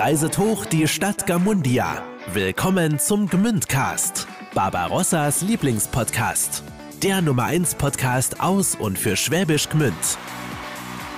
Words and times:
reiset 0.00 0.38
hoch 0.38 0.64
die 0.64 0.88
Stadt 0.88 1.26
Gamundia. 1.26 2.02
Willkommen 2.32 2.98
zum 2.98 3.28
Gmündcast, 3.28 4.26
Barbarossas 4.54 5.42
Lieblingspodcast. 5.42 6.62
Der 7.02 7.20
Nummer 7.20 7.44
1 7.44 7.74
Podcast 7.74 8.40
aus 8.40 8.74
und 8.74 8.98
für 8.98 9.14
Schwäbisch 9.14 9.68
Gmünd. 9.68 9.94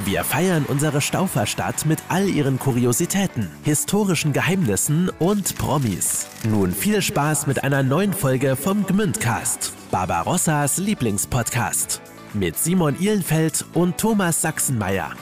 Wir 0.05 0.25
feiern 0.25 0.65
unsere 0.67 1.01
Stauferstadt 1.01 1.87
mit 1.87 2.01
all 2.09 2.29
ihren 2.29 2.59
Kuriositäten, 2.59 3.49
historischen 3.63 4.33
Geheimnissen 4.33 5.11
und 5.21 5.57
Promis. 5.59 6.27
Nun 6.43 6.73
viel 6.73 7.03
Spaß 7.03 7.47
mit 7.47 7.63
einer 7.63 7.85
neuen 7.85 8.13
Folge 8.13 8.57
vom 8.57 8.85
Gmündcast, 8.85 9.75
Barbarossas 9.93 10.79
Lieblingspodcast. 10.79 12.03
Mit 12.35 12.59
Simon 12.59 12.99
Ihlenfeld 12.99 13.65
und 13.75 13.97
Thomas 13.97 14.43
Sachsenmeier. 14.43 15.13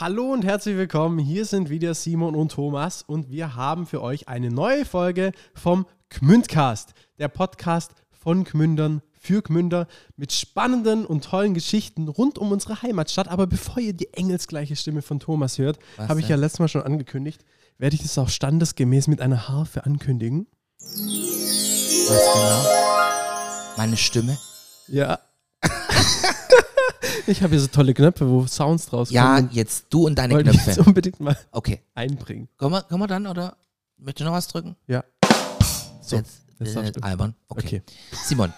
Hallo 0.00 0.32
und 0.32 0.44
herzlich 0.44 0.76
willkommen. 0.76 1.18
Hier 1.18 1.44
sind 1.44 1.70
wieder 1.70 1.92
Simon 1.92 2.36
und 2.36 2.52
Thomas 2.52 3.02
und 3.02 3.30
wir 3.32 3.56
haben 3.56 3.84
für 3.84 4.00
euch 4.00 4.28
eine 4.28 4.48
neue 4.48 4.84
Folge 4.84 5.32
vom 5.54 5.86
Gmündcast, 6.10 6.94
der 7.18 7.26
Podcast 7.26 7.90
von 8.12 8.44
Gmündern 8.44 9.02
für 9.12 9.42
Gmünder 9.42 9.88
mit 10.16 10.32
spannenden 10.32 11.04
und 11.04 11.24
tollen 11.24 11.52
Geschichten 11.52 12.06
rund 12.06 12.38
um 12.38 12.52
unsere 12.52 12.80
Heimatstadt. 12.82 13.26
Aber 13.26 13.48
bevor 13.48 13.78
ihr 13.78 13.92
die 13.92 14.14
engelsgleiche 14.14 14.76
Stimme 14.76 15.02
von 15.02 15.18
Thomas 15.18 15.58
hört, 15.58 15.80
Was 15.96 16.08
habe 16.08 16.20
ich 16.20 16.26
denn? 16.26 16.36
ja 16.36 16.40
letztes 16.42 16.60
Mal 16.60 16.68
schon 16.68 16.82
angekündigt, 16.82 17.44
werde 17.78 17.96
ich 17.96 18.02
das 18.02 18.16
auch 18.18 18.28
standesgemäß 18.28 19.08
mit 19.08 19.20
einer 19.20 19.48
Harfe 19.48 19.84
ankündigen. 19.84 20.46
Was 20.78 22.32
genau? 22.34 23.76
Meine 23.76 23.96
Stimme? 23.96 24.38
Ja. 24.86 25.18
ich 27.26 27.42
habe 27.42 27.50
hier 27.50 27.60
so 27.60 27.66
tolle 27.68 27.94
Knöpfe, 27.94 28.28
wo 28.28 28.46
Sounds 28.46 28.86
draus 28.86 29.10
Ja, 29.10 29.36
kommen. 29.36 29.50
jetzt 29.52 29.86
du 29.90 30.06
und 30.06 30.16
deine 30.16 30.34
Wollte 30.34 30.50
ich 30.50 30.56
jetzt 30.56 30.64
Knöpfe. 30.74 30.82
unbedingt 30.88 31.20
mal 31.20 31.36
Okay. 31.52 31.80
einbringen. 31.94 32.48
Können 32.56 32.72
wir, 32.72 32.82
können 32.82 33.00
wir 33.00 33.06
dann 33.06 33.26
oder 33.26 33.56
möchtest 33.98 34.20
du 34.20 34.24
noch 34.24 34.32
was 34.32 34.48
drücken? 34.48 34.76
Ja. 34.86 35.04
So, 36.02 36.16
jetzt, 36.16 36.42
das 36.58 36.70
äh, 36.70 36.74
darfst 36.74 36.96
du. 36.96 37.00
albern. 37.02 37.34
Okay. 37.48 37.66
Okay. 37.66 37.82
Simon, 38.24 38.52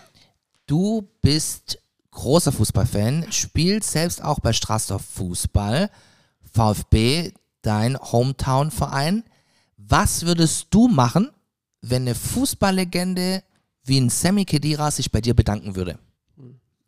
du 0.67 1.09
bist 1.21 1.79
großer 2.13 2.53
Fußballfan, 2.53 3.27
spielst 3.33 3.91
selbst 3.93 4.23
auch 4.23 4.41
bei 4.41 4.53
Straßdorf 4.53 5.05
Fußball, 5.05 5.91
VfB, 6.53 7.33
dein 7.63 7.97
Hometown-Verein. 7.99 9.25
Was 9.77 10.25
würdest 10.27 10.67
du 10.71 10.89
machen, 10.89 11.31
wenn 11.83 12.03
eine 12.03 12.15
Fußballlegende 12.15 13.43
wie 13.85 13.99
ein 14.01 14.11
Sammy 14.11 14.45
Kedira 14.45 14.91
sich 14.91 15.11
bei 15.11 15.21
dir 15.21 15.35
bedanken 15.35 15.75
würde? 15.77 15.99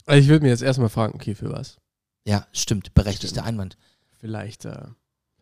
Also 0.07 0.21
ich 0.21 0.29
würde 0.29 0.45
mir 0.45 0.51
jetzt 0.51 0.63
erstmal 0.63 0.89
fragen, 0.89 1.15
okay, 1.15 1.35
für 1.35 1.51
was? 1.53 1.77
Ja, 2.25 2.47
stimmt, 2.53 2.95
berechtigter 2.95 3.29
Stimmt. 3.37 3.47
Einwand. 3.47 3.77
Vielleicht 4.21 4.65
äh, 4.65 4.87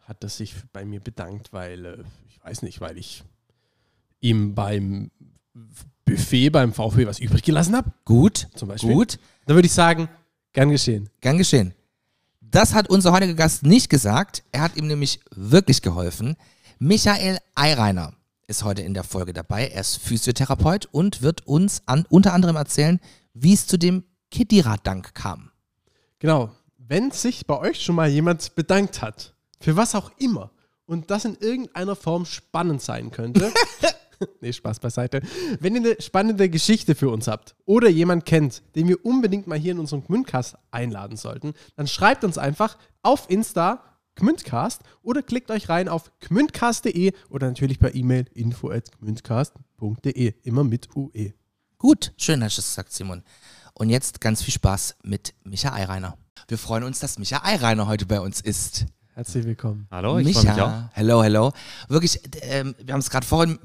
hat 0.02 0.22
er 0.22 0.28
sich 0.28 0.54
bei 0.72 0.84
mir 0.84 1.00
bedankt, 1.00 1.52
weil, 1.52 1.84
äh, 1.84 2.04
ich 2.28 2.42
weiß 2.42 2.62
nicht, 2.62 2.80
weil 2.80 2.98
ich 2.98 3.22
ihm 4.20 4.54
beim 4.54 5.10
Buffet 6.04 6.50
beim 6.50 6.72
VfB 6.72 7.06
was 7.06 7.18
übrig 7.18 7.42
gelassen 7.42 7.76
habe, 7.76 7.92
Gut, 8.04 8.48
zum 8.54 8.68
Beispiel. 8.68 8.92
gut. 8.92 9.18
Dann 9.46 9.56
würde 9.56 9.66
ich 9.66 9.72
sagen, 9.72 10.08
gern 10.52 10.70
geschehen. 10.70 11.08
Gern 11.20 11.38
geschehen. 11.38 11.74
Das 12.40 12.74
hat 12.74 12.88
unser 12.88 13.12
heutiger 13.12 13.34
Gast 13.34 13.62
nicht 13.62 13.88
gesagt. 13.90 14.42
Er 14.52 14.62
hat 14.62 14.76
ihm 14.76 14.86
nämlich 14.88 15.20
wirklich 15.34 15.82
geholfen. 15.82 16.36
Michael 16.78 17.38
Eireiner 17.54 18.14
ist 18.48 18.64
heute 18.64 18.82
in 18.82 18.94
der 18.94 19.04
Folge 19.04 19.32
dabei. 19.32 19.68
Er 19.68 19.82
ist 19.82 19.98
Physiotherapeut 19.98 20.86
und 20.86 21.22
wird 21.22 21.46
uns 21.46 21.82
an, 21.86 22.04
unter 22.08 22.32
anderem 22.32 22.56
erzählen, 22.56 22.98
wie 23.34 23.52
es 23.52 23.66
zu 23.68 23.78
dem 23.78 24.02
Kedira-Dank 24.30 25.14
kam. 25.14 25.50
Genau. 26.18 26.50
Wenn 26.76 27.10
sich 27.10 27.46
bei 27.46 27.58
euch 27.58 27.82
schon 27.82 27.94
mal 27.94 28.08
jemand 28.08 28.54
bedankt 28.54 29.00
hat, 29.00 29.34
für 29.60 29.76
was 29.76 29.94
auch 29.94 30.10
immer, 30.18 30.50
und 30.86 31.10
das 31.10 31.24
in 31.24 31.36
irgendeiner 31.36 31.94
Form 31.94 32.24
spannend 32.24 32.82
sein 32.82 33.12
könnte, 33.12 33.52
nee, 34.40 34.52
Spaß 34.52 34.80
beiseite, 34.80 35.22
wenn 35.60 35.76
ihr 35.76 35.82
eine 35.82 36.02
spannende 36.02 36.48
Geschichte 36.48 36.96
für 36.96 37.10
uns 37.10 37.28
habt 37.28 37.54
oder 37.64 37.88
jemand 37.88 38.26
kennt, 38.26 38.62
den 38.74 38.88
wir 38.88 39.04
unbedingt 39.04 39.46
mal 39.46 39.58
hier 39.58 39.72
in 39.72 39.78
unserem 39.78 40.04
Gmündcast 40.04 40.56
einladen 40.72 41.16
sollten, 41.16 41.54
dann 41.76 41.86
schreibt 41.86 42.24
uns 42.24 42.38
einfach 42.38 42.76
auf 43.02 43.30
Insta 43.30 43.84
Gmündcast 44.16 44.82
oder 45.02 45.22
klickt 45.22 45.50
euch 45.50 45.68
rein 45.68 45.88
auf 45.88 46.10
gmündcast.de 46.20 47.12
oder 47.30 47.46
natürlich 47.46 47.78
per 47.78 47.94
E-Mail 47.94 48.26
info 48.34 48.70
at 48.70 48.90
gmündcast.de, 48.98 50.34
immer 50.42 50.64
mit. 50.64 50.88
UE. 50.94 51.32
Gut, 51.78 52.12
schön 52.16 52.44
hast 52.44 52.58
du 52.58 52.60
es 52.60 52.68
gesagt, 52.68 52.92
Simon. 52.92 53.22
Und 53.80 53.88
jetzt 53.88 54.20
ganz 54.20 54.42
viel 54.42 54.52
Spaß 54.52 54.96
mit 55.04 55.32
Micha 55.42 55.72
Eireiner. 55.72 56.18
Wir 56.48 56.58
freuen 56.58 56.84
uns, 56.84 56.98
dass 57.00 57.18
Micha 57.18 57.40
Eireiner 57.44 57.86
heute 57.86 58.04
bei 58.04 58.20
uns 58.20 58.42
ist. 58.42 58.84
Herzlich 59.14 59.46
willkommen. 59.46 59.86
Hallo, 59.90 60.18
ich 60.18 60.34
freue 60.34 60.42
mich 60.44 60.52
auch. 60.52 60.56
Micha, 60.68 60.90
hello, 60.92 61.22
hello. 61.22 61.52
Wirklich, 61.88 62.20
ähm, 62.42 62.74
wir 62.78 62.92
haben 62.92 63.00
es 63.00 63.08
gerade 63.08 63.26
vorhin 63.26 63.58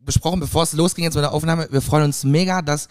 besprochen, 0.00 0.40
bevor 0.40 0.64
es 0.64 0.72
losging 0.72 1.04
jetzt 1.04 1.14
mit 1.14 1.22
der 1.22 1.32
Aufnahme. 1.32 1.68
Wir 1.70 1.80
freuen 1.80 2.02
uns 2.06 2.24
mega, 2.24 2.60
dass 2.60 2.88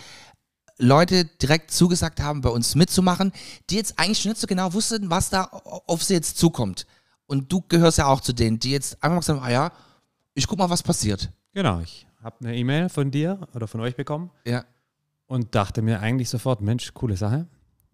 Leute 0.78 1.26
direkt 1.26 1.72
zugesagt 1.72 2.22
haben, 2.22 2.40
bei 2.40 2.50
uns 2.50 2.74
mitzumachen, 2.76 3.34
die 3.70 3.76
jetzt 3.76 4.00
eigentlich 4.00 4.20
schon 4.20 4.30
nicht 4.30 4.40
so 4.40 4.48
genau 4.48 4.72
wussten, 4.72 5.10
was 5.10 5.30
da 5.30 5.50
au- 5.52 5.82
auf 5.88 6.04
sie 6.06 6.14
jetzt 6.14 6.38
zukommt. 6.38 6.88
Und 7.26 7.52
du 7.52 7.64
gehörst 7.68 7.98
ja 7.98 8.06
auch 8.06 8.22
zu 8.22 8.32
denen, 8.32 8.60
die 8.60 8.72
jetzt 8.72 8.94
einfach 9.04 9.16
mal 9.16 9.20
gesagt 9.20 9.42
haben, 9.42 9.46
ah 9.46 9.52
ja, 9.52 9.72
ich 10.36 10.48
guck 10.48 10.58
mal, 10.58 10.70
was 10.70 10.84
passiert. 10.84 11.30
Genau, 11.54 11.82
ich 11.82 12.08
habe 12.24 12.38
eine 12.40 12.56
E-Mail 12.56 12.88
von 12.88 13.12
dir 13.12 13.46
oder 13.54 13.68
von 13.68 13.82
euch 13.82 13.98
bekommen 13.98 14.32
Ja. 14.46 14.64
Und 15.28 15.56
dachte 15.56 15.82
mir 15.82 16.00
eigentlich 16.02 16.30
sofort, 16.30 16.62
Mensch, 16.62 16.94
coole 16.94 17.18
Sache. 17.18 17.48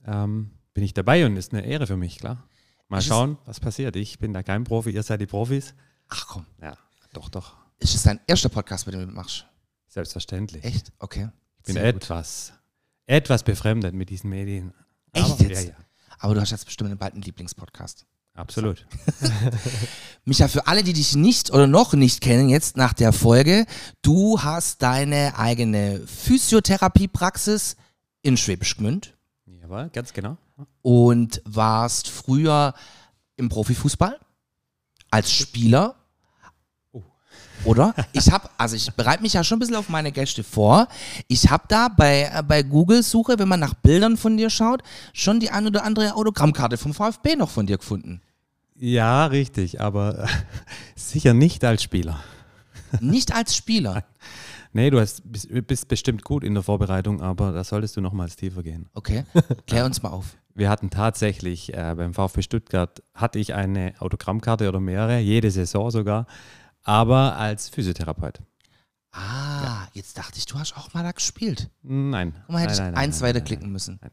Ähm, 0.05 0.51
bin 0.73 0.83
ich 0.83 0.93
dabei 0.93 1.25
und 1.25 1.37
ist 1.37 1.53
eine 1.53 1.65
Ehre 1.65 1.87
für 1.87 1.97
mich, 1.97 2.17
klar. 2.17 2.47
Mal 2.87 2.99
Ist 2.99 3.05
schauen, 3.05 3.37
was 3.45 3.59
passiert. 3.59 3.95
Ich 3.95 4.19
bin 4.19 4.33
da 4.33 4.43
kein 4.43 4.63
Profi, 4.63 4.89
ihr 4.91 5.03
seid 5.03 5.21
die 5.21 5.25
Profis. 5.27 5.73
Ach 6.09 6.27
komm, 6.27 6.45
Ja, 6.61 6.77
doch, 7.13 7.29
doch, 7.29 7.55
ist 7.79 7.95
es 7.95 8.03
dein 8.03 8.19
erster 8.27 8.49
Podcast, 8.49 8.85
bei 8.85 8.91
dem 8.91 9.07
du 9.07 9.13
machst? 9.13 9.45
selbstverständlich. 9.87 10.63
Echt? 10.63 10.91
Okay. 10.99 11.29
Ich 11.59 11.63
bin 11.65 11.73
Sehr 11.75 11.91
gut. 11.93 12.03
etwas, 12.03 12.53
etwas 13.05 13.43
befremdet 13.43 13.93
mit 13.93 14.09
diesen 14.09 14.29
Medien. 14.29 14.73
Echt 15.11 15.25
Aber, 15.31 15.43
jetzt? 15.43 15.63
Ja, 15.65 15.69
ja, 15.71 15.75
Aber 16.19 16.33
du 16.33 16.41
hast 16.41 16.51
jetzt 16.51 16.65
bestimmt 16.65 16.97
bald 16.97 17.13
einen 17.13 17.21
Lieblingspodcast. 17.23 18.05
Absolut. 18.33 18.85
Micha, 20.25 20.47
für 20.47 20.67
alle, 20.67 20.83
die 20.83 20.93
dich 20.93 21.15
nicht 21.15 21.51
oder 21.51 21.67
noch 21.67 21.93
nicht 21.93 22.21
kennen, 22.21 22.49
jetzt 22.49 22.77
nach 22.77 22.93
der 22.93 23.11
Folge, 23.13 23.65
du 24.01 24.41
hast 24.41 24.81
deine 24.81 25.37
eigene 25.37 26.01
Physiotherapiepraxis 26.05 27.75
in 28.21 28.37
Schwäbisch 28.37 28.77
Gmünd 28.77 29.17
Jawohl, 29.45 29.89
ganz 29.93 30.13
genau. 30.13 30.37
und 30.81 31.41
warst 31.45 32.07
früher 32.07 32.73
im 33.35 33.49
Profifußball 33.49 34.19
als 35.09 35.31
Spieler. 35.31 35.95
Oder? 37.65 37.93
Ich 38.13 38.31
habe, 38.31 38.49
also 38.57 38.75
ich 38.75 38.91
bereite 38.93 39.21
mich 39.21 39.33
ja 39.33 39.43
schon 39.43 39.57
ein 39.57 39.59
bisschen 39.59 39.75
auf 39.75 39.89
meine 39.89 40.11
Gäste 40.11 40.43
vor. 40.43 40.87
Ich 41.27 41.49
habe 41.49 41.63
da 41.67 41.87
bei, 41.87 42.31
äh, 42.33 42.43
bei 42.43 42.63
Google-Suche, 42.63 43.37
wenn 43.37 43.47
man 43.47 43.59
nach 43.59 43.73
Bildern 43.73 44.17
von 44.17 44.37
dir 44.37 44.49
schaut, 44.49 44.81
schon 45.13 45.39
die 45.39 45.51
ein 45.51 45.67
oder 45.67 45.83
andere 45.83 46.15
Autogrammkarte 46.15 46.77
vom 46.77 46.93
VfB 46.93 47.35
noch 47.35 47.49
von 47.49 47.65
dir 47.65 47.77
gefunden. 47.77 48.21
Ja, 48.75 49.27
richtig, 49.27 49.79
aber 49.79 50.27
sicher 50.95 51.33
nicht 51.33 51.63
als 51.63 51.83
Spieler. 51.83 52.19
Nicht 52.99 53.33
als 53.33 53.55
Spieler. 53.55 54.03
Nee, 54.73 54.89
du 54.89 55.01
hast, 55.01 55.29
bist, 55.29 55.49
bist 55.67 55.89
bestimmt 55.89 56.23
gut 56.23 56.45
in 56.45 56.53
der 56.53 56.63
Vorbereitung, 56.63 57.21
aber 57.21 57.51
da 57.51 57.61
solltest 57.61 57.97
du 57.97 57.99
nochmals 57.99 58.37
tiefer 58.37 58.63
gehen. 58.63 58.87
Okay, 58.93 59.25
klär 59.67 59.83
uns 59.83 60.01
mal 60.01 60.11
auf. 60.11 60.37
Wir 60.55 60.69
hatten 60.69 60.89
tatsächlich 60.89 61.73
äh, 61.73 61.93
beim 61.97 62.13
VfB 62.13 62.41
Stuttgart 62.41 63.03
hatte 63.13 63.37
ich 63.37 63.53
eine 63.53 63.93
Autogrammkarte 63.99 64.69
oder 64.69 64.79
mehrere, 64.79 65.19
jede 65.19 65.51
Saison 65.51 65.91
sogar, 65.91 66.25
aber 66.83 67.37
als 67.37 67.69
Physiotherapeut. 67.69 68.39
Ah, 69.13 69.87
jetzt 69.93 70.17
dachte 70.17 70.37
ich, 70.37 70.45
du 70.45 70.57
hast 70.57 70.77
auch 70.77 70.93
mal 70.93 71.03
da 71.03 71.11
gespielt. 71.11 71.69
Nein. 71.81 72.33
Guck 72.45 72.49
mal, 72.53 72.59
hätte 72.61 72.73
nein, 72.73 72.73
ich 72.73 72.79
nein, 72.79 72.95
eins 72.95 73.19
nein, 73.19 73.29
weiter 73.29 73.39
nein, 73.39 73.45
klicken 73.45 73.65
nein. 73.65 73.71
müssen. 73.73 73.99
Nein. 74.01 74.11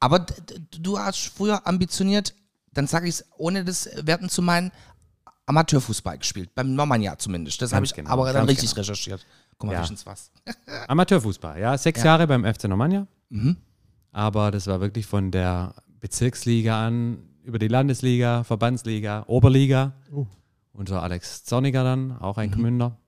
Aber 0.00 0.26
du 0.80 0.98
hast 0.98 1.28
früher 1.28 1.66
ambitioniert, 1.66 2.34
dann 2.72 2.86
sage 2.86 3.08
ich 3.08 3.16
es, 3.16 3.24
ohne 3.36 3.64
das 3.64 3.88
werten 4.02 4.28
zu 4.28 4.42
meinen, 4.42 4.70
Amateurfußball 5.46 6.18
gespielt. 6.18 6.54
Beim 6.54 6.74
Normannia 6.74 7.18
zumindest. 7.18 7.60
Das 7.62 7.72
habe 7.72 7.84
ich 7.84 7.94
genau, 7.94 8.10
aber 8.10 8.26
dann 8.32 8.46
ganz 8.46 8.50
richtig 8.50 8.70
genau. 8.70 8.80
recherchiert. 8.82 9.26
Guck 9.58 9.68
mal, 9.68 9.74
Ja. 9.74 9.82
wischen's 9.82 10.06
was. 10.06 10.30
Amateurfußball, 10.88 11.58
ja, 11.60 11.76
sechs 11.78 12.00
Ja. 12.00 12.06
Jahre 12.06 12.26
beim 12.26 12.44
FC 12.44 12.64
Normannia, 12.64 13.06
Mhm. 13.30 13.56
aber 14.12 14.50
das 14.50 14.66
war 14.66 14.80
wirklich 14.80 15.06
von 15.06 15.30
der 15.30 15.74
Bezirksliga 16.00 16.86
an, 16.86 17.18
über 17.44 17.58
die 17.58 17.68
Landesliga, 17.68 18.44
Verbandsliga, 18.44 19.24
Oberliga. 19.26 19.92
Oh. 20.12 20.26
Unser 20.72 21.02
Alex 21.02 21.44
Zorniger 21.44 21.84
dann, 21.84 22.12
auch 22.18 22.38
ein 22.38 22.50
Mhm. 22.50 22.54
Gmünder. 22.54 22.98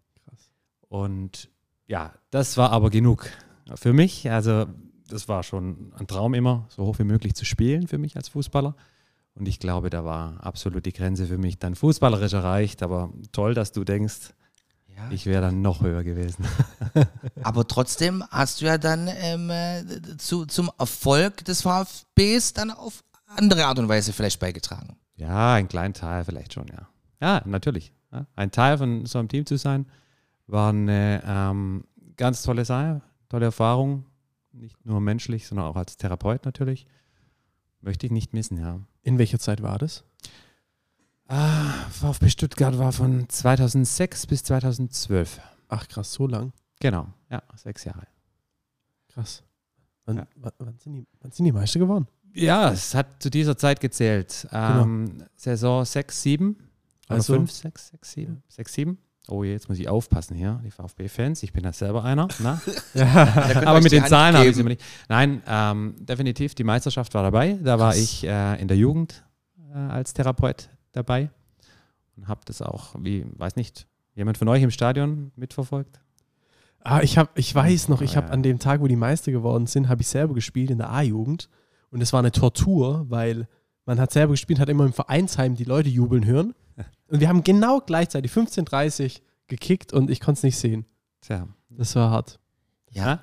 Und 0.89 1.49
ja, 1.87 2.13
das 2.31 2.57
war 2.57 2.71
aber 2.71 2.91
genug 2.91 3.29
für 3.75 3.93
mich. 3.93 4.31
Also 4.31 4.67
das 5.09 5.29
war 5.29 5.43
schon 5.43 5.93
ein 5.99 6.07
Traum 6.07 6.35
immer, 6.35 6.67
so 6.69 6.85
hoch 6.85 6.99
wie 6.99 7.05
möglich 7.05 7.35
zu 7.35 7.45
spielen 7.45 7.89
für 7.89 7.99
mich 7.99 8.17
als 8.17 8.29
Fußballer. 8.29 8.75
Und 9.35 9.49
ich 9.49 9.59
glaube, 9.59 9.91
da 9.91 10.05
war 10.05 10.45
absolut 10.45 10.87
die 10.87 10.93
Grenze 10.93 11.27
für 11.27 11.39
mich 11.39 11.59
dann 11.59 11.75
fußballerisch 11.75 12.33
erreicht. 12.35 12.83
Aber 12.83 13.11
toll, 13.33 13.55
dass 13.55 13.73
du 13.73 13.83
denkst, 13.83 14.33
Ja. 14.97 15.11
ich 15.11 15.27
wäre 15.27 15.43
dann 15.43 15.61
noch 15.61 15.81
höher 15.83 16.05
gewesen. 16.05 16.45
Aber 17.43 17.67
trotzdem 17.67 18.23
hast 18.31 18.61
du 18.61 18.67
ja 18.67 18.79
dann 18.79 19.09
ähm, 19.09 19.51
äh, 19.51 19.85
zu, 20.19 20.47
zum 20.47 20.71
Erfolg 20.79 21.45
des 21.45 21.63
VfBs 21.63 22.53
dann 22.53 22.71
auf 22.71 23.03
andere 23.27 23.67
Art 23.67 23.79
und 23.81 23.89
Weise 23.89 24.13
vielleicht 24.13 24.39
beigetragen. 24.39 24.97
Ja, 25.17 25.55
ein 25.55 25.67
kleinen 25.69 25.95
Teil 25.95 26.25
vielleicht 26.25 26.53
schon, 26.55 26.69
ja. 26.69 26.87
Ja, 27.21 27.43
natürlich. 27.47 27.93
Ja. 28.13 28.27
Ein 28.37 28.51
Teil 28.51 28.79
von 28.79 29.07
so 29.07 29.19
einem 29.19 29.29
Team 29.29 29.47
zu 29.47 29.57
sein, 29.57 29.87
war 30.47 30.71
eine 30.71 31.23
ähm, 31.27 31.85
ganz 32.17 32.43
tolle 32.43 32.65
Sache, 32.65 33.03
tolle 33.29 33.47
Erfahrung. 33.47 34.07
Nicht 34.53 34.85
nur 34.87 35.01
menschlich, 35.01 35.47
sondern 35.47 35.67
auch 35.67 35.77
als 35.77 35.97
Therapeut 35.97 36.45
natürlich. 36.45 36.87
Möchte 37.81 38.07
ich 38.07 38.13
nicht 38.13 38.33
missen, 38.33 38.59
ja. 38.59 38.81
In 39.03 39.19
welcher 39.19 39.39
Zeit 39.39 39.63
war 39.63 39.79
das? 39.79 40.05
Ah, 41.27 41.73
VfB 41.91 42.29
Stuttgart 42.29 42.79
war 42.79 42.93
von 42.93 43.29
2006 43.29 44.27
bis 44.27 44.45
2012. 44.45 45.41
Ach 45.69 45.89
krass, 45.89 46.13
so 46.13 46.27
lang. 46.27 46.53
Genau, 46.81 47.09
ja, 47.31 47.43
sechs 47.57 47.85
Jahre. 47.85 48.07
Krass. 49.09 49.43
Wann, 50.05 50.19
Ja. 50.19 50.27
wann, 50.37 50.79
sind, 50.79 50.93
die, 50.95 51.07
wann 51.21 51.33
sind 51.33 51.47
die 51.47 51.53
Meister 51.53 51.79
geworden? 51.79 52.07
Ja, 52.35 52.71
es 52.71 52.95
hat 52.95 53.23
zu 53.23 53.31
dieser 53.31 53.57
Zeit 53.57 53.81
gezählt. 53.81 54.47
Ähm, 54.53 55.25
Saison 55.37 55.85
6, 55.85 56.23
7. 56.23 56.57
Also- 57.09 57.35
5, 57.35 57.51
6, 57.51 57.89
6, 57.89 58.13
7. 58.13 58.43
6, 58.49 58.73
7. 58.73 58.99
Oh, 59.29 59.43
jetzt 59.43 59.71
muss 59.71 59.79
ich 59.79 59.89
aufpassen 59.89 60.37
hier, 60.37 60.61
die 60.65 60.71
VfB-Fans. 60.71 61.43
Ich 61.43 61.53
bin 61.53 61.65
ja 61.65 61.73
selber 61.73 62.05
einer. 62.05 62.29
Da 62.39 62.61
ihr 62.95 63.67
Aber 63.67 63.81
mit 63.81 63.93
den 63.93 64.05
Zahlen 64.05 64.37
habe 64.37 64.49
ich 64.49 64.59
immer 64.59 64.69
nicht. 64.69 64.83
Nein, 65.09 65.43
ähm, 65.47 65.95
definitiv, 65.99 66.55
die 66.55 66.65
Meisterschaft 66.65 67.15
war 67.15 67.23
dabei. 67.23 67.59
Da 67.63 67.79
war 67.79 67.93
Krass. 67.93 68.03
ich 68.03 68.25
äh, 68.25 68.61
in 68.61 68.69
der 68.69 68.77
Jugend 68.77 69.25
äh, 69.73 69.79
als 69.79 70.13
Therapeut 70.13 70.69
dabei 70.93 71.31
und 72.17 72.29
habe 72.29 72.43
das 72.45 72.61
auch, 72.61 72.95
wie, 72.99 73.25
weiß 73.37 73.57
nicht, 73.57 73.87
jemand 74.15 74.37
von 74.37 74.49
euch 74.49 74.63
im 74.63 74.71
Stadion 74.71 75.33
mitverfolgt? 75.37 76.01
Ah, 76.81 77.01
ich, 77.01 77.17
hab, 77.17 77.37
ich 77.39 77.55
weiß 77.55 77.89
noch, 77.89 78.03
ich 78.03 78.19
habe 78.19 78.31
an 78.31 78.43
dem 78.43 78.59
Tag, 78.59 78.83
wo 78.83 78.87
die 78.87 78.97
Meister 78.97 79.33
geworden 79.33 79.67
sind, 79.67 79.89
habe 79.89 80.03
ich 80.03 80.09
selber 80.09 80.35
gespielt 80.35 80.71
in 80.71 80.77
der 80.79 80.91
A-Jugend. 80.91 81.49
Und 81.91 82.03
es 82.03 82.13
war 82.13 82.21
eine 82.21 82.31
Tortur, 82.31 83.07
weil 83.09 83.49
man 83.87 83.99
hat 83.99 84.13
selber 84.13 84.33
gespielt, 84.33 84.59
hat 84.61 84.69
immer 84.69 84.85
im 84.85 84.93
Vereinsheim 84.93 85.55
die 85.55 85.65
Leute 85.65 85.89
jubeln 85.89 86.27
hören. 86.27 86.55
Und 87.09 87.21
wir 87.21 87.29
haben 87.29 87.45
genau 87.45 87.81
gleichzeitig 87.81 88.33
15.30 88.33 89.21
gekickt 89.47 89.93
und 89.93 90.11
ich 90.11 90.21
konnte 90.21 90.39
es 90.39 90.43
nicht 90.43 90.59
sehen. 90.59 90.87
Tja, 91.21 91.49
Das 91.69 91.95
war 91.97 92.11
hart. 92.11 92.39
Ja, 92.91 93.21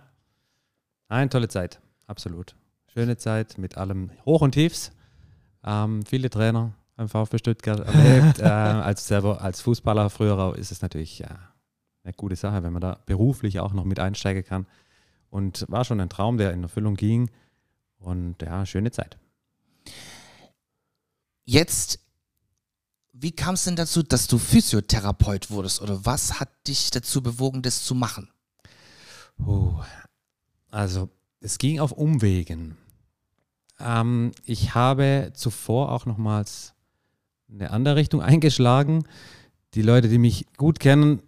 Eine 1.08 1.30
tolle 1.30 1.48
Zeit, 1.48 1.82
absolut. 2.08 2.56
Schöne 2.94 3.18
Zeit 3.18 3.58
mit 3.58 3.78
allem 3.78 4.12
Hoch 4.26 4.42
und 4.42 4.52
Tiefs. 4.52 4.92
Ähm, 5.64 6.06
viele 6.06 6.30
Trainer 6.30 6.74
beim 6.96 7.10
VfB 7.10 7.38
Stuttgart 7.38 7.80
erlebt. 7.80 8.40
äh, 8.40 8.44
als 8.44 9.08
selber 9.08 9.42
als 9.42 9.62
Fußballer 9.62 10.10
früher 10.10 10.56
ist 10.58 10.72
es 10.72 10.82
natürlich 10.82 11.22
äh, 11.24 11.28
eine 12.04 12.14
gute 12.14 12.36
Sache, 12.36 12.64
wenn 12.64 12.74
man 12.74 12.82
da 12.82 13.00
beruflich 13.06 13.60
auch 13.60 13.74
noch 13.74 13.86
mit 13.86 14.00
einsteigen 14.00 14.44
kann. 14.44 14.68
Und 15.30 15.66
war 15.70 15.86
schon 15.86 16.00
ein 16.02 16.10
Traum, 16.10 16.38
der 16.38 16.52
in 16.52 16.64
Erfüllung 16.64 16.96
ging. 16.96 17.30
Und 17.98 18.42
ja, 18.42 18.66
schöne 18.66 18.92
Zeit. 18.92 19.18
Jetzt, 21.46 22.00
wie 23.22 23.32
kam 23.32 23.54
es 23.54 23.66
denn 23.66 23.76
dazu, 23.76 24.02
dass 24.02 24.28
du 24.28 24.40
Physiotherapeut 24.40 25.52
wurdest? 25.52 25.82
Oder 25.82 26.04
was 26.06 26.40
hat 26.40 26.50
dich 26.68 26.90
dazu 26.90 27.22
bewogen, 27.22 27.62
das 27.62 27.84
zu 27.84 27.94
machen? 27.94 28.30
Puh. 29.38 29.80
Also, 30.70 31.10
es 31.40 31.60
ging 31.60 31.80
auf 31.80 31.92
Umwegen. 31.92 32.78
Ähm, 33.80 34.32
ich 34.46 34.74
habe 34.74 35.32
zuvor 35.36 35.92
auch 35.92 36.06
nochmals 36.06 36.74
eine 37.50 37.70
andere 37.70 37.96
Richtung 37.96 38.22
eingeschlagen. 38.24 39.04
Die 39.76 39.84
Leute, 39.84 40.10
die 40.10 40.18
mich 40.18 40.48
gut 40.58 40.80
kennen, 40.80 41.22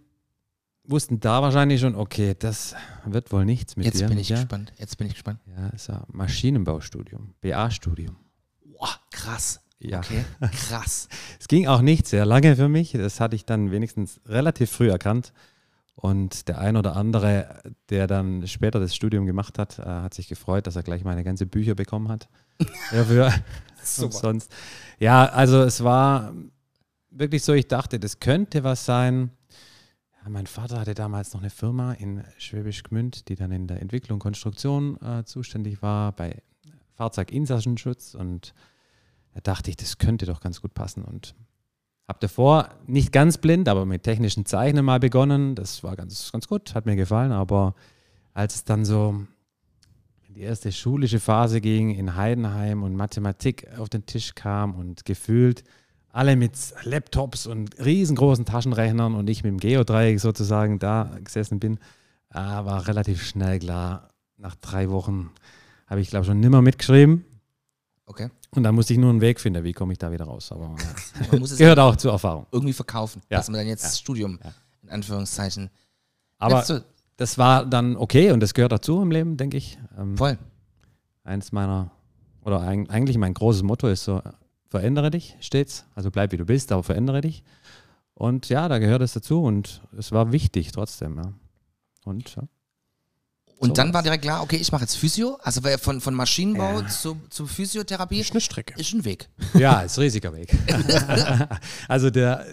wussten 0.84 1.20
da 1.20 1.42
wahrscheinlich 1.42 1.80
schon, 1.80 1.94
okay, 1.94 2.34
das 2.38 2.74
wird 3.04 3.32
wohl 3.32 3.44
nichts 3.44 3.76
mit 3.76 3.86
Jetzt 3.86 4.00
dir. 4.00 4.08
bin 4.08 4.18
ich 4.18 4.28
ja? 4.30 4.36
gespannt. 4.36 4.72
Jetzt 4.78 4.98
bin 4.98 5.06
ich 5.06 5.14
gespannt. 5.14 5.40
Ja, 5.56 5.68
ist 5.68 5.90
Maschinenbaustudium, 6.12 7.34
BA-Studium. 7.40 8.16
Boah, 8.64 9.00
krass. 9.10 9.60
Ja. 9.90 9.98
Okay, 9.98 10.24
krass. 10.68 11.08
Es 11.40 11.48
ging 11.48 11.66
auch 11.66 11.82
nicht 11.82 12.06
sehr 12.06 12.24
lange 12.24 12.56
für 12.56 12.68
mich. 12.68 12.92
Das 12.92 13.20
hatte 13.20 13.36
ich 13.36 13.44
dann 13.44 13.70
wenigstens 13.70 14.20
relativ 14.26 14.70
früh 14.70 14.90
erkannt. 14.90 15.32
Und 15.94 16.48
der 16.48 16.58
ein 16.58 16.76
oder 16.76 16.96
andere, 16.96 17.62
der 17.88 18.06
dann 18.06 18.46
später 18.46 18.80
das 18.80 18.94
Studium 18.94 19.26
gemacht 19.26 19.58
hat, 19.58 19.78
äh, 19.78 19.84
hat 19.84 20.14
sich 20.14 20.28
gefreut, 20.28 20.66
dass 20.66 20.76
er 20.76 20.82
gleich 20.82 21.04
meine 21.04 21.22
ganze 21.22 21.46
Bücher 21.46 21.74
bekommen 21.74 22.08
hat. 22.08 22.28
Dafür 22.90 23.32
umsonst. 24.00 24.52
Ja, 24.98 25.26
also 25.26 25.62
es 25.62 25.84
war 25.84 26.34
wirklich 27.10 27.42
so, 27.42 27.52
ich 27.52 27.68
dachte, 27.68 28.00
das 28.00 28.20
könnte 28.20 28.64
was 28.64 28.84
sein. 28.84 29.30
Ja, 30.22 30.30
mein 30.30 30.46
Vater 30.46 30.80
hatte 30.80 30.94
damals 30.94 31.32
noch 31.32 31.40
eine 31.40 31.50
Firma 31.50 31.92
in 31.92 32.24
Schwäbisch 32.38 32.82
Gmünd, 32.82 33.28
die 33.28 33.36
dann 33.36 33.52
in 33.52 33.66
der 33.66 33.80
Entwicklung, 33.80 34.18
Konstruktion 34.18 35.00
äh, 35.00 35.24
zuständig 35.24 35.80
war, 35.82 36.12
bei 36.12 36.42
Fahrzeuginsassenschutz. 36.96 38.14
Und 38.14 38.54
da 39.34 39.40
dachte 39.40 39.70
ich, 39.70 39.76
das 39.76 39.98
könnte 39.98 40.26
doch 40.26 40.40
ganz 40.40 40.62
gut 40.62 40.74
passen. 40.74 41.04
Und 41.04 41.34
habe 42.06 42.18
davor 42.20 42.68
nicht 42.86 43.12
ganz 43.12 43.38
blind, 43.38 43.68
aber 43.68 43.84
mit 43.84 44.04
technischen 44.04 44.46
Zeichnen 44.46 44.84
mal 44.84 45.00
begonnen. 45.00 45.54
Das 45.54 45.82
war 45.82 45.96
ganz, 45.96 46.30
ganz 46.32 46.46
gut, 46.46 46.74
hat 46.74 46.86
mir 46.86 46.96
gefallen. 46.96 47.32
Aber 47.32 47.74
als 48.32 48.54
es 48.54 48.64
dann 48.64 48.84
so 48.84 49.26
in 50.28 50.34
die 50.34 50.42
erste 50.42 50.70
schulische 50.70 51.20
Phase 51.20 51.60
ging, 51.60 51.90
in 51.90 52.14
Heidenheim 52.14 52.82
und 52.82 52.94
Mathematik 52.94 53.68
auf 53.78 53.88
den 53.88 54.06
Tisch 54.06 54.34
kam 54.34 54.74
und 54.74 55.04
gefühlt 55.04 55.64
alle 56.10 56.36
mit 56.36 56.52
Laptops 56.84 57.46
und 57.46 57.76
riesengroßen 57.84 58.44
Taschenrechnern 58.44 59.16
und 59.16 59.28
ich 59.28 59.42
mit 59.42 59.50
dem 59.50 59.58
Geodreieck 59.58 60.20
sozusagen 60.20 60.78
da 60.78 61.10
gesessen 61.24 61.58
bin, 61.58 61.78
äh, 62.30 62.36
war 62.36 62.86
relativ 62.86 63.24
schnell 63.24 63.58
klar, 63.58 64.10
nach 64.36 64.54
drei 64.54 64.90
Wochen 64.90 65.30
habe 65.88 66.00
ich, 66.00 66.10
glaube 66.10 66.22
ich, 66.22 66.28
schon 66.28 66.38
nimmer 66.38 66.62
mitgeschrieben. 66.62 67.24
Okay. 68.06 68.28
Und 68.54 68.62
dann 68.62 68.74
musste 68.74 68.92
ich 68.92 68.98
nur 68.98 69.10
einen 69.10 69.20
Weg 69.20 69.40
finden, 69.40 69.64
wie 69.64 69.72
komme 69.72 69.92
ich 69.92 69.98
da 69.98 70.10
wieder 70.12 70.24
raus. 70.24 70.52
Aber 70.52 70.68
Man 71.30 71.40
muss 71.40 71.50
es 71.52 71.58
gehört 71.58 71.78
auch 71.78 71.96
zur 71.96 72.12
Erfahrung. 72.12 72.46
irgendwie 72.52 72.72
verkaufen, 72.72 73.20
Ja. 73.30 73.38
dass 73.38 73.48
man 73.48 73.58
dann 73.58 73.66
jetzt 73.66 73.82
Ja. 73.82 73.88
das 73.88 73.98
Studium, 73.98 74.38
Ja. 74.42 74.52
in 74.82 74.90
Anführungszeichen. 74.90 75.70
Aber 76.38 76.64
das 77.16 77.38
war 77.38 77.64
dann 77.66 77.96
okay 77.96 78.32
und 78.32 78.40
das 78.40 78.54
gehört 78.54 78.72
dazu 78.72 79.00
im 79.00 79.10
Leben, 79.10 79.36
denke 79.36 79.56
ich. 79.56 79.78
Ähm, 79.98 80.16
voll. 80.16 80.38
eins 81.22 81.52
meiner, 81.52 81.90
oder 82.44 82.60
eig- 82.60 82.90
eigentlich 82.90 83.16
mein 83.16 83.32
großes 83.34 83.62
Motto 83.62 83.88
ist 83.88 84.04
so, 84.04 84.20
verändere 84.68 85.10
dich 85.10 85.36
stets, 85.40 85.86
also 85.94 86.10
bleib 86.10 86.32
wie 86.32 86.36
du 86.36 86.44
bist, 86.44 86.70
aber 86.72 86.82
verändere 86.82 87.20
dich. 87.22 87.42
Und 88.14 88.48
ja, 88.50 88.68
da 88.68 88.78
gehört 88.78 89.00
es 89.02 89.14
dazu 89.14 89.42
und 89.42 89.80
es 89.96 90.12
war 90.12 90.32
wichtig 90.32 90.70
trotzdem. 90.72 91.16
Ja. 91.16 91.32
Und 92.04 92.34
ja. 92.36 92.42
Und 93.58 93.68
So 93.68 93.74
dann 93.74 93.88
was. 93.88 93.94
war 93.94 94.02
direkt 94.02 94.22
klar, 94.24 94.42
okay, 94.42 94.56
ich 94.56 94.70
mache 94.72 94.82
jetzt 94.82 94.96
Physio. 94.96 95.38
Also 95.42 95.60
von, 95.78 96.00
von 96.00 96.14
Maschinenbau 96.14 96.80
Ja. 96.80 96.86
zu, 96.88 97.16
zu 97.30 97.46
Physiotherapie 97.46 98.20
Ist 98.20 98.32
eine 98.32 98.40
Strecke. 98.40 98.74
ist 98.78 98.92
ein 98.92 99.04
Weg. 99.04 99.28
Ja, 99.54 99.80
ist 99.80 99.98
riesiger 99.98 100.32
Weg. 100.34 100.48
also 101.88 102.10
der, 102.10 102.44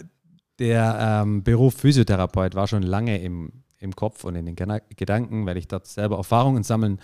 der 0.58 1.22
ähm, 1.22 1.42
Beruf 1.42 1.74
Physiotherapeut 1.74 2.54
war 2.54 2.66
schon 2.68 2.82
lange 2.82 3.20
im, 3.20 3.52
im 3.78 3.94
Kopf 3.96 4.24
und 4.24 4.36
in 4.36 4.46
den 4.46 4.56
Gedanken, 4.56 5.44
weil 5.46 5.56
ich 5.56 5.68
dort 5.68 5.86
selber 5.86 6.16
Erfahrungen 6.16 6.62
sammeln 6.62 7.00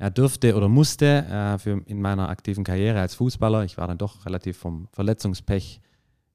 ja, 0.00 0.08
durfte 0.10 0.54
oder 0.56 0.68
musste 0.68 1.06
äh, 1.26 1.58
für, 1.58 1.82
in 1.86 2.00
meiner 2.00 2.28
aktiven 2.28 2.64
Karriere 2.64 3.00
als 3.00 3.14
Fußballer. 3.16 3.64
Ich 3.64 3.76
war 3.76 3.86
dann 3.88 3.98
doch 3.98 4.24
relativ 4.26 4.56
vom 4.58 4.88
Verletzungspech 4.92 5.80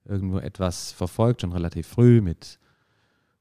irgendwo 0.05 0.39
etwas 0.39 0.91
verfolgt, 0.91 1.41
schon 1.41 1.51
relativ 1.51 1.87
früh 1.87 2.21
mit 2.21 2.59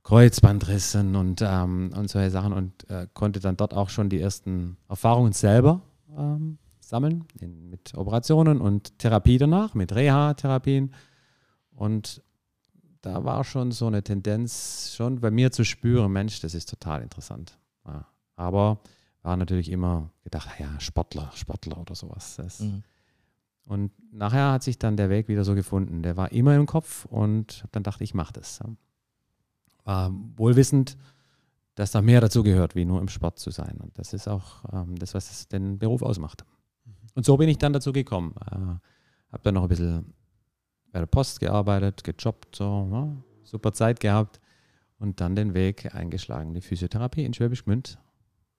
Kreuzbandrissen 0.07 1.17
und, 1.17 1.43
ähm, 1.43 1.91
und 1.93 2.09
solche 2.09 2.31
Sachen 2.31 2.53
und 2.53 2.89
äh, 2.89 3.09
konnte 3.13 3.41
dann 3.41 3.57
dort 3.57 3.75
auch 3.75 3.89
schon 3.89 4.09
die 4.09 4.21
ersten 4.21 4.77
Erfahrungen 4.89 5.33
selber 5.33 5.83
ähm, 6.17 6.59
sammeln 6.79 7.25
in, 7.41 7.71
mit 7.71 7.93
Operationen 7.97 8.61
und 8.61 9.01
Therapie 9.01 9.37
danach, 9.37 9.75
mit 9.75 9.93
Reha-Therapien. 9.93 10.95
Und 11.73 12.23
da 13.01 13.25
war 13.25 13.43
schon 13.43 13.73
so 13.73 13.89
eine 13.89 14.05
Tendenz, 14.05 14.95
schon 14.95 15.21
bei 15.21 15.33
mir 15.33 15.51
zu 15.51 15.65
spüren, 15.65 16.13
Mensch, 16.13 16.39
das 16.39 16.55
ist 16.55 16.71
total 16.71 17.03
interessant. 17.03 17.59
Ja. 17.85 18.07
Aber 18.37 18.79
war 19.23 19.37
natürlich 19.37 19.73
immer 19.73 20.11
gedacht, 20.23 20.49
ja, 20.61 20.79
Sportler, 20.79 21.33
Sportler 21.35 21.79
oder 21.79 21.97
sowas. 21.97 22.37
Das, 22.37 22.61
Mhm. 22.61 22.85
Und 23.69 23.91
nachher 24.13 24.53
hat 24.53 24.63
sich 24.63 24.79
dann 24.79 24.97
der 24.97 25.11
Weg 25.11 25.27
wieder 25.27 25.43
so 25.43 25.57
gefunden. 25.57 26.05
Der 26.05 26.17
war 26.17 26.31
immer 26.31 26.55
im 26.55 26.67
Kopf 26.67 27.05
und 27.07 27.65
dann 27.73 27.83
dachte 27.83 28.05
ich, 28.05 28.15
mach 28.15 28.31
das. 28.31 28.61
ja. 28.61 28.67
War 29.87 30.13
wohlwissend, 30.37 30.99
dass 31.77 31.93
da 31.93 32.03
mehr 32.03 32.21
dazu 32.21 32.43
gehört, 32.43 32.75
wie 32.75 32.85
nur 32.85 33.01
im 33.01 33.09
Sport 33.09 33.39
zu 33.39 33.51
sein. 33.51 33.79
Und 33.83 33.99
das 33.99 34.13
ist 34.13 34.29
auch 34.29 34.65
ähm, 34.73 34.97
das, 34.97 35.15
was 35.15 35.49
den 35.49 35.79
Beruf 35.79 36.03
ausmacht. 36.03 36.45
Und 37.15 37.25
so 37.25 37.37
bin 37.37 37.49
ich 37.49 37.59
dann 37.59 37.73
dazu 37.73 37.93
gekommen. 37.93 38.35
Äh, 38.51 38.57
habe 39.33 39.43
dann 39.43 39.55
noch 39.55 39.63
ein 39.63 39.69
bisschen 39.69 40.13
bei 40.93 41.01
der 41.01 41.07
Post 41.07 41.41
gearbeitet, 41.41 42.05
gejobbt, 42.05 42.57
so, 42.57 42.89
ja, 42.91 43.09
super 43.45 43.73
Zeit 43.73 44.01
gehabt 44.01 44.41
und 44.99 45.21
dann 45.21 45.37
den 45.37 45.55
Weg 45.55 45.95
eingeschlagen, 45.95 46.55
die 46.55 46.61
Physiotherapie 46.61 47.25
in 47.25 47.35
Schwäbisch 47.35 47.65
Gmünd 47.65 47.99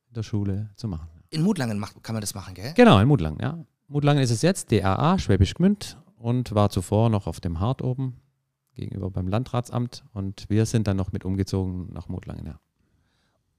in 0.10 0.14
der 0.14 0.24
Schule 0.24 0.70
zu 0.76 0.88
machen. 0.88 1.08
In 1.30 1.42
Mutlangen 1.42 1.80
macht, 1.80 2.04
kann 2.04 2.14
man 2.14 2.22
das 2.22 2.36
machen, 2.36 2.54
gell? 2.54 2.74
Genau, 2.76 3.00
in 3.00 3.08
Mutlangen, 3.08 3.40
ja. 3.42 3.58
Mutlangen 3.88 4.22
ist 4.22 4.32
es 4.32 4.42
jetzt, 4.44 4.72
DAA, 4.72 5.18
Schwäbisch 5.18 5.56
Gmünd 5.56 5.98
und 6.18 6.54
war 6.54 6.70
zuvor 6.70 7.10
noch 7.10 7.26
auf 7.28 7.40
dem 7.40 7.60
Hart 7.60 7.82
oben 7.82 8.22
gegenüber 8.78 9.10
beim 9.12 9.28
Landratsamt 9.28 10.06
und 10.14 10.46
wir 10.50 10.66
sind 10.66 10.88
dann 10.88 10.96
noch 10.96 11.12
mit 11.12 11.26
umgezogen 11.26 11.92
nach 11.92 12.08
Mutlangen. 12.08 12.56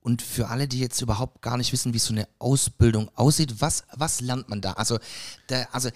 Und 0.00 0.22
für 0.22 0.48
alle, 0.48 0.68
die 0.68 0.78
jetzt 0.78 1.02
überhaupt 1.02 1.42
gar 1.42 1.58
nicht 1.58 1.72
wissen, 1.72 1.92
wie 1.92 1.98
so 1.98 2.14
eine 2.14 2.26
Ausbildung 2.38 3.10
aussieht, 3.14 3.60
was, 3.60 3.84
was 3.94 4.22
lernt 4.22 4.48
man 4.48 4.62
da? 4.62 4.72
Also, 4.72 4.98
der, 5.50 5.75
also 5.75 5.90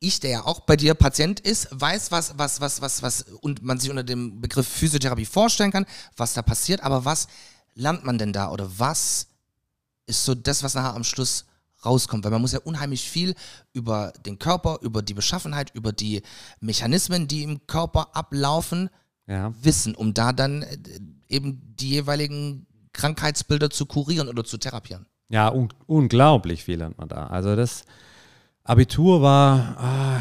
ich, 0.00 0.20
der 0.20 0.30
ja 0.30 0.44
auch 0.44 0.60
bei 0.60 0.76
dir 0.76 0.94
Patient 0.94 1.40
ist, 1.40 1.68
weiß, 1.72 2.10
was, 2.10 2.38
was, 2.38 2.60
was, 2.60 2.80
was, 2.80 3.02
was, 3.02 3.22
und 3.22 3.62
man 3.62 3.78
sich 3.78 3.90
unter 3.90 4.04
dem 4.04 4.40
Begriff 4.40 4.66
Physiotherapie 4.66 5.26
vorstellen 5.26 5.72
kann, 5.72 5.86
was 6.16 6.34
da 6.34 6.42
passiert, 6.42 6.82
aber 6.82 7.04
was 7.04 7.26
lernt 7.74 8.04
man 8.04 8.16
denn 8.16 8.32
da 8.32 8.50
oder 8.50 8.70
was 8.78 9.26
ist 10.06 10.24
so 10.24 10.34
das, 10.34 10.62
was 10.62 10.74
nachher 10.74 10.94
am 10.94 11.04
Schluss 11.04 11.44
rauskommt? 11.84 12.24
Weil 12.24 12.30
man 12.32 12.40
muss 12.40 12.52
ja 12.52 12.60
unheimlich 12.60 13.08
viel 13.08 13.34
über 13.72 14.12
den 14.26 14.38
Körper, 14.38 14.78
über 14.82 15.02
die 15.02 15.14
Beschaffenheit, 15.14 15.70
über 15.74 15.92
die 15.92 16.22
Mechanismen, 16.60 17.28
die 17.28 17.42
im 17.42 17.66
Körper 17.66 18.14
ablaufen, 18.16 18.90
Ja. 19.26 19.52
wissen, 19.62 19.94
um 19.94 20.14
da 20.14 20.32
dann 20.32 20.62
äh, 20.62 20.78
eben 21.28 21.60
die 21.78 21.90
jeweiligen 21.90 22.66
Krankheitsbilder 22.92 23.70
zu 23.70 23.86
kurieren 23.86 24.28
oder 24.28 24.44
zu 24.44 24.58
therapieren. 24.58 25.06
Ja, 25.28 25.48
un 25.52 25.68
unglaublich 25.86 26.64
viel 26.64 26.78
lernt 26.78 26.96
man 26.98 27.08
da. 27.08 27.26
Also 27.26 27.54
das 27.54 27.84
Abitur 28.64 29.22
war 29.22 29.76
ah, 29.78 30.20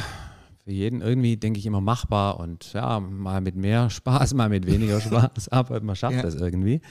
für 0.64 0.72
jeden 0.72 1.02
irgendwie, 1.02 1.38
denke 1.38 1.60
ich, 1.60 1.66
immer 1.66 1.82
machbar 1.82 2.40
und 2.40 2.74
ja, 2.74 3.00
mal 3.00 3.42
mit 3.42 3.56
mehr 3.56 3.90
Spaß, 3.98 4.34
mal 4.34 4.50
mit 4.50 4.66
weniger 4.66 5.00
Spaß, 5.02 5.48
aber 5.50 5.80
man 5.82 5.96
schafft 5.96 6.18
Ja. 6.18 6.22
das 6.24 6.36
irgendwie, 6.36 6.82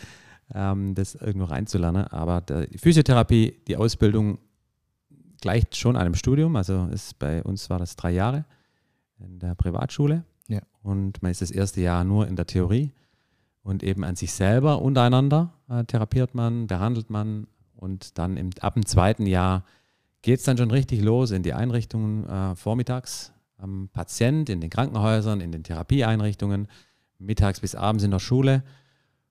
ähm, 0.54 0.94
das 0.94 1.14
irgendwo 1.14 1.44
reinzulernen. 1.46 2.06
Aber 2.08 2.40
die 2.40 2.78
Physiotherapie, 2.78 3.60
die 3.68 3.76
Ausbildung 3.76 4.38
gleicht 5.40 5.76
schon 5.76 5.96
einem 5.96 6.14
Studium. 6.14 6.56
Also 6.56 6.86
ist, 6.86 7.18
bei 7.18 7.42
uns 7.42 7.70
war 7.70 7.78
das 7.78 7.96
drei 7.96 8.12
Jahre 8.12 8.44
in 9.18 9.38
der 9.38 9.54
Privatschule. 9.54 10.24
Ja. 10.48 10.60
und 10.82 11.22
man 11.22 11.32
ist 11.32 11.42
das 11.42 11.50
erste 11.50 11.80
Jahr 11.80 12.04
nur 12.04 12.28
in 12.28 12.36
der 12.36 12.46
Theorie. 12.46 12.92
Und 13.62 13.82
eben 13.82 14.04
an 14.04 14.14
sich 14.14 14.32
selber 14.32 14.80
untereinander 14.80 15.52
äh, 15.68 15.82
therapiert 15.84 16.36
man, 16.36 16.68
behandelt 16.68 17.10
man. 17.10 17.48
Und 17.74 18.16
dann 18.16 18.36
im, 18.36 18.50
ab 18.60 18.74
dem 18.74 18.86
zweiten 18.86 19.26
Jahr 19.26 19.64
geht 20.22 20.38
es 20.38 20.44
dann 20.44 20.56
schon 20.56 20.70
richtig 20.70 21.02
los 21.02 21.32
in 21.32 21.42
die 21.42 21.52
Einrichtungen 21.52 22.24
äh, 22.28 22.54
vormittags 22.54 23.32
am 23.58 23.88
Patient, 23.92 24.48
in 24.50 24.60
den 24.60 24.70
Krankenhäusern, 24.70 25.40
in 25.40 25.50
den 25.50 25.64
Therapieeinrichtungen, 25.64 26.68
mittags 27.18 27.60
bis 27.60 27.74
abends 27.74 28.04
in 28.04 28.12
der 28.12 28.20
Schule. 28.20 28.62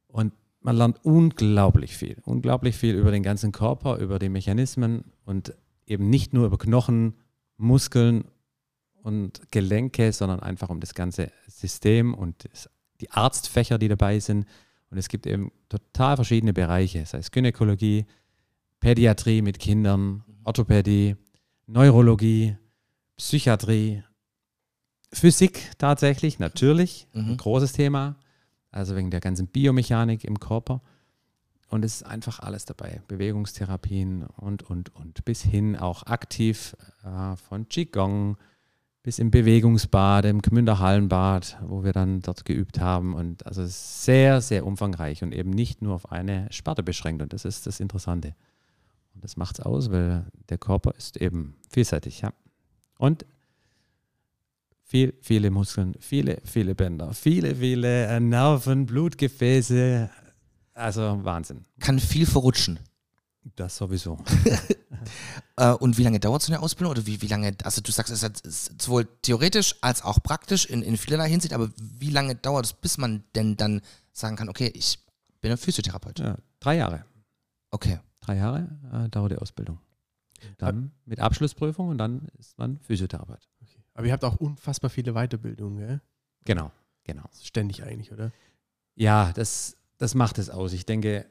Und 0.08 0.34
man 0.60 0.76
lernt 0.76 1.00
unglaublich 1.06 1.96
viel, 1.96 2.18
unglaublich 2.26 2.76
viel 2.76 2.96
über 2.96 3.12
den 3.12 3.24
ganzen 3.24 3.52
Körper, 3.52 3.98
über 3.98 4.20
die 4.20 4.30
Mechanismen. 4.30 5.06
Und 5.24 5.54
eben 5.88 6.10
nicht 6.10 6.34
nur 6.34 6.46
über 6.46 6.58
Knochen, 6.58 7.16
Muskeln 7.58 8.26
und 9.02 9.52
Gelenke, 9.52 10.12
sondern 10.12 10.40
einfach 10.40 10.70
um 10.70 10.80
das 10.80 10.94
ganze 10.94 11.32
System 11.48 12.14
und 12.14 12.46
das, 12.52 12.70
die 13.02 13.12
Arztfächer, 13.12 13.78
die 13.78 13.88
dabei 13.88 14.20
sind. 14.20 14.46
Und 14.90 14.98
es 14.98 15.10
gibt 15.10 15.28
eben 15.28 15.52
total 15.70 16.16
verschiedene 16.16 16.54
Bereiche, 16.54 17.06
sei 17.06 17.20
es 17.20 17.32
Gynäkologie, 17.32 18.06
Pädiatrie 18.80 19.42
mit 19.42 19.60
Kindern, 19.60 20.24
Orthopädie, 20.44 21.16
Neurologie, 21.68 22.56
Psychiatrie, 23.18 24.04
Physik 25.12 25.72
tatsächlich, 25.78 26.40
natürlich, 26.40 27.08
ein 27.14 27.32
Mhm. 27.32 27.38
großes 27.38 27.72
Thema, 27.74 28.18
also 28.72 28.96
wegen 28.96 29.12
der 29.12 29.22
ganzen 29.22 29.48
Biomechanik 29.48 30.24
im 30.24 30.40
Körper. 30.40 30.82
Und 31.76 31.84
es 31.84 31.96
ist 31.96 32.04
einfach 32.04 32.40
alles 32.40 32.64
dabei. 32.64 33.02
Bewegungstherapien 33.10 34.24
und, 34.38 34.64
und, 34.64 34.96
und. 34.96 35.26
Bis 35.26 35.42
hin 35.42 35.76
auch 35.76 36.04
aktiv 36.04 36.74
äh, 37.04 37.36
von 37.36 37.68
Qigong 37.68 38.38
bis 39.04 39.20
im 39.20 39.30
Bewegungsbad, 39.30 40.24
im 40.24 40.42
Gmünder 40.42 40.80
Hallenbad, 40.80 41.58
wo 41.62 41.84
wir 41.84 41.92
dann 41.92 42.22
dort 42.22 42.46
geübt 42.46 42.80
haben. 42.80 43.14
Und 43.14 43.46
also 43.46 43.66
sehr, 43.68 44.40
sehr 44.40 44.66
umfangreich 44.66 45.22
und 45.22 45.34
eben 45.34 45.50
nicht 45.50 45.82
nur 45.82 45.96
auf 45.96 46.14
eine 46.14 46.48
Sparte 46.50 46.82
beschränkt. 46.82 47.22
Und 47.22 47.34
das 47.34 47.44
ist 47.44 47.68
das 47.68 47.82
Interessante. 47.82 48.36
Und 49.14 49.26
das 49.26 49.36
macht 49.36 49.60
es 49.60 49.66
aus, 49.66 49.92
weil 49.92 50.26
der 50.48 50.58
Körper 50.58 50.96
ist 50.98 51.18
eben 51.18 51.58
vielseitig. 51.70 52.22
Ja. 52.22 52.32
Und 52.98 53.26
viel, 54.86 55.14
viele 55.22 55.52
Muskeln, 55.52 55.96
viele, 56.00 56.38
viele 56.46 56.74
Bänder, 56.74 57.14
viele, 57.14 57.54
viele 57.58 58.06
äh, 58.06 58.20
Nerven, 58.22 58.86
Blutgefäße. 58.86 60.10
Also 60.76 61.24
Wahnsinn. 61.24 61.66
Kann 61.80 62.00
viel 62.00 62.28
verrutschen. 62.28 62.80
Das 63.56 63.78
sowieso. 63.78 64.20
Äh, 65.58 65.72
und 65.72 65.98
wie 65.98 66.04
lange 66.04 66.20
dauert 66.20 66.42
so 66.42 66.52
eine 66.52 66.62
Ausbildung? 66.62 66.92
Oder 66.92 67.06
wie, 67.06 67.22
wie 67.22 67.28
lange, 67.28 67.56
also 67.64 67.80
du 67.80 67.90
sagst, 67.90 68.12
es 68.12 68.24
ist 68.24 68.82
sowohl 68.82 69.08
theoretisch 69.22 69.76
als 69.80 70.04
auch 70.04 70.22
praktisch 70.22 70.66
in, 70.66 70.82
in 70.82 70.98
vielerlei 70.98 71.30
Hinsicht, 71.30 71.54
aber 71.54 71.70
wie 71.78 72.10
lange 72.10 72.36
dauert 72.36 72.66
es, 72.66 72.74
bis 72.74 72.98
man 72.98 73.24
denn 73.36 73.56
dann 73.56 73.82
sagen 74.12 74.36
kann, 74.36 74.50
okay, 74.50 74.70
ich 74.74 75.00
bin 75.40 75.52
ein 75.52 75.58
Physiotherapeut? 75.58 76.20
Ja, 76.20 76.38
drei 76.60 76.76
Jahre. 76.76 77.06
Okay. 77.72 78.00
Drei 78.20 78.36
Jahre 78.36 78.68
äh, 78.92 79.10
dauert 79.10 79.32
die 79.32 79.38
Ausbildung. 79.38 79.80
Dann 80.58 80.92
mit 81.06 81.22
Abschlussprüfung 81.22 81.88
und 81.88 82.00
dann 82.00 82.28
ist 82.38 82.58
man 82.58 82.78
Physiotherapeut. 82.80 83.48
Aber 83.94 84.08
ihr 84.08 84.14
habt 84.14 84.26
auch 84.26 84.36
unfassbar 84.36 84.90
viele 84.90 85.14
Weiterbildungen, 85.14 85.78
gell? 85.78 86.02
Genau, 86.44 86.72
genau. 87.06 87.24
Ständig 87.42 87.84
eigentlich, 87.84 88.12
oder? 88.12 88.34
Ja, 88.96 89.32
das, 89.32 89.78
das 89.98 90.16
macht 90.16 90.38
es 90.38 90.50
aus. 90.50 90.74
Ich 90.74 90.86
denke, 90.86 91.26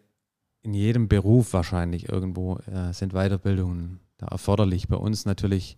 in 0.63 0.75
jedem 0.75 1.09
Beruf 1.09 1.53
wahrscheinlich 1.53 2.09
irgendwo 2.09 2.57
äh, 2.67 2.93
sind 2.93 3.13
Weiterbildungen 3.13 4.01
da 4.17 4.27
erforderlich. 4.29 4.89
Bei 4.89 4.97
uns 4.97 5.27
natürlich 5.27 5.77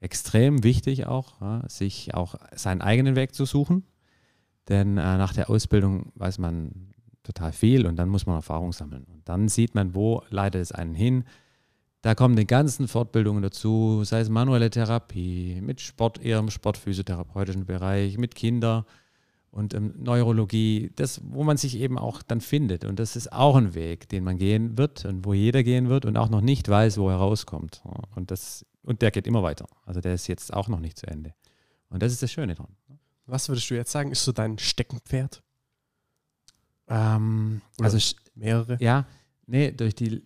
extrem 0.00 0.62
wichtig 0.62 1.06
auch, 1.06 1.40
ja, 1.40 1.62
sich 1.68 2.14
auch 2.14 2.34
seinen 2.54 2.82
eigenen 2.82 3.16
Weg 3.16 3.34
zu 3.34 3.44
suchen. 3.44 3.84
Denn 4.68 4.98
äh, 4.98 5.16
nach 5.16 5.32
der 5.32 5.50
Ausbildung 5.50 6.12
weiß 6.14 6.38
man 6.38 6.92
total 7.22 7.52
viel 7.52 7.86
und 7.86 7.96
dann 7.96 8.08
muss 8.08 8.26
man 8.26 8.36
Erfahrung 8.36 8.72
sammeln. 8.72 9.04
Und 9.04 9.28
dann 9.28 9.48
sieht 9.48 9.74
man, 9.74 9.94
wo 9.94 10.22
leitet 10.30 10.62
es 10.62 10.72
einen 10.72 10.94
hin. 10.94 11.24
Da 12.02 12.14
kommen 12.14 12.36
die 12.36 12.46
ganzen 12.46 12.88
Fortbildungen 12.88 13.42
dazu, 13.42 14.04
sei 14.04 14.20
es 14.20 14.30
manuelle 14.30 14.70
Therapie, 14.70 15.60
mit 15.60 15.80
Sport, 15.80 16.22
eher 16.22 16.38
im 16.38 16.50
sportphysiotherapeutischen 16.50 17.66
Bereich, 17.66 18.16
mit 18.16 18.34
Kinder 18.34 18.86
und 19.50 19.74
ähm, 19.74 19.94
Neurologie, 19.96 20.92
das, 20.94 21.20
wo 21.24 21.42
man 21.42 21.56
sich 21.56 21.76
eben 21.76 21.98
auch 21.98 22.22
dann 22.22 22.40
findet. 22.40 22.84
Und 22.84 22.98
das 22.98 23.16
ist 23.16 23.32
auch 23.32 23.56
ein 23.56 23.74
Weg, 23.74 24.08
den 24.08 24.24
man 24.24 24.38
gehen 24.38 24.78
wird 24.78 25.04
und 25.04 25.24
wo 25.24 25.34
jeder 25.34 25.62
gehen 25.62 25.88
wird 25.88 26.04
und 26.04 26.16
auch 26.16 26.30
noch 26.30 26.40
nicht 26.40 26.68
weiß, 26.68 26.98
wo 26.98 27.08
er 27.08 27.16
rauskommt. 27.16 27.82
Und, 28.14 28.30
das, 28.30 28.64
und 28.82 29.02
der 29.02 29.10
geht 29.10 29.26
immer 29.26 29.42
weiter. 29.42 29.66
Also 29.84 30.00
der 30.00 30.14
ist 30.14 30.28
jetzt 30.28 30.52
auch 30.52 30.68
noch 30.68 30.80
nicht 30.80 30.98
zu 30.98 31.06
Ende. 31.06 31.34
Und 31.88 32.02
das 32.02 32.12
ist 32.12 32.22
das 32.22 32.30
Schöne 32.30 32.54
dran. 32.54 32.76
Was 33.26 33.48
würdest 33.48 33.68
du 33.70 33.74
jetzt 33.74 33.90
sagen, 33.90 34.12
ist 34.12 34.24
so 34.24 34.32
dein 34.32 34.58
Steckenpferd? 34.58 35.42
Ähm, 36.88 37.60
also 37.80 37.98
Mehrere? 38.34 38.76
ja, 38.80 39.06
nee, 39.46 39.70
durch 39.72 39.94
die 39.94 40.22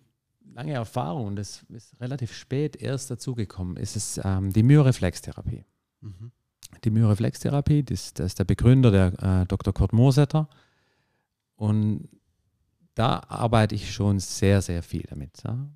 lange 0.53 0.73
Erfahrung, 0.73 1.27
und 1.27 1.35
das 1.35 1.63
ist 1.69 1.99
relativ 1.99 2.33
spät 2.33 2.75
erst 2.75 3.11
dazugekommen, 3.11 3.77
ist 3.77 3.95
es 3.95 4.19
ähm, 4.23 4.53
die 4.53 4.63
Myoreflextherapie. 4.63 5.65
Mhm. 6.01 6.31
Die 6.83 6.89
Myoreflextherapie, 6.89 7.83
das, 7.83 8.13
das 8.13 8.27
ist 8.27 8.39
der 8.39 8.45
Begründer, 8.45 8.91
der 8.91 9.41
äh, 9.41 9.45
Dr. 9.45 9.73
Kurt 9.73 9.93
Moorsetter. 9.93 10.49
Und 11.55 12.09
da 12.95 13.21
arbeite 13.27 13.75
ich 13.75 13.93
schon 13.93 14.19
sehr, 14.19 14.61
sehr 14.61 14.83
viel 14.83 15.03
damit. 15.09 15.43
Ja. 15.43 15.67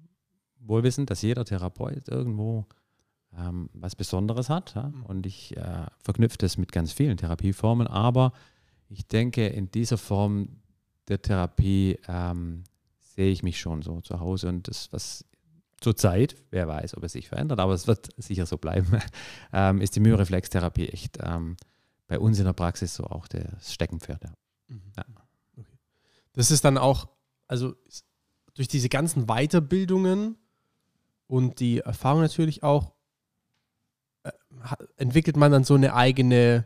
Wohl 0.59 0.83
wissend, 0.83 1.09
dass 1.09 1.21
jeder 1.21 1.45
Therapeut 1.45 2.07
irgendwo 2.07 2.65
ähm, 3.37 3.69
was 3.73 3.95
Besonderes 3.95 4.49
hat. 4.49 4.75
Ja. 4.75 4.91
Und 5.03 5.25
ich 5.25 5.55
äh, 5.57 5.85
verknüpfe 5.99 6.37
das 6.37 6.57
mit 6.57 6.71
ganz 6.71 6.91
vielen 6.91 7.17
Therapieformen. 7.17 7.87
Aber 7.87 8.33
ich 8.87 9.07
denke, 9.07 9.47
in 9.47 9.69
dieser 9.71 9.97
Form 9.97 10.61
der 11.07 11.21
Therapie 11.21 11.99
ähm, 12.07 12.63
sehe 12.99 13.31
ich 13.31 13.43
mich 13.43 13.59
schon 13.59 13.81
so 13.81 14.01
zu 14.01 14.19
Hause. 14.19 14.49
Und 14.49 14.67
das, 14.67 14.91
was 14.91 15.25
zurzeit, 15.79 16.35
wer 16.51 16.67
weiß, 16.67 16.95
ob 16.97 17.03
es 17.03 17.13
sich 17.13 17.27
verändert, 17.29 17.59
aber 17.59 17.73
es 17.73 17.87
wird 17.87 18.09
sicher 18.17 18.45
so 18.45 18.57
bleiben, 18.57 19.01
ähm, 19.53 19.81
ist 19.81 19.95
die 19.95 19.99
Myoreflextherapie 19.99 20.89
echt 20.89 21.17
ähm, 21.21 21.57
bei 22.07 22.19
uns 22.19 22.39
in 22.39 22.45
der 22.45 22.53
Praxis 22.53 22.95
so 22.95 23.05
auch 23.05 23.27
das 23.27 23.73
Steckenpferd. 23.73 24.23
Ja. 24.23 24.33
Mhm. 24.67 24.81
Ja. 24.97 25.05
Okay. 25.57 25.77
Das 26.33 26.51
ist 26.51 26.65
dann 26.65 26.77
auch, 26.77 27.07
also 27.47 27.75
durch 28.55 28.67
diese 28.67 28.89
ganzen 28.89 29.27
Weiterbildungen 29.27 30.37
und 31.27 31.59
die 31.59 31.79
Erfahrung 31.79 32.21
natürlich 32.21 32.63
auch, 32.63 32.93
äh, 34.23 34.31
entwickelt 34.97 35.37
man 35.37 35.51
dann 35.51 35.63
so 35.63 35.75
eine 35.75 35.93
eigene 35.93 36.65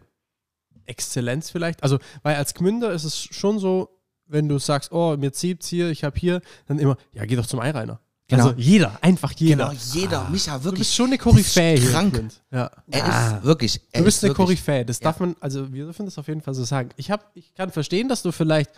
Exzellenz 0.86 1.50
vielleicht. 1.50 1.84
Also, 1.84 2.00
weil 2.24 2.36
als 2.36 2.53
Gmünder 2.53 2.91
ist 2.91 3.03
es 3.03 3.17
schon 3.17 3.60
so, 3.60 4.01
wenn 4.25 4.48
du 4.48 4.58
sagst, 4.60 4.91
oh, 4.91 5.15
mir 5.17 5.34
zieht's 5.34 5.67
hier, 5.67 5.89
ich 5.89 6.03
habe 6.03 6.17
hier, 6.17 6.41
dann 6.65 6.79
immer, 6.79 6.98
ja, 7.12 7.25
geh 7.25 7.36
doch 7.36 7.46
zum 7.46 7.60
Eireiner. 7.60 8.00
Genau. 8.30 8.46
Also 8.48 8.58
jeder, 8.60 8.98
einfach 9.01 9.32
jeder. 9.34 9.68
Genau, 9.70 9.80
jeder, 9.94 10.30
Micha, 10.30 10.58
Du 10.58 10.63
wirklich. 10.65 10.80
bist 10.80 10.96
schon 10.96 11.08
eine 11.08 11.18
Koryphäe 11.18 11.77
hier. 11.77 11.92
krank. 11.92 12.24
Ja. 12.51 12.72
Er 12.89 13.06
ist 13.38 13.44
wirklich. 13.44 13.82
Er 13.92 14.00
Du 14.00 14.06
bist 14.06 14.18
ist 14.18 14.24
eine 14.24 14.30
wirklich, 14.30 14.46
Koryphäe, 14.65 14.86
das 14.86 15.00
Ja. 15.00 15.03
darf 15.06 15.20
man, 15.20 15.36
also 15.42 15.72
wir 15.74 15.86
dürfen 15.86 16.06
das 16.06 16.18
auf 16.18 16.27
jeden 16.27 16.42
Fall 16.42 16.53
so 16.53 16.63
sagen. 16.63 16.89
Ich, 16.96 17.12
hab, 17.12 17.32
ich 17.36 17.53
kann 17.53 17.70
verstehen, 17.72 18.08
dass 18.08 18.22
du 18.24 18.32
vielleicht 18.32 18.72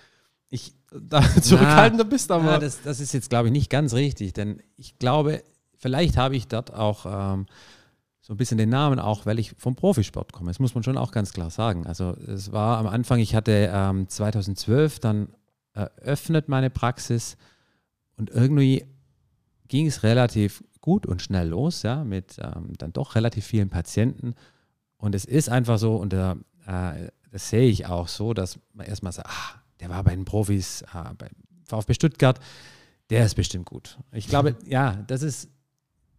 ich, 0.49 0.73
da 0.91 1.21
zurückhaltender 1.41 2.05
bist, 2.05 2.31
aber 2.31 2.53
Ja, 2.53 2.57
das, 2.59 2.81
das 2.83 2.99
ist 2.99 3.13
jetzt, 3.13 3.29
glaube 3.29 3.47
ich, 3.47 3.51
nicht 3.51 3.69
ganz 3.69 3.93
richtig, 3.93 4.33
denn 4.33 4.61
ich 4.77 4.97
glaube, 4.97 5.43
vielleicht 5.77 6.17
habe 6.17 6.35
ich 6.35 6.47
dort 6.47 6.73
auch 6.73 7.05
ähm, 7.07 7.45
so 8.21 8.33
ein 8.33 8.37
bisschen 8.37 8.57
den 8.57 8.69
Namen, 8.69 8.99
auch 8.99 9.27
weil 9.27 9.37
ich 9.37 9.53
vom 9.59 9.75
Profisport 9.75 10.33
komme. 10.33 10.49
Das 10.49 10.57
muss 10.59 10.73
man 10.73 10.83
schon 10.83 10.97
auch 10.97 11.11
ganz 11.11 11.33
klar 11.33 11.51
sagen. 11.51 11.85
Also 11.85 12.15
es 12.27 12.51
war 12.51 12.79
am 12.79 12.87
Anfang, 12.87 13.19
ich 13.19 13.35
hatte 13.35 13.69
ähm, 13.71 14.09
2012 14.09 14.99
dann 14.99 15.27
eröffnet 15.73 16.47
meine 16.49 16.71
Praxis 16.71 17.37
und 18.17 18.29
irgendwie 18.31 18.85
ging 19.67 19.87
es 19.87 20.03
relativ 20.03 20.63
gut 20.81 21.05
und 21.05 21.21
schnell 21.21 21.49
los, 21.49 21.83
ja, 21.83 22.03
mit 22.03 22.37
ähm, 22.39 22.73
dann 22.77 22.93
doch 22.93 23.15
relativ 23.15 23.45
vielen 23.45 23.69
Patienten. 23.69 24.35
Und 24.97 25.15
es 25.15 25.25
ist 25.25 25.49
einfach 25.49 25.79
so, 25.79 25.95
und 25.95 26.13
da, 26.13 26.37
äh, 26.67 27.09
das 27.31 27.49
sehe 27.49 27.69
ich 27.69 27.85
auch 27.85 28.07
so, 28.07 28.33
dass 28.33 28.59
man 28.73 28.85
erstmal 28.85 29.11
sagt, 29.11 29.29
ah, 29.29 29.61
der 29.79 29.89
war 29.89 30.03
bei 30.03 30.15
den 30.15 30.25
Profis, 30.25 30.83
ah, 30.91 31.13
bei 31.17 31.29
VfB 31.65 31.93
Stuttgart, 31.95 32.39
der 33.09 33.25
ist 33.25 33.35
bestimmt 33.35 33.65
gut. 33.65 33.97
Ich 34.11 34.27
glaube, 34.27 34.55
ja, 34.65 35.03
das 35.07 35.21
ist, 35.21 35.49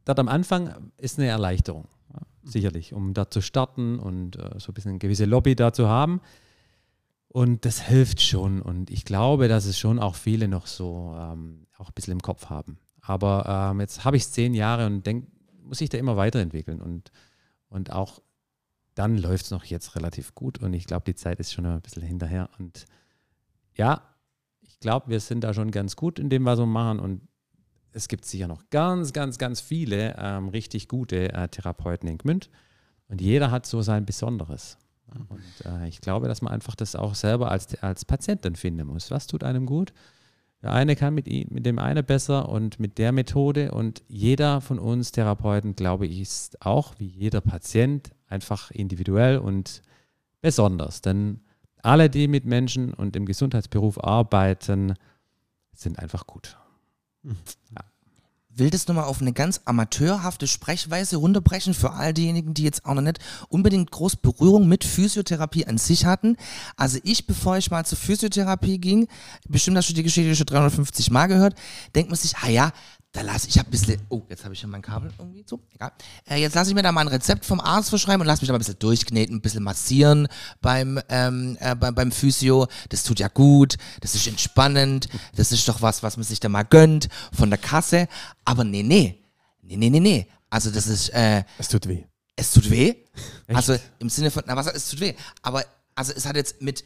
dort 0.05 0.19
am 0.19 0.29
Anfang 0.29 0.91
ist 0.99 1.19
eine 1.19 1.29
Erleichterung, 1.29 1.87
ja, 2.13 2.21
sicherlich, 2.43 2.93
um 2.93 3.15
da 3.15 3.31
zu 3.31 3.41
starten 3.41 3.99
und 3.99 4.37
äh, 4.37 4.59
so 4.59 4.73
ein 4.73 4.75
bisschen 4.75 4.91
eine 4.91 4.99
gewisse 4.99 5.25
Lobby 5.25 5.55
da 5.55 5.73
zu 5.73 5.89
haben. 5.89 6.21
Und 7.29 7.67
das 7.67 7.83
hilft 7.83 8.23
schon. 8.23 8.63
Und 8.63 8.91
ich 8.91 9.05
glaube, 9.05 9.47
dass 9.47 9.67
es 9.67 9.79
schon 9.79 9.99
auch 9.99 10.15
viele 10.15 10.49
noch 10.49 10.67
so 10.67 11.15
ähm, 11.19 11.67
auch 11.77 11.89
ein 11.89 11.95
bisschen 11.95 12.13
im 12.13 12.23
Kopf 12.23 12.47
haben. 12.47 12.79
Aber 13.07 13.71
ähm, 13.71 13.81
jetzt 13.81 14.05
habe 14.05 14.17
ich 14.17 14.25
es 14.25 14.33
zehn 14.33 14.55
Jahre 14.55 14.87
und 14.87 15.07
denke, 15.07 15.29
muss 15.63 15.81
ich 15.81 15.89
da 15.89 15.99
immer 15.99 16.17
weiterentwickeln. 16.17 16.81
Und, 16.81 17.13
und 17.69 17.93
auch 17.93 18.21
dann 18.95 19.19
läuft 19.19 19.47
es 19.47 19.51
noch 19.51 19.65
jetzt 19.65 19.95
relativ 19.95 20.35
gut. 20.35 20.59
Und 20.59 20.73
ich 20.73 20.87
glaube, 20.87 21.05
die 21.05 21.15
Zeit 21.15 21.39
ist 21.39 21.53
schon 21.53 21.67
ein 21.67 21.81
bisschen 21.81 22.03
hinterher. 22.03 22.49
Und 22.59 22.87
ja, 23.75 24.03
ich 24.61 24.81
glaube, 24.81 25.11
wir 25.11 25.21
sind 25.21 25.45
da 25.45 25.55
schon 25.55 25.71
ganz 25.71 25.97
gut 25.97 26.19
in 26.19 26.31
dem, 26.31 26.45
was 26.45 26.59
wir 26.59 26.67
machen. 26.67 26.99
Und 26.99 27.29
es 27.93 28.09
gibt 28.09 28.25
sicher 28.25 28.49
noch 28.49 28.69
ganz, 28.71 29.13
ganz, 29.13 29.39
ganz 29.39 29.61
viele 29.61 30.17
ähm, 30.19 30.49
richtig 30.49 30.89
gute 30.89 31.33
äh, 31.33 31.49
Therapeuten 31.49 32.09
in 32.09 32.19
Gmünd. 32.19 32.51
Und 33.09 33.21
jeder 33.21 33.51
hat 33.51 33.67
so 33.67 33.83
sein 33.83 34.05
Besonderes. 34.05 34.79
Und 35.07 35.65
äh, 35.65 35.87
ich 35.89 36.01
glaube, 36.01 36.27
dass 36.27 36.43
man 36.43 36.53
einfach 36.53 36.75
das 36.75 36.97
auch 36.97 37.15
selber 37.15 37.51
als, 37.51 37.75
als 37.83 38.05
Patient 38.05 38.45
dann 38.45 38.57
finden 38.57 38.87
muss. 38.87 39.11
Was 39.11 39.27
tut 39.27 39.45
einem 39.45 39.67
gut? 39.67 39.93
Der 40.67 40.73
eine 40.73 40.97
kann 40.97 41.15
mit, 41.15 41.29
ihm, 41.29 41.47
mit 41.53 41.65
dem 41.65 41.79
einen 41.79 42.05
besser 42.05 42.49
und 42.49 42.81
mit 42.81 42.99
der 42.99 43.13
Methode. 43.13 43.71
Und 43.71 44.03
jeder 44.09 44.61
von 44.61 44.81
uns 44.81 45.13
Therapeuten, 45.13 45.77
glaube 45.77 46.09
ich, 46.09 46.21
ist 46.21 46.61
auch 46.67 46.95
wie 46.99 47.07
jeder 47.07 47.41
Patient 47.41 48.11
einfach 48.27 48.73
individuell 48.73 49.39
und 49.39 49.81
besonders. 50.41 51.03
Denn 51.03 51.39
alle, 51.83 52.11
die 52.11 52.27
mit 52.27 52.47
Menschen 52.47 52.93
und 52.93 53.15
im 53.15 53.27
Gesundheitsberuf 53.27 54.03
arbeiten, 54.03 54.95
sind 55.73 56.01
einfach 56.01 56.27
gut. 56.27 56.59
Ja 57.23 57.85
will 58.57 58.71
das 58.71 58.89
nochmal 58.89 59.05
auf 59.05 59.21
eine 59.21 59.33
ganz 59.33 59.61
amateurhafte 59.65 60.47
Sprechweise 60.47 61.17
runterbrechen 61.17 61.75
für 61.75 61.93
all 61.93 62.15
diejenigen, 62.15 62.55
die 62.55 62.63
jetzt 62.63 62.85
auch 62.85 62.95
noch 62.95 63.03
nicht 63.03 63.19
unbedingt 63.49 63.91
groß 63.91 64.17
Berührung 64.17 64.69
mit 64.69 64.85
Physiotherapie 64.85 65.67
an 65.67 65.79
sich 65.79 66.07
hatten. 66.07 66.37
Also 66.77 66.99
ich, 67.05 67.27
bevor 67.27 67.57
ich 67.59 67.71
mal 67.71 67.85
zur 67.85 67.99
Physiotherapie 67.99 68.79
ging, 68.79 69.09
bestimmt 69.49 69.77
hast 69.77 69.91
du 69.91 69.95
die 69.95 70.03
Geschichte 70.03 70.35
schon 70.35 70.47
350 70.47 71.11
Mal 71.11 71.27
gehört, 71.27 71.55
denkt 71.95 72.11
man 72.11 72.19
sich, 72.19 72.37
ah 72.39 72.49
ja, 72.49 72.73
da 73.17 73.23
lasse 73.23 73.49
ich 73.49 73.59
ein 73.59 73.65
bisschen, 73.71 73.99
oh, 74.11 74.23
jetzt 74.29 74.45
habe 74.45 74.53
ich 74.53 74.61
schon 74.61 74.69
mein 74.69 74.83
Kabel 74.83 75.11
irgendwie 75.19 75.43
so, 75.47 75.59
egal. 75.75 75.91
Äh, 76.29 76.37
jetzt 76.37 76.55
lasse 76.55 76.71
ich 76.71 76.75
mir 76.75 76.83
da 76.83 76.93
mal 76.93 77.01
ein 77.01 77.09
Rezept 77.09 77.47
vom 77.47 77.61
Arzt 77.61 77.89
verschreiben 77.89 78.21
und 78.21 78.27
lasse 78.27 78.43
mich 78.43 78.49
da 78.49 78.53
mal 78.53 78.59
ein 78.59 78.61
bisschen 78.61 78.79
durchkneten, 78.79 79.37
ein 79.37 79.41
bisschen 79.41 79.63
massieren 79.63 80.29
beim, 80.61 81.01
ähm, 81.09 81.57
äh, 81.61 81.75
beim, 81.75 81.95
beim 81.95 82.13
Physio. 82.13 82.67
Das 82.91 83.05
tut 83.05 83.19
ja 83.19 83.29
gut, 83.29 83.77
das 84.03 84.15
ist 84.15 84.27
entspannend, 84.27 85.09
das 85.35 85.51
ist 85.51 85.67
doch 85.67 85.81
was, 85.81 86.03
was 86.03 86.19
man 86.19 86.25
sich 86.25 86.41
da 86.41 86.51
mal 86.51 86.65
gönnt 86.65 87.09
von 87.33 87.49
der 87.49 87.59
Kasse. 87.59 88.07
Aber 88.45 88.65
nee, 88.65 88.83
nee, 88.83 89.25
nee, 89.63 89.77
nee, 89.79 89.89
nee, 89.89 90.01
nee. 90.01 90.29
Also 90.51 90.71
das 90.71 90.87
ist, 90.87 91.09
äh, 91.15 91.43
Es 91.57 91.69
tut 91.69 91.89
weh. 91.89 92.05
es 92.37 92.53
tut 92.53 92.71
weh. 92.71 92.97
Also 93.49 93.79
im 93.99 94.11
Sinne 94.11 94.31
von, 94.31 94.43
na 94.47 94.57
was, 94.57 94.67
es 94.67 94.91
tut 94.91 95.01
weh. 95.01 95.15
Aber 95.41 95.65
also 95.95 96.13
es 96.13 96.27
hat 96.27 96.37
jetzt 96.37 96.61
mit, 96.61 96.85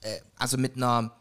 äh, 0.00 0.20
also 0.36 0.56
mit 0.56 0.76
einer, 0.76 1.12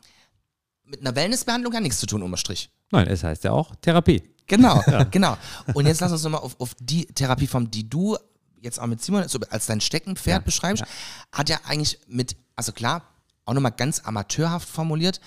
mit 0.86 1.02
einer 1.02 1.14
Wellnessbehandlung 1.14 1.74
ja 1.74 1.82
nichts 1.82 2.00
zu 2.00 2.06
tun, 2.06 2.24
unterm 2.24 2.38
Strich. 2.38 2.70
Nein, 2.92 3.08
es 3.08 3.22
heißt 3.22 3.44
ja 3.44 3.52
auch 3.52 3.76
Therapie. 3.82 4.24
Genau, 4.48 4.82
genau. 5.12 5.38
Und 5.74 5.88
jetzt 5.88 6.02
lass 6.02 6.12
uns 6.12 6.24
nochmal 6.24 6.42
auf, 6.42 6.60
auf 6.60 6.76
die 6.80 7.06
Therapieform, 7.06 7.72
die 7.72 7.90
du 7.90 8.18
jetzt 8.62 8.80
auch 8.80 8.88
mit 8.88 9.02
Simon 9.02 9.28
so 9.28 9.40
als 9.50 9.66
dein 9.68 9.82
Steckenpferd 9.82 10.42
Ja, 10.42 10.46
beschreibst, 10.46 10.82
ja. 10.84 11.38
hat 11.38 11.50
ja 11.50 11.60
eigentlich 11.66 12.00
mit, 12.08 12.36
also 12.56 12.72
klar, 12.72 13.04
auch 13.46 13.54
nochmal 13.54 13.72
ganz 13.72 14.02
amateurhaft 14.04 14.68
formuliert, 14.68 15.20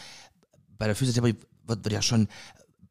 bei 0.76 0.86
der 0.86 0.96
Physiotherapie 0.96 1.38
wird, 1.66 1.84
wird 1.84 1.92
ja 1.92 2.02
schon, 2.02 2.28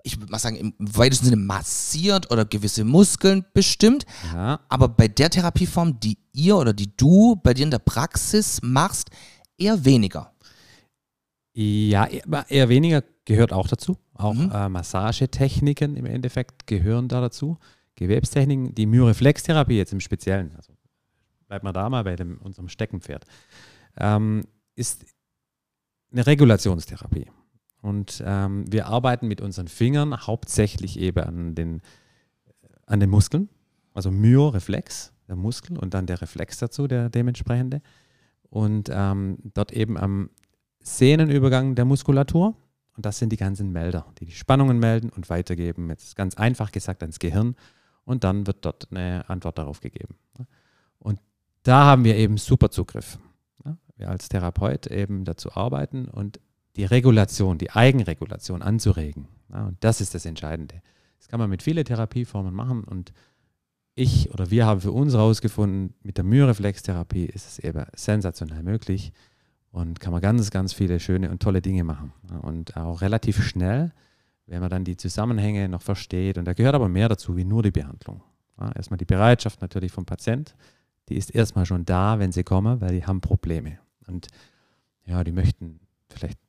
ich 0.04 0.18
würde 0.20 0.32
mal 0.32 0.40
sagen, 0.40 0.56
im 0.58 0.74
weitesten 0.80 1.26
Sinne 1.26 1.38
massiert 1.38 2.32
oder 2.32 2.46
gewisse 2.46 2.84
Muskeln 2.86 3.46
bestimmt. 3.54 4.06
Ja, 4.34 4.60
Aber 4.70 4.88
bei 4.88 5.08
der 5.08 5.30
Therapieform, 5.30 6.00
die 6.00 6.18
ihr 6.34 6.58
oder 6.58 6.74
die 6.74 6.96
du 6.96 7.36
bei 7.38 7.54
dir 7.54 7.64
in 7.64 7.72
der 7.72 7.80
Praxis 7.80 8.60
machst, 8.62 9.10
eher 9.58 9.84
weniger. 9.84 10.34
Ja, 11.54 12.06
eher 12.06 12.46
eher 12.50 12.70
weniger 12.70 13.04
gehört 13.26 13.52
auch 13.52 13.68
dazu. 13.68 13.98
Auch 14.18 14.34
Mhm. 14.34 14.52
äh, 14.52 14.70
Massagetechniken 14.70 15.96
im 15.96 16.06
Endeffekt 16.06 16.68
gehören 16.68 17.08
da 17.08 17.22
dazu. 17.22 17.58
Gewebstechniken, 17.96 18.76
die 18.76 18.86
Myoreflextherapie 18.86 19.78
jetzt 19.78 19.94
im 19.94 20.00
Speziellen, 20.00 20.56
also 20.56 20.74
bleibt 21.48 21.64
mal 21.64 21.74
da 21.74 21.90
mal 21.90 22.04
bei 22.04 22.16
dem, 22.16 22.38
unserem 22.40 22.70
Steckenpferd, 22.70 23.26
ähm, 23.98 24.44
ist 24.76 25.06
eine 26.12 26.26
Regulationstherapie. 26.26 27.28
Und 27.82 28.22
ähm, 28.26 28.66
wir 28.72 28.88
arbeiten 28.88 29.28
mit 29.28 29.42
unseren 29.42 29.68
Fingern 29.68 30.28
hauptsächlich 30.28 31.00
eben 31.00 31.24
an 31.24 31.56
den, 31.56 31.82
an 32.86 33.00
den 33.00 33.10
Muskeln, 33.10 33.50
also 33.94 34.12
Myoreflex, 34.12 35.14
der 35.28 35.36
Muskel 35.36 35.78
und 35.78 35.94
dann 35.94 36.06
der 36.06 36.22
Reflex 36.22 36.58
dazu, 36.58 36.88
der 36.88 37.10
dementsprechende. 37.10 37.82
Und 38.50 38.90
ähm, 38.92 39.38
dort 39.54 39.72
eben 39.74 39.98
am 39.98 40.30
Sehnenübergang 40.82 41.76
der 41.76 41.86
Muskulatur. 41.86 42.56
Und 42.98 43.06
das 43.06 43.20
sind 43.20 43.30
die 43.32 43.38
ganzen 43.38 43.72
Melder, 43.72 44.08
die 44.20 44.26
die 44.26 44.32
Spannungen 44.32 44.80
melden 44.80 45.12
und 45.12 45.30
weitergeben. 45.30 45.88
Jetzt 45.90 46.16
ganz 46.16 46.36
einfach 46.36 46.72
gesagt 46.72 47.04
ans 47.04 47.20
Gehirn. 47.20 47.56
Und 48.06 48.24
dann 48.24 48.48
wird 48.48 48.66
dort 48.66 48.88
eine 48.92 49.30
Antwort 49.30 49.60
darauf 49.60 49.82
gegeben. 49.82 50.16
Und 50.98 51.20
da 51.62 51.86
haben 51.86 52.04
wir 52.04 52.16
eben 52.16 52.38
super 52.38 52.72
Zugriff. 52.72 53.20
Wir 53.98 54.10
als 54.10 54.30
Therapeut 54.30 54.88
eben 54.88 55.26
dazu 55.26 55.54
arbeiten 55.54 56.06
und 56.08 56.40
die 56.76 56.86
Regulation, 56.86 57.58
die 57.58 57.72
Eigenregulation 57.72 58.62
anzuregen. 58.62 59.28
Und 59.50 59.78
das 59.82 60.02
ist 60.02 60.16
das 60.16 60.26
Entscheidende. 60.26 60.82
Das 61.20 61.28
kann 61.28 61.40
man 61.40 61.50
mit 61.50 61.62
vielen 61.62 61.86
Therapieformen 61.86 62.54
machen. 62.54 62.84
Und 62.84 63.14
ich 63.94 64.32
oder 64.32 64.50
wir 64.50 64.66
haben 64.66 64.82
für 64.82 64.92
uns 64.92 65.14
herausgefunden, 65.14 65.94
mit 66.02 66.18
der 66.18 66.24
Myoreflextherapie 66.24 67.26
ist 67.26 67.48
es 67.48 67.60
eben 67.60 67.86
sensationell 67.96 68.64
möglich 68.64 69.12
und 69.72 70.00
kann 70.00 70.12
man 70.12 70.22
ganz, 70.22 70.50
ganz 70.50 70.74
viele 70.74 71.00
schöne 71.00 71.30
und 71.30 71.42
tolle 71.42 71.62
Dinge 71.62 71.84
machen. 71.84 72.14
Ja, 72.30 72.38
Und 72.38 72.78
auch 72.78 73.02
relativ 73.02 73.44
schnell, 73.44 73.92
wenn 74.46 74.62
man 74.62 74.70
dann 74.70 74.84
die 74.84 74.98
Zusammenhänge 74.98 75.70
noch 75.70 75.82
versteht. 75.82 76.38
Und 76.38 76.46
da 76.46 76.54
gehört 76.54 76.76
aber 76.76 76.90
mehr 76.90 77.10
dazu 77.10 77.36
wie 77.36 77.44
nur 77.44 77.64
die 77.64 77.72
Behandlung. 77.72 78.24
Ja, 78.60 78.72
erstmal 78.72 78.98
die 78.98 79.06
Bereitschaft 79.06 79.62
natürlich 79.62 79.92
vom 79.92 80.06
Patient, 80.06 80.56
die 81.10 81.16
ist 81.16 81.34
erstmal 81.34 81.66
schon 81.66 81.86
da, 81.86 82.20
wenn 82.20 82.32
sie 82.32 82.44
kommen, 82.44 82.82
weil 82.82 82.94
die 82.94 83.06
haben 83.06 83.22
Probleme. 83.22 83.78
Und 84.08 84.28
ja, 85.06 85.24
die 85.24 85.32
möchten 85.32 85.80
vielleicht 86.10 86.40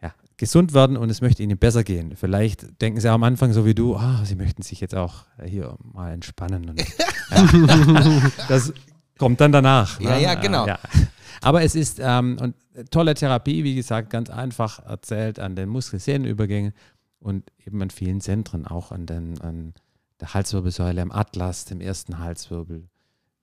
ja, 0.00 0.14
gesund 0.36 0.72
werden 0.72 0.96
und 0.96 1.10
es 1.10 1.20
möchte 1.20 1.42
ihnen 1.42 1.58
besser 1.58 1.84
gehen. 1.84 2.14
Vielleicht 2.16 2.80
denken 2.80 3.00
sie 3.00 3.10
am 3.10 3.22
Anfang 3.24 3.52
so 3.52 3.66
wie 3.66 3.74
du, 3.74 3.96
ah, 3.96 4.24
sie 4.24 4.36
möchten 4.36 4.62
sich 4.62 4.80
jetzt 4.80 4.94
auch 4.94 5.24
hier 5.44 5.76
mal 5.82 6.12
entspannen. 6.12 6.70
Und, 6.70 6.80
ja, 7.30 8.22
das 8.48 8.72
kommt 9.18 9.40
dann 9.40 9.52
danach. 9.52 10.00
Ja, 10.00 10.16
ne? 10.16 10.22
ja, 10.22 10.34
genau. 10.34 10.66
Ja. 10.66 10.78
Aber 11.40 11.62
es 11.62 11.74
ist 11.74 11.98
ähm, 12.02 12.36
und 12.40 12.54
tolle 12.90 13.14
Therapie, 13.14 13.64
wie 13.64 13.74
gesagt, 13.74 14.10
ganz 14.10 14.30
einfach 14.30 14.84
erzählt 14.84 15.38
an 15.38 15.56
den 15.56 15.68
Muskelsehnenübergängen 15.68 16.72
und 17.18 17.50
eben 17.66 17.82
an 17.82 17.90
vielen 17.90 18.20
Zentren, 18.20 18.66
auch 18.66 18.92
an, 18.92 19.06
den, 19.06 19.40
an 19.40 19.74
der 20.20 20.34
Halswirbelsäule, 20.34 21.02
am 21.02 21.12
Atlas, 21.12 21.64
dem 21.64 21.80
ersten 21.80 22.18
Halswirbel, 22.18 22.88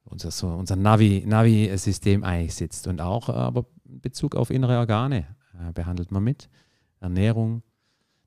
unser, 0.04 0.32
so, 0.32 0.47
unser 0.47 0.76
Navi- 0.76 1.26
Navi-System 1.28 2.23
eigentlich 2.23 2.56
sitzt. 2.56 2.88
Und 2.88 3.02
auch 3.02 3.30
äh, 3.30 3.34
aber 3.34 3.65
in 3.86 4.02
Bezug 4.02 4.36
auf 4.36 4.50
innere 4.50 4.78
Organe 4.78 5.28
äh, 5.60 5.71
behandelt 5.73 6.12
man 6.12 6.23
mit. 6.23 6.50
Ernährung, 7.00 7.62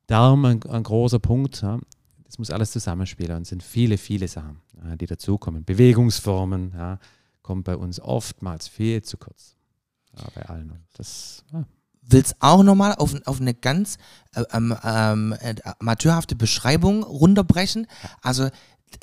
Darm, 0.07 0.45
ein, 0.45 0.63
ein 0.65 0.83
großer 0.83 1.19
Punkt. 1.19 1.63
Ja. 1.63 1.79
Das 2.25 2.39
muss 2.39 2.51
alles 2.51 2.71
zusammenspielen 2.71 3.37
und 3.37 3.43
es 3.43 3.49
sind 3.49 3.63
viele, 3.63 3.99
viele 3.99 4.29
Sachen, 4.29 4.61
äh, 4.85 4.97
die 4.97 5.07
dazukommen. 5.07 5.65
Bewegungsformen 5.65 6.73
ja, 6.77 6.99
kommt 7.51 7.65
bei 7.65 7.77
uns 7.77 7.99
oftmals 7.99 8.69
viel 8.69 9.03
zu 9.03 9.17
kurz. 9.17 9.57
Ja, 10.17 10.23
bei 10.37 10.43
allen. 10.49 10.71
Und 10.71 10.85
das, 10.93 11.43
ja. 11.53 11.65
will's 12.03 12.33
auch 12.39 12.63
nochmal 12.63 12.95
auf, 12.95 13.13
auf 13.27 13.41
eine 13.41 13.55
ganz 13.55 13.99
äh, 14.37 14.45
ähm, 14.53 14.77
ähm, 14.85 15.33
äh, 15.41 15.57
amateurhafte 15.81 16.37
Beschreibung 16.37 17.03
runterbrechen. 17.03 17.89
Also, 18.23 18.51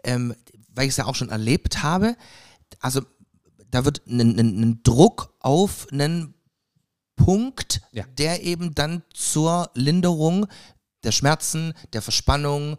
ähm, 0.05 0.33
weil 0.69 0.85
ich 0.85 0.91
es 0.91 0.97
ja 0.97 1.07
auch 1.07 1.15
schon 1.15 1.27
erlebt 1.29 1.83
habe, 1.83 2.15
also 2.79 3.01
da 3.69 3.83
wird 3.83 4.07
ein 4.07 4.79
Druck 4.83 5.33
auf 5.41 5.87
einen 5.91 6.33
Punkt, 7.17 7.81
Ja. 7.91 8.05
der 8.17 8.43
eben 8.43 8.73
dann 8.75 9.03
zur 9.13 9.69
Linderung 9.73 10.47
der 11.03 11.11
Schmerzen, 11.11 11.73
der 11.91 12.01
Verspannung 12.01 12.77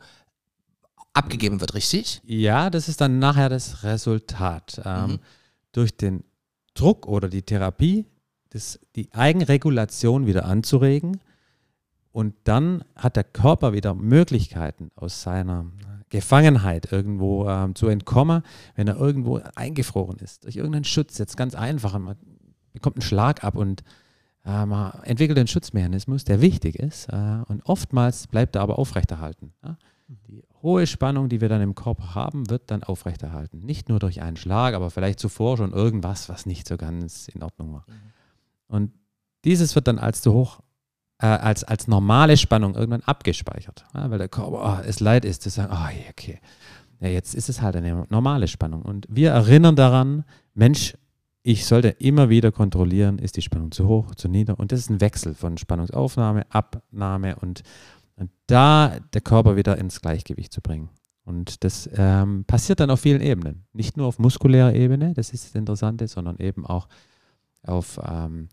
abgegeben 1.13 1.61
wird, 1.61 1.75
richtig? 1.75 2.23
Ja, 2.25 2.71
das 2.71 2.89
ist 2.89 3.03
dann 3.03 3.19
nachher 3.19 3.51
das 3.51 3.83
Resultat. 3.83 4.81
Ähm, 4.85 5.11
Mhm. 5.11 5.19
Durch 5.73 5.97
den 5.97 6.25
Druck 6.75 7.07
oder 7.07 7.29
die 7.29 7.43
Therapie, 7.43 8.07
das, 8.51 8.79
die 8.97 9.13
Eigenregulation 9.13 10.27
wieder 10.27 10.45
anzuregen. 10.45 11.21
Und 12.13 12.35
dann 12.45 12.85
hat 12.97 13.17
der 13.17 13.25
Körper 13.25 13.73
wieder 13.73 13.95
Möglichkeiten 13.95 14.91
aus 14.97 15.23
seiner 15.23 15.67
Gefangenheit 16.09 16.91
irgendwo 16.91 17.49
ähm, 17.49 17.75
zu 17.75 17.89
entkommen, 17.89 18.43
wenn 18.75 18.89
er 18.89 18.97
irgendwo 18.97 19.41
eingefroren 19.55 20.19
ist, 20.19 20.45
durch 20.45 20.57
irgendeinen 20.57 20.85
Schutz, 20.85 21.19
jetzt 21.19 21.37
ganz 21.37 21.55
einfach, 21.55 21.99
man 21.99 22.17
bekommt 22.73 22.97
einen 22.97 23.03
Schlag 23.03 23.45
ab 23.45 23.57
und 23.57 23.83
äh, 24.45 24.65
man 24.65 24.93
entwickelt 25.03 25.39
einen 25.39 25.49
Schutzmechanismus, 25.49 26.25
der 26.25 26.41
wichtig 26.41 26.77
ist 26.77 27.09
äh, 27.09 27.43
und 27.47 27.63
oftmals 27.67 28.27
bleibt 28.27 28.57
er 28.57 28.63
aber 28.63 28.79
aufrechterhalten. 28.79 29.53
Ja? 29.63 29.77
Die 30.09 30.43
hohe 30.62 30.87
Spannung, 30.87 31.29
die 31.29 31.40
wir 31.40 31.49
dann 31.49 31.62
im 31.62 31.75
Körper 31.75 32.14
haben, 32.14 32.51
wird 32.51 32.71
dann 32.71 32.83
aufrechterhalten. 32.83 33.61
Nicht 33.61 33.88
nur 33.88 33.99
durch 33.99 34.23
einen 34.23 34.37
Schlag, 34.37 34.75
aber 34.75 34.90
vielleicht 34.90 35.21
zuvor 35.21 35.57
schon 35.57 35.73
irgendwas, 35.73 36.29
was 36.29 36.47
nicht 36.47 36.66
so 36.66 36.77
ganz 36.77 37.29
in 37.29 37.42
Ordnung 37.42 37.73
war. 37.73 37.87
Und 38.66 38.92
dieses 39.44 39.75
wird 39.75 39.87
dann 39.87 39.99
als 39.99 40.21
zu 40.21 40.33
hoch, 40.33 40.61
äh, 41.18 41.27
als, 41.27 41.64
als 41.64 41.88
normale 41.88 42.37
Spannung 42.37 42.75
irgendwann 42.75 43.03
abgespeichert. 43.03 43.85
Ja, 43.94 44.11
weil 44.11 44.18
der 44.18 44.29
Körper, 44.29 44.81
oh, 44.81 44.87
es 44.87 45.01
leid 45.01 45.25
ist, 45.25 45.42
zu 45.42 45.51
sagen, 45.51 45.73
oh, 45.73 46.11
okay, 46.11 46.40
ja, 47.01 47.09
jetzt 47.09 47.35
ist 47.35 47.49
es 47.49 47.62
halt 47.62 47.77
eine 47.77 48.07
normale 48.09 48.49
Spannung. 48.49 48.83
Und 48.83 49.07
wir 49.09 49.31
erinnern 49.31 49.77
daran, 49.77 50.25
Mensch, 50.55 50.94
ich 51.42 51.64
sollte 51.64 51.88
immer 51.88 52.29
wieder 52.29 52.53
kontrollieren, 52.53 53.18
ist 53.18 53.37
die 53.37 53.42
Spannung 53.42 53.71
zu 53.71 53.87
hoch, 53.88 54.14
zu 54.14 54.29
nieder. 54.29 54.59
Und 54.59 54.73
das 54.73 54.81
ist 54.81 54.90
ein 54.90 55.01
Wechsel 55.01 55.35
von 55.35 55.57
Spannungsaufnahme, 55.57 56.44
Abnahme 56.51 57.37
und, 57.37 57.62
und 57.98 57.98
da 58.47 58.99
der 59.13 59.21
Körper 59.21 59.57
wieder 59.57 59.79
ins 59.79 60.01
Gleichgewicht 60.01 60.53
zu 60.53 60.61
bringen. 60.61 60.91
Und 61.25 61.63
das 61.63 61.89
ähm, 61.93 62.45
passiert 62.47 62.81
dann 62.81 62.91
auf 62.91 63.01
vielen 63.01 63.21
Ebenen. 63.21 63.67
Nicht 63.73 63.97
nur 63.97 64.07
auf 64.07 64.19
muskulärer 64.19 64.75
Ebene, 64.75 65.13
das 65.13 65.31
ist 65.31 65.45
das 65.45 65.55
Interessante, 65.55 66.09
sondern 66.09 66.39
eben 66.39 66.65
auch 66.65 66.89
auf 67.63 68.01
ähm, 68.03 68.49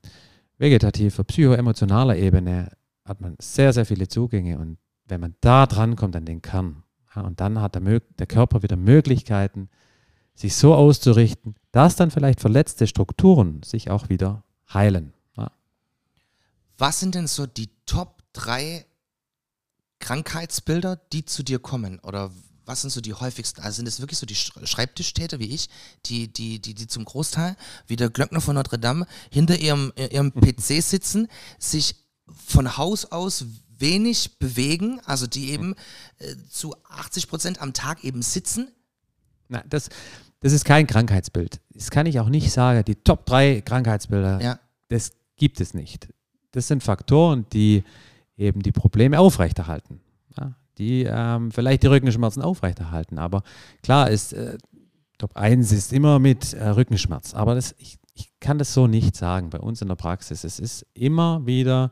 vegetativer, 0.58 1.24
psychoemotionaler 1.24 2.18
Ebene 2.18 2.72
hat 3.06 3.22
man 3.22 3.36
sehr, 3.40 3.72
sehr 3.72 3.86
viele 3.86 4.08
Zugänge. 4.08 4.58
Und 4.60 4.78
wenn 5.06 5.22
man 5.22 5.36
da 5.42 5.68
dran 5.68 5.96
kommt 5.96 6.16
an 6.16 6.26
den 6.26 6.42
Kern, 6.42 6.84
ja, 7.16 7.22
und 7.22 7.40
dann 7.40 7.62
hat 7.62 7.76
der, 7.76 8.02
der 8.02 8.28
Körper 8.28 8.62
wieder 8.62 8.76
Möglichkeiten, 8.76 9.70
sich 10.34 10.56
so 10.56 10.76
auszurichten, 10.76 11.56
dass 11.72 11.96
dann 11.96 12.12
vielleicht 12.12 12.42
verletzte 12.42 12.88
Strukturen 12.88 13.64
sich 13.64 13.90
auch 13.90 14.10
wieder 14.10 14.44
heilen. 14.74 15.14
Ja. 15.38 15.52
Was 16.78 17.00
sind 17.00 17.16
denn 17.16 17.28
so 17.28 17.46
die 17.46 17.70
Top 17.86 18.22
3 18.34 18.86
Krankheitsbilder, 20.06 21.02
die 21.12 21.26
zu 21.26 21.42
dir 21.42 21.58
kommen? 21.58 22.00
Oder 22.00 22.32
was 22.66 22.82
sind 22.82 22.92
so 22.92 23.02
die 23.02 23.16
häufigsten? 23.16 23.62
Also 23.62 23.78
sind 23.78 23.88
es 23.88 24.00
wirklich 24.00 24.20
so 24.20 24.28
die 24.28 24.36
Schreibtischtäter 24.36 25.40
wie 25.40 25.54
ich, 25.54 25.68
die, 26.06 26.28
die, 26.32 26.60
die, 26.60 26.76
die 26.76 26.86
zum 26.88 27.06
Großteil, 27.06 27.56
wie 27.88 27.96
der 27.96 28.12
Glöckner 28.12 28.40
von 28.40 28.54
Notre 28.56 28.78
Dame, 28.78 29.08
hinter 29.32 29.58
ihrem, 29.58 29.92
ihrem 30.12 30.32
PC 30.32 30.82
sitzen, 30.84 31.28
sich 31.58 31.96
von 32.28 32.78
Haus 32.78 33.06
aus 33.06 33.46
wenig 33.80 34.38
bewegen, 34.38 35.00
also 35.06 35.26
die 35.26 35.50
eben 35.50 35.74
äh, 36.20 36.36
zu 36.50 36.76
80 36.88 37.28
Prozent 37.28 37.62
am 37.62 37.74
Tag 37.74 38.04
eben 38.04 38.22
sitzen? 38.22 38.72
Na, 39.48 39.64
das, 39.68 39.90
das 40.40 40.54
ist 40.54 40.66
kein 40.66 40.86
Krankheitsbild. 40.86 41.60
Das 41.74 41.90
kann 41.90 42.06
ich 42.06 42.20
auch 42.20 42.30
nicht 42.30 42.52
sagen. 42.52 42.86
Die 42.86 42.96
Top 42.96 43.26
3 43.26 43.62
Krankheitsbilder, 43.62 44.40
Ja. 44.42 44.60
das 44.90 45.12
gibt 45.36 45.60
es 45.60 45.74
nicht. 45.74 46.08
Das 46.52 46.68
sind 46.68 46.84
Faktoren, 46.84 47.46
die 47.54 47.84
eben 48.38 48.62
die 48.62 48.72
Probleme 48.72 49.20
aufrechterhalten. 49.20 50.02
Ja, 50.38 50.56
die 50.78 51.08
ähm, 51.10 51.52
vielleicht 51.52 51.84
die 51.84 51.88
Rückenschmerzen 51.88 52.42
aufrechterhalten. 52.42 53.18
Aber 53.18 53.44
klar 53.82 54.10
ist, 54.10 54.34
äh, 54.34 54.58
Top 55.18 55.36
1 55.36 55.72
ist 55.72 55.94
immer 55.94 56.20
mit 56.20 56.54
äh, 56.54 56.68
Rückenschmerz. 56.68 57.34
Aber 57.34 57.56
das, 57.56 57.76
ich, 57.78 57.98
ich 58.14 58.32
kann 58.40 58.58
das 58.58 58.74
so 58.74 58.88
nicht 58.88 59.16
sagen 59.16 59.50
bei 59.50 59.60
uns 59.60 59.82
in 59.82 59.88
der 59.88 59.96
Praxis. 59.96 60.44
Es 60.44 60.60
ist 60.60 60.86
immer 60.94 61.46
wieder 61.46 61.92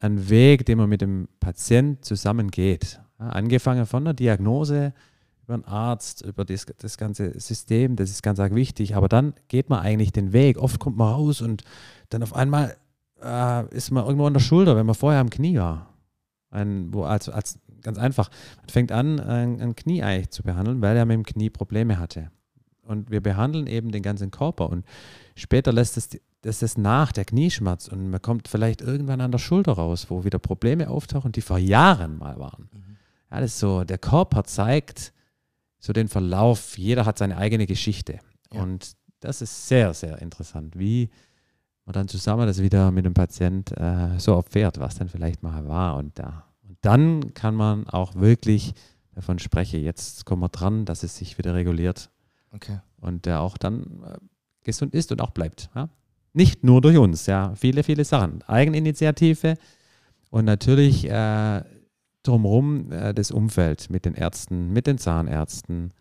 ein 0.00 0.28
Weg, 0.28 0.64
den 0.66 0.78
man 0.78 0.88
mit 0.88 1.00
dem 1.02 1.28
Patient 1.40 2.04
zusammengeht. 2.04 3.00
Ja, 3.18 3.28
angefangen 3.28 3.86
von 3.86 4.04
der 4.04 4.14
Diagnose 4.14 4.94
über 5.44 5.54
einen 5.54 5.64
Arzt, 5.64 6.22
über 6.22 6.44
das, 6.44 6.66
das 6.78 6.98
ganze 6.98 7.38
System, 7.38 7.96
das 7.96 8.10
ist 8.10 8.22
ganz 8.22 8.40
arg 8.40 8.54
wichtig. 8.54 8.96
Aber 8.96 9.08
dann 9.08 9.34
geht 9.48 9.70
man 9.70 9.80
eigentlich 9.80 10.12
den 10.12 10.32
Weg. 10.32 10.58
Oft 10.58 10.80
kommt 10.80 10.96
man 10.96 11.12
raus 11.12 11.40
und 11.40 11.62
dann 12.08 12.22
auf 12.22 12.34
einmal 12.34 12.76
äh, 13.22 13.74
ist 13.74 13.90
man 13.90 14.04
irgendwo 14.04 14.26
an 14.26 14.34
der 14.34 14.40
Schulter, 14.40 14.76
wenn 14.76 14.86
man 14.86 14.94
vorher 14.94 15.20
am 15.20 15.30
Knie 15.30 15.58
war. 15.58 15.94
Ein, 16.50 16.92
wo 16.92 17.04
als, 17.04 17.28
als 17.28 17.58
ganz 17.82 17.98
einfach, 17.98 18.30
man 18.58 18.68
fängt 18.68 18.92
an, 18.92 19.20
ein, 19.20 19.60
ein 19.60 19.76
Knie 19.76 20.02
eigentlich 20.02 20.30
zu 20.30 20.42
behandeln, 20.42 20.80
weil 20.80 20.96
er 20.96 21.04
mit 21.04 21.14
dem 21.14 21.24
Knie 21.24 21.50
Probleme 21.50 21.98
hatte. 21.98 22.30
Und 22.82 23.10
wir 23.10 23.20
behandeln 23.20 23.66
eben 23.66 23.90
den 23.90 24.02
ganzen 24.02 24.30
Körper 24.30 24.70
und 24.70 24.84
später 25.34 25.72
lässt 25.72 25.96
es 25.96 26.08
das 26.46 26.62
ist 26.62 26.78
nach 26.78 27.10
der 27.10 27.24
Knieschmerz 27.24 27.88
und 27.88 28.08
man 28.08 28.22
kommt 28.22 28.46
vielleicht 28.46 28.80
irgendwann 28.80 29.20
an 29.20 29.32
der 29.32 29.38
Schulter 29.38 29.72
raus, 29.72 30.06
wo 30.10 30.24
wieder 30.24 30.38
Probleme 30.38 30.88
auftauchen, 30.88 31.32
die 31.32 31.40
vor 31.40 31.58
Jahren 31.58 32.18
mal 32.18 32.38
waren. 32.38 32.68
Ja, 33.32 33.40
das 33.40 33.54
ist 33.54 33.58
so, 33.58 33.82
der 33.82 33.98
Körper 33.98 34.44
zeigt 34.44 35.12
so 35.80 35.92
den 35.92 36.08
Verlauf, 36.08 36.78
jeder 36.78 37.04
hat 37.04 37.18
seine 37.18 37.36
eigene 37.36 37.66
Geschichte. 37.66 38.20
Ja. 38.52 38.62
Und 38.62 38.92
das 39.18 39.42
ist 39.42 39.66
sehr, 39.66 39.92
sehr 39.92 40.22
interessant, 40.22 40.78
wie 40.78 41.10
man 41.86 41.92
dann 41.92 42.08
zusammen 42.08 42.46
das 42.46 42.60
wieder 42.60 42.90
mit 42.90 43.04
dem 43.04 43.14
Patient 43.14 43.72
äh, 43.76 44.18
so 44.18 44.34
erfährt, 44.34 44.78
was 44.78 44.96
dann 44.96 45.08
vielleicht 45.08 45.42
mal 45.42 45.66
war. 45.68 45.96
Und, 45.96 46.18
da. 46.18 46.44
und 46.68 46.76
dann 46.82 47.32
kann 47.32 47.54
man 47.54 47.88
auch 47.88 48.16
wirklich 48.16 48.74
davon 49.14 49.38
sprechen, 49.38 49.82
jetzt 49.82 50.26
kommen 50.26 50.42
wir 50.42 50.48
dran, 50.48 50.84
dass 50.84 51.02
es 51.02 51.16
sich 51.16 51.38
wieder 51.38 51.54
reguliert 51.54 52.10
Okay. 52.52 52.80
und 53.00 53.24
der 53.24 53.40
auch 53.40 53.56
dann 53.56 54.02
äh, 54.04 54.18
gesund 54.62 54.94
ist 54.94 55.10
und 55.12 55.22
auch 55.22 55.30
bleibt. 55.30 55.70
Ja? 55.74 55.88
Nicht 56.34 56.64
nur 56.64 56.82
durch 56.82 56.98
uns, 56.98 57.26
ja, 57.26 57.54
viele, 57.54 57.82
viele 57.82 58.04
Sachen. 58.04 58.42
Eigeninitiative 58.42 59.54
und 60.30 60.44
natürlich 60.44 61.08
äh, 61.08 61.62
drumherum 62.24 62.92
äh, 62.92 63.14
das 63.14 63.30
Umfeld 63.30 63.88
mit 63.90 64.04
den 64.04 64.14
Ärzten, 64.14 64.72
mit 64.72 64.86
den 64.86 64.98
Zahnärzten 64.98 65.94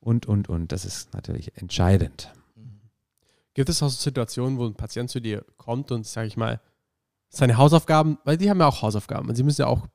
und, 0.00 0.26
und, 0.26 0.48
und. 0.48 0.72
Das 0.72 0.84
ist 0.84 1.14
natürlich 1.14 1.56
entscheidend. 1.56 2.32
Gibt 3.54 3.68
es 3.68 3.82
auch 3.82 3.88
so 3.88 4.00
Situationen, 4.02 4.58
wo 4.58 4.66
ein 4.66 4.74
Patient 4.74 5.10
zu 5.10 5.20
dir 5.20 5.44
kommt 5.56 5.90
und, 5.90 6.06
sag 6.06 6.26
ich 6.26 6.36
mal, 6.36 6.60
seine 7.28 7.56
Hausaufgaben, 7.56 8.18
weil 8.24 8.36
die 8.36 8.50
haben 8.50 8.60
ja 8.60 8.66
auch 8.66 8.82
Hausaufgaben 8.82 9.28
und 9.28 9.36
sie 9.36 9.42
müssen 9.42 9.62
ja 9.62 9.66
auch, 9.68 9.86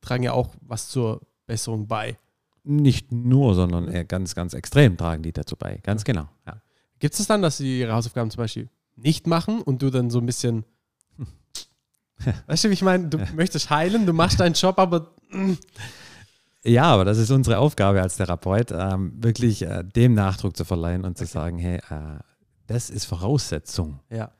tragen 0.00 0.22
ja 0.22 0.32
auch 0.32 0.50
was 0.60 0.88
zur 0.88 1.20
Besserung 1.46 1.86
bei. 1.86 2.18
Nicht 2.64 3.10
nur, 3.12 3.54
sondern 3.54 3.88
eher 3.88 4.04
ganz, 4.04 4.34
ganz 4.34 4.54
extrem 4.54 4.96
tragen 4.96 5.22
die 5.22 5.32
dazu 5.32 5.56
bei. 5.56 5.78
Ganz 5.82 6.04
genau. 6.04 6.28
Ja. 6.46 6.62
Gibt 7.00 7.18
es 7.18 7.26
dann, 7.26 7.42
dass 7.42 7.56
sie 7.56 7.80
ihre 7.80 7.92
Hausaufgaben 7.92 8.30
zum 8.30 8.38
Beispiel 8.38 8.68
nicht 8.94 9.26
machen 9.26 9.60
und 9.62 9.82
du 9.82 9.90
dann 9.90 10.10
so 10.10 10.18
ein 10.20 10.26
bisschen, 10.26 10.64
weißt 12.46 12.64
du, 12.64 12.68
wie 12.68 12.74
ich 12.74 12.82
meine, 12.82 13.08
du 13.08 13.18
möchtest 13.34 13.70
heilen, 13.70 14.06
du 14.06 14.12
machst 14.12 14.38
deinen 14.38 14.54
Job, 14.54 14.78
aber 14.78 15.10
mm, 15.30 15.54
Ja, 16.64 16.84
aber 16.84 17.04
das 17.04 17.18
ist 17.18 17.30
unsere 17.30 17.58
Aufgabe 17.58 18.00
als 18.00 18.16
Therapeut, 18.16 18.70
ähm, 18.70 19.12
wirklich 19.16 19.62
äh, 19.62 19.82
dem 19.82 20.14
Nachdruck 20.14 20.56
zu 20.56 20.64
verleihen 20.64 21.04
und 21.04 21.18
zu 21.18 21.26
sagen, 21.26 21.58
hey, 21.58 21.78
äh, 21.78 22.20
das 22.66 22.90
ist 22.90 23.04
Voraussetzung, 23.04 24.00
ja. 24.10 24.32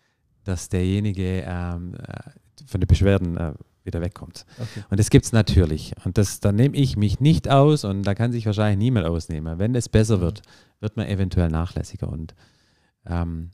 dass 0.45 0.69
derjenige 0.69 1.45
ähm, 1.47 1.95
äh, 1.95 2.31
von 2.67 2.81
den 2.81 2.87
Beschwerden 2.87 3.37
äh, 3.37 3.55
wieder 3.85 4.01
wegkommt. 4.01 4.47
Okay. 4.59 4.85
Und 4.91 5.01
das 5.01 5.11
gibt 5.11 5.25
es 5.25 5.33
natürlich. 5.33 5.95
Und 6.05 6.19
das, 6.19 6.41
da 6.41 6.53
nehme 6.53 6.77
ich 6.77 6.97
mich 6.97 7.21
nicht 7.21 7.49
aus 7.49 7.85
und 7.85 8.05
da 8.05 8.15
kann 8.15 8.33
sich 8.33 8.47
wahrscheinlich 8.47 8.79
niemand 8.79 9.07
ausnehmen. 9.07 9.59
Wenn 9.59 9.75
es 9.75 9.89
besser 9.89 10.21
wird, 10.21 10.43
wird 10.81 10.97
man 10.97 11.07
eventuell 11.07 11.49
nachlässiger. 11.49 12.09
Und 12.09 12.35
ähm, 13.07 13.51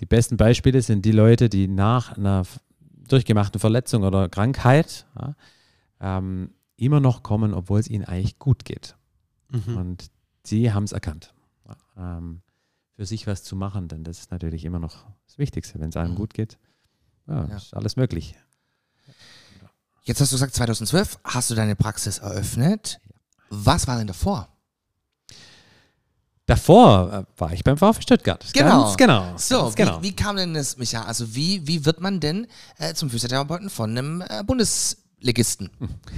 die 0.00 0.06
besten 0.06 0.36
Beispiele 0.36 0.82
sind 0.82 1.04
die 1.04 1.12
Leute, 1.12 1.48
die 1.48 1.68
nach 1.68 2.16
einer 2.16 2.44
durchgemachten 3.08 3.60
Verletzung 3.60 4.02
oder 4.02 4.28
Krankheit 4.28 5.06
ja, 5.18 5.34
ähm, 6.00 6.50
immer 6.76 7.00
noch 7.00 7.22
kommen, 7.22 7.54
obwohl 7.54 7.80
es 7.80 7.88
ihnen 7.88 8.04
eigentlich 8.04 8.38
gut 8.38 8.64
geht. 8.64 8.96
Mhm. 9.50 9.76
Und 9.76 10.10
sie 10.44 10.72
haben 10.72 10.84
es 10.84 10.92
erkannt. 10.92 11.34
Ja, 11.66 12.18
ähm, 12.18 12.42
für 12.96 13.06
sich 13.06 13.26
was 13.26 13.42
zu 13.42 13.56
machen, 13.56 13.88
denn 13.88 14.04
das 14.04 14.18
ist 14.20 14.30
natürlich 14.30 14.64
immer 14.64 14.78
noch 14.78 15.06
das 15.26 15.38
Wichtigste. 15.38 15.78
Wenn 15.78 15.90
es 15.90 15.96
einem 15.96 16.12
Mhm. 16.12 16.16
gut 16.16 16.34
geht, 16.34 16.58
ja, 17.28 17.46
Ja. 17.48 17.56
ist 17.56 17.74
alles 17.74 17.96
möglich. 17.96 18.34
Jetzt 20.02 20.20
hast 20.20 20.32
du 20.32 20.36
gesagt, 20.36 20.54
2012 20.54 21.18
hast 21.24 21.50
du 21.50 21.54
deine 21.54 21.76
Praxis 21.76 22.18
eröffnet. 22.18 23.00
Was 23.50 23.86
war 23.86 23.98
denn 23.98 24.06
davor? 24.06 24.48
Davor 26.46 27.12
äh, 27.12 27.40
war 27.40 27.52
ich 27.52 27.64
beim 27.64 27.76
VfB 27.76 28.02
Stuttgart. 28.02 28.44
Genau. 28.54 28.84
Ganz 28.84 28.96
genau. 28.96 29.34
So, 29.36 29.62
ganz 29.64 29.74
genau. 29.74 29.98
wie, 30.00 30.08
wie 30.08 30.16
kam 30.16 30.36
denn 30.36 30.54
das, 30.54 30.76
Micha? 30.78 31.02
Also 31.02 31.34
wie, 31.34 31.66
wie 31.66 31.84
wird 31.84 32.00
man 32.00 32.20
denn 32.20 32.46
äh, 32.78 32.94
zum 32.94 33.10
Physiotherapeuten 33.10 33.68
von 33.68 33.90
einem 33.90 34.20
äh, 34.28 34.44
Bundesligisten? 34.44 35.70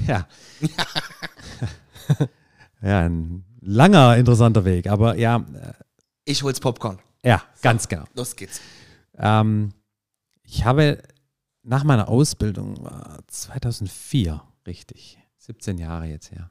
Ja. 0.06 0.28
ja, 2.82 3.00
ein 3.06 3.44
langer, 3.62 4.16
interessanter 4.16 4.64
Weg. 4.66 4.86
Aber 4.88 5.16
ja, 5.16 5.36
äh, 5.38 5.72
Ich 6.28 6.42
hol's 6.42 6.60
Popcorn. 6.60 6.98
ja, 7.24 7.42
ganz 7.62 7.88
genau. 7.88 8.04
Los 8.14 8.36
geht's. 8.36 8.60
Ähm, 9.16 9.72
ich 10.42 10.66
habe 10.66 11.02
nach 11.62 11.84
meiner 11.84 12.08
Ausbildung, 12.10 12.84
war 12.84 13.20
2004, 13.28 14.42
richtig, 14.66 15.18
17 15.38 15.78
Jahre 15.78 16.04
jetzt 16.04 16.30
her. 16.30 16.50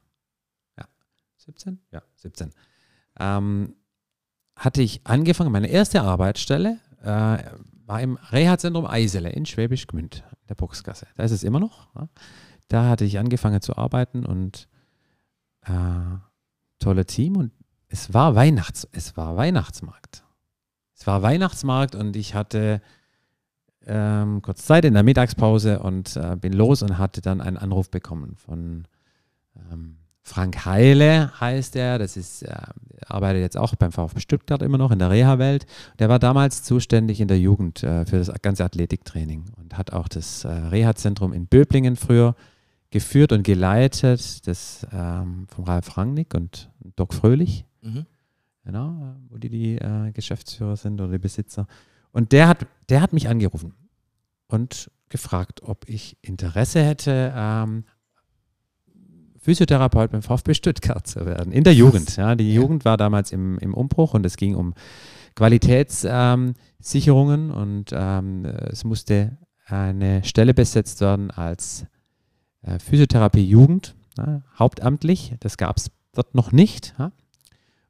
Ja, 0.80 0.86
17? 1.38 1.80
Ja, 1.92 2.02
17. 2.16 2.54
Ähm, 3.20 3.76
hatte 4.56 4.82
ich 4.82 5.06
angefangen, 5.06 5.52
meine 5.52 5.68
erste 5.68 6.02
Arbeitsstelle 6.02 6.80
äh, 7.04 7.38
war 7.86 8.02
im 8.02 8.18
Reha-Zentrum 8.32 8.88
Eisele 8.88 9.30
in 9.30 9.46
Schwäbisch 9.46 9.86
Gmünd, 9.86 10.24
in 10.42 10.48
der 10.48 10.56
Buchsgasse. 10.56 11.06
Da 11.16 11.24
ist 11.24 11.32
es 11.32 11.44
immer 11.44 11.60
noch. 11.60 11.94
Ja. 11.94 12.10
Da 12.68 12.90
hatte 12.90 13.06
ich 13.06 13.20
angefangen 13.20 13.62
zu 13.62 13.78
arbeiten 13.78 14.26
und 14.26 14.68
äh, 15.62 16.18
tolle 16.80 17.06
Team 17.06 17.38
und 17.38 17.52
es 17.90 18.14
war 18.14 18.36
Weihnachts, 18.36 18.88
es 18.92 19.18
war 19.18 19.38
Weihnachtsmarkt. 19.38 20.24
Es 20.94 21.08
war 21.08 21.22
Weihnachtsmarkt 21.22 21.96
und 21.96 22.16
ich 22.16 22.34
hatte 22.34 22.82
ähm, 23.86 24.42
kurz 24.42 24.66
Zeit 24.66 24.84
in 24.86 24.94
der 24.94 25.04
Mittagspause 25.04 25.80
und 25.80 26.16
äh, 26.16 26.36
bin 26.36 26.54
los 26.54 26.82
und 26.82 26.98
hatte 26.98 27.22
dann 27.22 27.40
einen 27.40 27.58
Anruf 27.58 27.90
bekommen 27.90 28.36
von 28.36 28.88
ähm, 29.72 29.98
Frank 30.28 30.66
Heile 30.66 31.32
heißt 31.40 31.78
er, 31.78 31.98
das 32.00 32.18
ist, 32.18 32.42
äh, 32.42 32.54
arbeitet 33.08 33.42
jetzt 33.42 33.56
auch 33.56 33.74
beim 33.76 33.94
VfB 33.94 34.20
Stuttgart 34.20 34.62
immer 34.62 34.78
noch 34.78 34.92
in 34.92 35.00
der 35.00 35.10
Reha-Welt. 35.10 35.66
Der 36.00 36.10
war 36.10 36.20
damals 36.20 36.64
zuständig 36.64 37.22
in 37.22 37.30
der 37.30 37.40
Jugend 37.40 37.82
äh, 37.82 38.06
für 38.06 38.18
das 38.18 38.30
ganze 38.42 38.66
Athletiktraining 38.66 39.46
und 39.56 39.78
hat 39.78 39.94
auch 39.94 40.10
das 40.10 40.44
äh, 40.44 40.50
Reha-Zentrum 40.50 41.32
in 41.32 41.48
Böblingen 41.48 41.96
früher 41.96 42.36
geführt 42.92 43.32
und 43.32 43.44
geleitet, 43.44 44.46
das 44.48 44.86
ähm, 44.92 45.48
von 45.48 45.64
Ralf 45.64 45.98
Rangnick 45.98 46.34
und 46.34 46.70
Doc 46.98 47.14
Fröhlich, 47.14 47.64
Mhm. 47.88 48.06
genau, 48.64 49.16
wo 49.30 49.38
die 49.38 49.50
die 49.50 49.76
äh, 49.78 50.12
Geschäftsführer 50.12 50.76
sind 50.76 51.00
oder 51.02 51.12
die 51.14 51.18
Besitzer. 51.20 51.68
Und 52.12 52.32
der 52.32 52.48
hat, 52.48 52.66
der 52.90 53.02
hat 53.02 53.14
mich 53.14 53.30
angerufen 53.30 53.74
und 54.48 54.92
gefragt, 55.10 55.62
ob 55.64 55.88
ich 55.88 56.18
Interesse 56.22 56.84
hätte, 56.84 57.34
ähm, 57.36 57.86
Physiotherapeut 59.40 60.12
beim 60.12 60.22
VfB 60.22 60.54
Stuttgart 60.54 61.08
zu 61.08 61.26
werden, 61.26 61.54
in 61.54 61.64
der 61.64 61.74
Jugend. 61.74 62.18
Ja, 62.18 62.36
die 62.36 62.54
Ja. 62.54 62.62
Jugend 62.62 62.84
war 62.84 62.98
damals 62.98 63.32
im, 63.32 63.58
im 63.60 63.74
Umbruch 63.74 64.14
und 64.14 64.26
es 64.26 64.36
ging 64.36 64.56
um 64.56 64.74
Qualitätssicherungen 65.36 67.50
ähm, 67.50 67.56
und 67.56 67.92
ähm, 67.94 68.46
es 68.46 68.84
musste 68.84 69.38
eine 69.66 70.24
Stelle 70.24 70.54
besetzt 70.54 71.00
werden 71.02 71.32
als 71.32 71.86
äh, 72.64 72.80
Physiotherapie 72.80 73.48
Jugend, 73.48 73.96
ja, 74.18 74.42
hauptamtlich. 74.58 75.36
Das 75.40 75.58
gab 75.58 75.78
es 75.78 75.92
dort 76.14 76.36
noch 76.36 76.52
nicht. 76.52 76.96
Ja. 76.98 77.12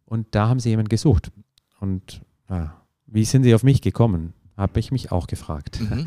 Und 0.08 0.28
da 0.32 0.48
haben 0.48 0.60
sie 0.60 0.70
jemanden 0.70 0.90
gesucht. 0.90 1.32
Und 1.80 2.22
ja, 2.50 2.82
wie 3.06 3.26
sind 3.26 3.44
sie 3.44 3.54
auf 3.54 3.64
mich 3.64 3.82
gekommen? 3.82 4.34
Habe 4.56 4.80
ich 4.80 4.92
mich 4.92 5.12
auch 5.12 5.28
gefragt. 5.28 5.80
Mhm. 5.82 6.06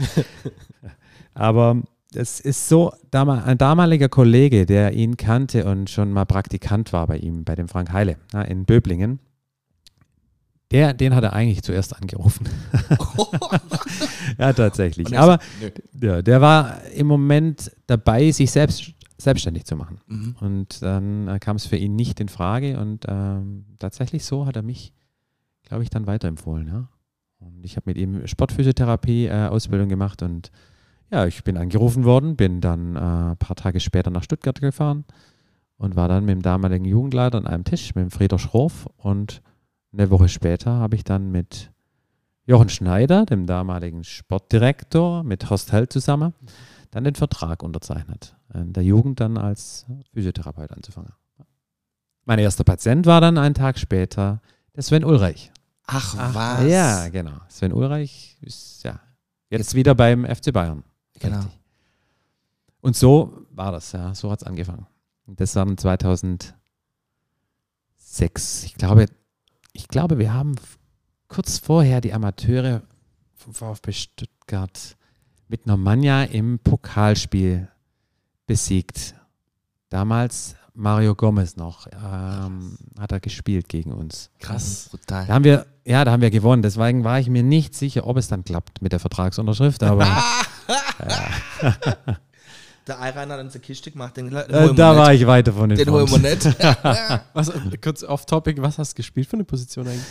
Aber 1.34 1.82
es 2.14 2.40
ist 2.40 2.68
so, 2.68 2.92
ein 3.12 3.58
damaliger 3.58 4.08
Kollege, 4.08 4.66
der 4.66 4.94
ihn 4.94 5.16
kannte 5.16 5.64
und 5.64 5.90
schon 5.90 6.12
mal 6.12 6.24
Praktikant 6.24 6.92
war 6.92 7.06
bei 7.06 7.18
ihm, 7.18 7.44
bei 7.44 7.54
dem 7.54 7.68
Frank 7.68 7.92
Heile 7.92 8.16
in 8.48 8.64
Böblingen, 8.64 9.20
der, 10.72 10.94
den 10.94 11.14
hat 11.14 11.24
er 11.24 11.32
eigentlich 11.32 11.62
zuerst 11.62 11.96
angerufen. 11.96 12.48
ja, 14.38 14.52
tatsächlich. 14.52 15.12
Er 15.12 15.22
Aber 15.22 15.38
ja, 16.00 16.22
der 16.22 16.40
war 16.40 16.84
im 16.94 17.06
Moment 17.06 17.72
dabei, 17.86 18.30
sich 18.30 18.50
selbst 18.50 18.92
selbstständig 19.20 19.64
zu 19.64 19.76
machen. 19.76 20.00
Mhm. 20.06 20.36
Und 20.40 20.82
dann 20.82 21.28
äh, 21.28 21.38
kam 21.38 21.56
es 21.56 21.66
für 21.66 21.76
ihn 21.76 21.96
nicht 21.96 22.20
in 22.20 22.28
Frage 22.28 22.78
und 22.78 23.04
ähm, 23.08 23.64
tatsächlich 23.78 24.24
so 24.24 24.46
hat 24.46 24.56
er 24.56 24.62
mich, 24.62 24.92
glaube 25.62 25.82
ich, 25.82 25.90
dann 25.90 26.06
weiterempfohlen. 26.06 26.66
Ja? 26.66 26.88
Und 27.38 27.64
ich 27.64 27.76
habe 27.76 27.90
mit 27.90 27.98
ihm 27.98 28.26
Sportphysiotherapie-Ausbildung 28.26 29.88
gemacht 29.88 30.22
und 30.22 30.50
ja, 31.10 31.26
ich 31.26 31.42
bin 31.42 31.56
angerufen 31.56 32.04
worden, 32.04 32.36
bin 32.36 32.60
dann 32.60 32.96
äh, 32.96 33.00
ein 33.32 33.36
paar 33.36 33.56
Tage 33.56 33.80
später 33.80 34.10
nach 34.10 34.22
Stuttgart 34.22 34.60
gefahren 34.60 35.04
und 35.76 35.96
war 35.96 36.08
dann 36.08 36.24
mit 36.24 36.34
dem 36.34 36.42
damaligen 36.42 36.84
Jugendleiter 36.84 37.38
an 37.38 37.46
einem 37.46 37.64
Tisch, 37.64 37.94
mit 37.94 38.04
dem 38.04 38.10
Frieder 38.10 38.38
Schroff 38.38 38.88
und 38.96 39.42
eine 39.92 40.10
Woche 40.10 40.28
später 40.28 40.72
habe 40.72 40.94
ich 40.94 41.04
dann 41.04 41.32
mit 41.32 41.72
Jochen 42.46 42.68
Schneider, 42.68 43.26
dem 43.26 43.46
damaligen 43.46 44.04
Sportdirektor, 44.04 45.24
mit 45.24 45.50
Horst 45.50 45.72
Held 45.72 45.92
zusammen, 45.92 46.32
dann 46.90 47.04
den 47.04 47.14
Vertrag 47.14 47.62
unterzeichnet, 47.62 48.36
in 48.52 48.72
der 48.72 48.82
Jugend 48.82 49.20
dann 49.20 49.38
als 49.38 49.86
Physiotherapeut 50.12 50.72
anzufangen. 50.72 51.12
Mein 52.24 52.38
erster 52.38 52.64
Patient 52.64 53.06
war 53.06 53.20
dann 53.20 53.38
einen 53.38 53.54
Tag 53.54 53.78
später 53.78 54.40
der 54.74 54.82
Sven 54.82 55.04
Ulreich. 55.04 55.52
Ach, 55.86 56.14
Ach, 56.18 56.34
was? 56.34 56.64
Ja, 56.70 57.08
genau. 57.08 57.38
Sven 57.48 57.72
Ulreich 57.72 58.36
ist 58.40 58.84
ja 58.84 59.00
jetzt 59.48 59.74
wieder 59.74 59.94
beim 59.94 60.24
FC 60.24 60.52
Bayern. 60.52 60.84
Genau. 61.18 61.38
Richtig. 61.38 61.58
Und 62.80 62.96
so 62.96 63.46
war 63.50 63.72
das, 63.72 63.92
ja. 63.92 64.14
So 64.14 64.30
hat 64.30 64.42
es 64.42 64.46
angefangen. 64.46 64.86
Das 65.26 65.54
war 65.56 65.66
dann 65.66 65.76
2006. 65.76 66.54
Ich 68.64 68.74
glaube, 68.74 69.06
ich 69.72 69.88
glaube, 69.88 70.18
wir 70.18 70.32
haben 70.32 70.56
kurz 71.28 71.58
vorher 71.58 72.00
die 72.00 72.12
Amateure 72.12 72.82
vom 73.34 73.54
VfB 73.54 73.92
Stuttgart 73.92 74.96
mit 75.50 75.66
Normannia 75.66 76.22
im 76.24 76.60
Pokalspiel 76.60 77.68
besiegt. 78.46 79.14
Damals 79.88 80.54
Mario 80.74 81.16
Gomez 81.16 81.56
noch, 81.56 81.88
ähm, 81.88 82.78
hat 82.98 83.10
er 83.10 83.18
gespielt 83.20 83.68
gegen 83.68 83.92
uns. 83.92 84.30
Krass. 84.38 84.86
Brutal. 84.90 85.26
Da 85.26 85.34
haben 85.34 85.44
wir, 85.44 85.66
ja, 85.84 86.04
da 86.04 86.12
haben 86.12 86.22
wir 86.22 86.30
gewonnen. 86.30 86.62
Deswegen 86.62 87.02
war 87.02 87.18
ich 87.18 87.28
mir 87.28 87.42
nicht 87.42 87.74
sicher, 87.74 88.06
ob 88.06 88.16
es 88.16 88.28
dann 88.28 88.44
klappt 88.44 88.80
mit 88.80 88.92
der 88.92 89.00
Vertragsunterschrift. 89.00 89.82
Aber 89.82 90.06
Der 92.86 93.00
Ayran 93.00 93.30
hat 93.30 93.40
uns 93.40 93.54
eine 93.54 93.60
Kiste 93.60 93.90
gemacht, 93.90 94.16
den, 94.16 94.30
den 94.30 94.36
äh, 94.36 94.74
da 94.74 94.92
nicht. 94.92 94.98
war 95.00 95.12
ich 95.12 95.26
weiter 95.26 95.52
von 95.52 95.68
den 95.68 95.78
Den 95.78 95.90
holen 95.90 96.08
wir 96.10 96.18
nicht. 96.18 96.44
Was, 97.34 97.48
äh, 97.48 97.76
kurz 97.82 98.02
off 98.04 98.24
topic, 98.24 98.60
was 98.62 98.78
hast 98.78 98.92
du 98.92 98.96
gespielt 98.96 99.26
für 99.28 99.34
eine 99.34 99.44
Position 99.44 99.86
eigentlich? 99.86 100.04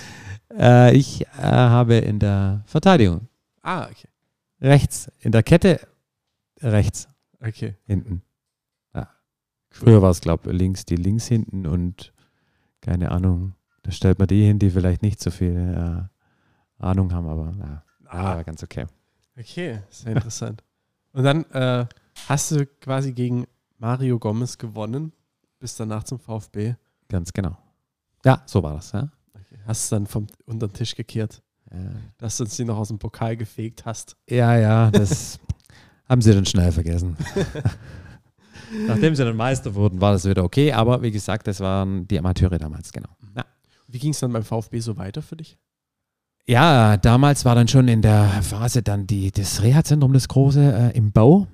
äh, 0.58 0.96
Ich 0.96 1.22
äh, 1.22 1.28
habe 1.42 1.96
in 1.96 2.20
der 2.20 2.62
Verteidigung 2.66 3.28
Ah, 3.64 3.86
okay. 3.86 4.08
Rechts, 4.62 5.12
in 5.20 5.32
der 5.32 5.44
Kette 5.44 5.80
rechts 6.62 7.08
Okay. 7.42 7.76
hinten. 7.86 8.22
Ja. 8.94 9.10
Früher 9.70 10.02
war 10.02 10.12
es, 10.12 10.22
glaube 10.22 10.52
ich, 10.52 10.58
links 10.58 10.86
die 10.86 10.96
links 10.98 11.28
hinten 11.28 11.66
und 11.66 12.14
keine 12.82 13.12
Ahnung. 13.12 13.54
Da 13.84 13.92
stellt 13.92 14.20
man 14.20 14.28
die 14.28 14.44
hin, 14.46 14.60
die 14.60 14.70
vielleicht 14.72 15.02
nicht 15.02 15.22
so 15.22 15.32
viel 15.32 15.56
äh, 15.56 16.84
Ahnung 16.84 17.14
haben, 17.14 17.28
aber 17.28 17.54
ja, 17.60 17.84
Ah. 18.06 18.36
war 18.36 18.44
ganz 18.44 18.64
okay. 18.64 18.86
Okay, 19.38 19.80
sehr 19.90 20.14
interessant. 20.14 20.64
Und 21.14 21.24
dann 21.24 21.46
äh, 21.52 21.86
hast 22.28 22.52
du 22.52 22.66
quasi 22.66 23.14
gegen 23.14 23.46
Mario 23.78 24.20
Gomez 24.20 24.58
gewonnen, 24.58 25.14
bis 25.60 25.76
danach 25.76 26.04
zum 26.04 26.20
VfB. 26.20 26.76
Ganz 27.08 27.32
genau. 27.32 27.58
Ja, 28.26 28.42
so 28.46 28.62
war 28.64 28.74
das. 28.76 28.92
Ja. 28.92 29.10
Okay. 29.34 29.60
Hast 29.66 29.92
du 29.92 29.96
dann 29.96 30.08
vom 30.08 30.28
unter 30.46 30.68
den 30.68 30.74
Tisch 30.74 30.96
gekehrt, 30.96 31.42
Ja. 31.72 31.78
dass 32.18 32.38
du 32.38 32.44
uns 32.44 32.56
die 32.56 32.66
noch 32.66 32.78
aus 32.78 32.88
dem 32.88 32.98
Pokal 33.00 33.38
gefegt 33.38 33.86
hast. 33.86 34.16
Ja, 34.28 34.58
ja, 34.58 34.90
das 34.92 35.40
haben 36.10 36.22
sie 36.22 36.34
dann 36.34 36.46
schnell 36.46 36.72
vergessen. 36.72 37.16
Nachdem 38.88 39.16
sie 39.16 39.24
dann 39.24 39.36
Meister 39.36 39.74
wurden, 39.76 40.00
war 40.02 40.14
das 40.14 40.26
wieder 40.26 40.44
okay, 40.44 40.72
aber 40.72 41.02
wie 41.02 41.12
gesagt, 41.12 41.48
das 41.48 41.60
waren 41.60 42.08
die 42.08 42.18
Amateure 42.20 42.58
damals, 42.58 42.92
genau. 42.92 43.10
Ja, 43.36 43.46
Wie 43.88 44.00
ging 44.00 44.12
es 44.12 44.20
dann 44.20 44.32
beim 44.32 44.44
VfB 44.44 44.80
so 44.80 44.98
weiter 44.98 45.22
für 45.22 45.36
dich? 45.36 45.58
ja 46.48 46.98
damals 46.98 47.46
war 47.46 47.54
dann 47.54 47.68
schon 47.68 47.88
in 47.88 48.02
der 48.02 48.26
Phase 48.42 48.82
dann 48.82 49.06
die, 49.06 49.32
das 49.32 49.62
Reha-Zentrum, 49.62 50.14
das 50.14 50.28
große, 50.28 50.92
äh, 50.94 50.98
im 50.98 51.12
Bau 51.12 51.46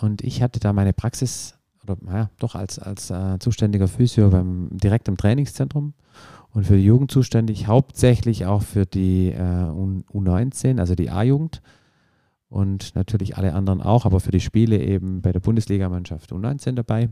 und 0.00 0.22
ich 0.22 0.42
hatte 0.42 0.58
da 0.60 0.72
meine 0.72 0.94
Praxis, 0.94 1.54
oder 1.82 1.96
naja, 2.00 2.30
doch 2.38 2.54
als, 2.54 2.78
als 2.78 3.10
äh, 3.10 3.38
zuständiger 3.38 3.88
Physio 3.88 4.30
beim, 4.30 4.68
direkt 4.70 5.08
im 5.08 5.18
Trainingszentrum 5.18 5.92
und 6.52 6.64
für 6.66 6.76
die 6.76 6.84
Jugend 6.84 7.10
zuständig, 7.10 7.66
hauptsächlich 7.66 8.46
auch 8.46 8.62
für 8.62 8.86
die 8.86 9.28
äh, 9.30 9.70
U- 9.70 10.02
U19, 10.12 10.78
also 10.80 10.94
die 10.94 11.10
A-Jugend 11.10 11.60
und 12.48 12.94
natürlich 12.94 13.36
alle 13.36 13.52
anderen 13.54 13.82
auch, 13.82 14.06
aber 14.06 14.20
für 14.20 14.30
die 14.30 14.40
Spiele 14.40 14.78
eben 14.82 15.20
bei 15.22 15.32
der 15.32 15.40
Bundesligamannschaft 15.40 16.32
U19 16.32 16.72
dabei. 16.72 17.10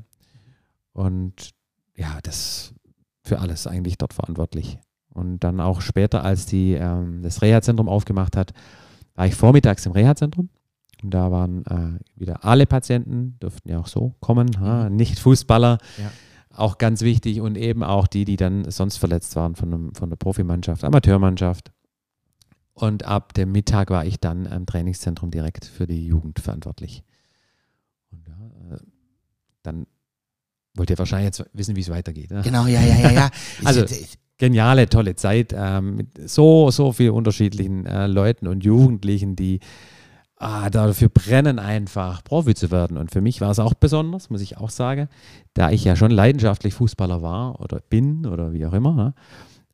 Und 0.93 1.51
ja, 1.95 2.19
das 2.23 2.73
für 3.23 3.39
alles 3.41 3.67
eigentlich 3.67 3.99
dort 3.99 4.15
verantwortlich. 4.15 4.79
Und 5.13 5.41
dann 5.41 5.61
auch 5.61 5.81
später, 5.81 6.25
als 6.25 6.47
die 6.47 6.73
ähm, 6.75 7.23
das 7.23 7.43
Reha-Zentrum 7.43 7.89
aufgemacht 7.89 8.37
hat, 8.37 8.53
war 9.15 9.27
ich 9.27 9.35
vormittags 9.35 9.85
im 9.87 9.93
Reha-Zentrum. 9.93 10.49
Und 11.03 11.11
da 11.13 11.31
waren 11.31 11.65
äh, 11.67 11.99
wieder 12.19 12.45
alle 12.45 12.67
Patienten, 12.67 13.37
durften 13.41 13.69
ja 13.69 13.79
auch 13.79 13.87
so 13.87 14.15
kommen, 14.21 14.59
ha, 14.61 14.89
nicht 14.89 15.19
Fußballer, 15.19 15.79
Ja. 15.99 16.11
Auch 16.59 16.79
ganz 16.79 17.03
wichtig. 17.03 17.41
Und 17.41 17.57
eben 17.57 17.83
auch 17.83 18.07
die, 18.07 18.25
die 18.25 18.37
dann 18.37 18.71
sonst 18.71 18.97
verletzt 18.97 19.37
waren 19.37 19.55
von, 19.55 19.73
einem, 19.73 19.95
von 19.95 20.11
der 20.11 20.17
Profimannschaft, 20.17 20.85
Amateurmannschaft. 20.85 21.73
Und 22.75 23.05
ab 23.05 23.33
dem 23.35 23.53
Mittag 23.53 23.91
war 23.91 24.05
ich 24.05 24.21
dann 24.21 24.47
am 24.47 24.67
Trainingszentrum 24.67 25.31
direkt 25.31 25.65
für 25.65 25.87
die 25.87 26.07
Jugend 26.07 26.41
verantwortlich. 26.41 27.03
Und 28.11 28.29
ja, 28.29 28.75
äh, 28.77 28.79
dann 29.63 29.87
wollt 30.75 30.91
ihr 30.91 30.99
wahrscheinlich 30.99 31.27
jetzt 31.39 31.45
wissen, 31.55 31.75
wie 31.75 31.81
es 31.81 31.89
weitergeht. 31.89 32.31
Ne? 32.31 32.43
Genau, 32.43 32.67
ja, 32.67 32.83
ja, 32.83 32.97
ja, 32.97 33.11
ja. 33.13 33.31
Also- 33.65 33.85
Geniale, 34.39 34.87
tolle 34.91 35.17
Zeit 35.17 35.55
ähm, 35.57 35.97
mit 35.97 36.29
so, 36.29 36.71
so 36.71 36.93
vielen 36.93 37.13
unterschiedlichen 37.13 37.87
äh, 37.87 38.07
Leuten 38.07 38.49
und 38.49 38.65
Jugendlichen, 38.67 39.35
die 39.35 39.61
ah, 40.37 40.71
dafür 40.71 41.09
brennen, 41.09 41.59
einfach 41.59 42.23
Profi 42.23 42.55
zu 42.55 42.71
werden. 42.71 42.97
Und 42.97 43.11
für 43.11 43.21
mich 43.21 43.41
war 43.41 43.51
es 43.51 43.59
auch 43.59 43.75
besonders, 43.75 44.31
muss 44.31 44.43
ich 44.43 44.59
auch 44.59 44.71
sagen, 44.71 45.09
da 45.55 45.71
ich 45.71 45.85
ja 45.85 45.97
schon 45.97 46.11
leidenschaftlich 46.11 46.75
Fußballer 46.75 47.23
war 47.23 47.61
oder 47.61 47.81
bin 47.81 48.27
oder 48.27 48.53
wie 48.53 48.67
auch 48.67 48.73
immer, 48.73 48.95
ne, 48.95 49.15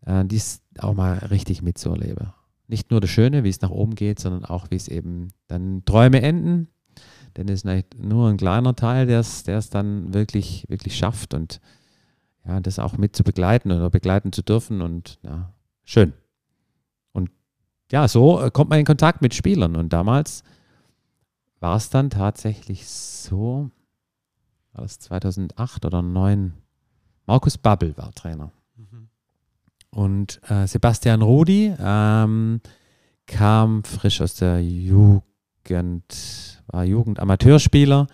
äh, 0.06 0.24
dies 0.24 0.62
auch 0.78 0.94
mal 0.94 1.18
richtig 1.18 1.62
mitzuerleben. 1.62 2.32
Nicht 2.68 2.90
nur 2.90 3.00
das 3.00 3.10
Schöne, 3.10 3.44
wie 3.44 3.48
es 3.48 3.60
nach 3.60 3.70
oben 3.70 3.94
geht, 3.94 4.18
sondern 4.18 4.44
auch, 4.44 4.70
wie 4.70 4.76
es 4.76 4.88
eben 4.88 5.28
dann 5.48 5.84
Träume 5.84 6.22
enden. 6.22 6.68
Denn 7.36 7.48
es 7.48 7.64
ist 7.64 7.84
nur 7.98 8.28
ein 8.28 8.36
kleiner 8.36 8.76
Teil, 8.76 9.06
der 9.06 9.20
es 9.20 9.42
der 9.42 9.58
es 9.58 9.70
dann 9.70 10.14
wirklich, 10.14 10.66
wirklich 10.68 10.96
schafft. 10.96 11.34
Und 11.34 11.60
ja, 12.46 12.60
das 12.60 12.78
auch 12.78 12.96
mit 12.96 13.16
zu 13.16 13.24
begleiten 13.24 13.72
oder 13.72 13.90
begleiten 13.90 14.32
zu 14.32 14.42
dürfen 14.42 14.80
und 14.80 15.18
ja, 15.22 15.52
schön. 15.84 16.12
Und 17.12 17.30
ja, 17.90 18.08
so 18.08 18.40
äh, 18.40 18.50
kommt 18.50 18.70
man 18.70 18.78
in 18.78 18.84
Kontakt 18.84 19.22
mit 19.22 19.34
Spielern 19.34 19.76
und 19.76 19.92
damals 19.92 20.42
war 21.62 21.76
es 21.76 21.90
dann 21.90 22.10
tatsächlich 22.10 22.86
so, 22.88 23.70
war 24.72 24.82
das 24.82 24.98
2008 24.98 25.84
oder 25.84 26.00
2009, 26.00 26.54
Markus 27.26 27.56
Babbel 27.56 27.96
war 27.96 28.12
Trainer. 28.12 28.50
Und 29.90 30.40
äh, 30.50 30.66
Sebastian 30.66 31.22
Rudi 31.22 31.72
ähm, 31.78 32.60
kam 33.26 33.84
frisch 33.84 34.20
aus 34.22 34.34
der 34.34 34.60
Jugend, 34.62 35.22
war 36.66 36.84
Jugendamateurspieler, 36.84 38.06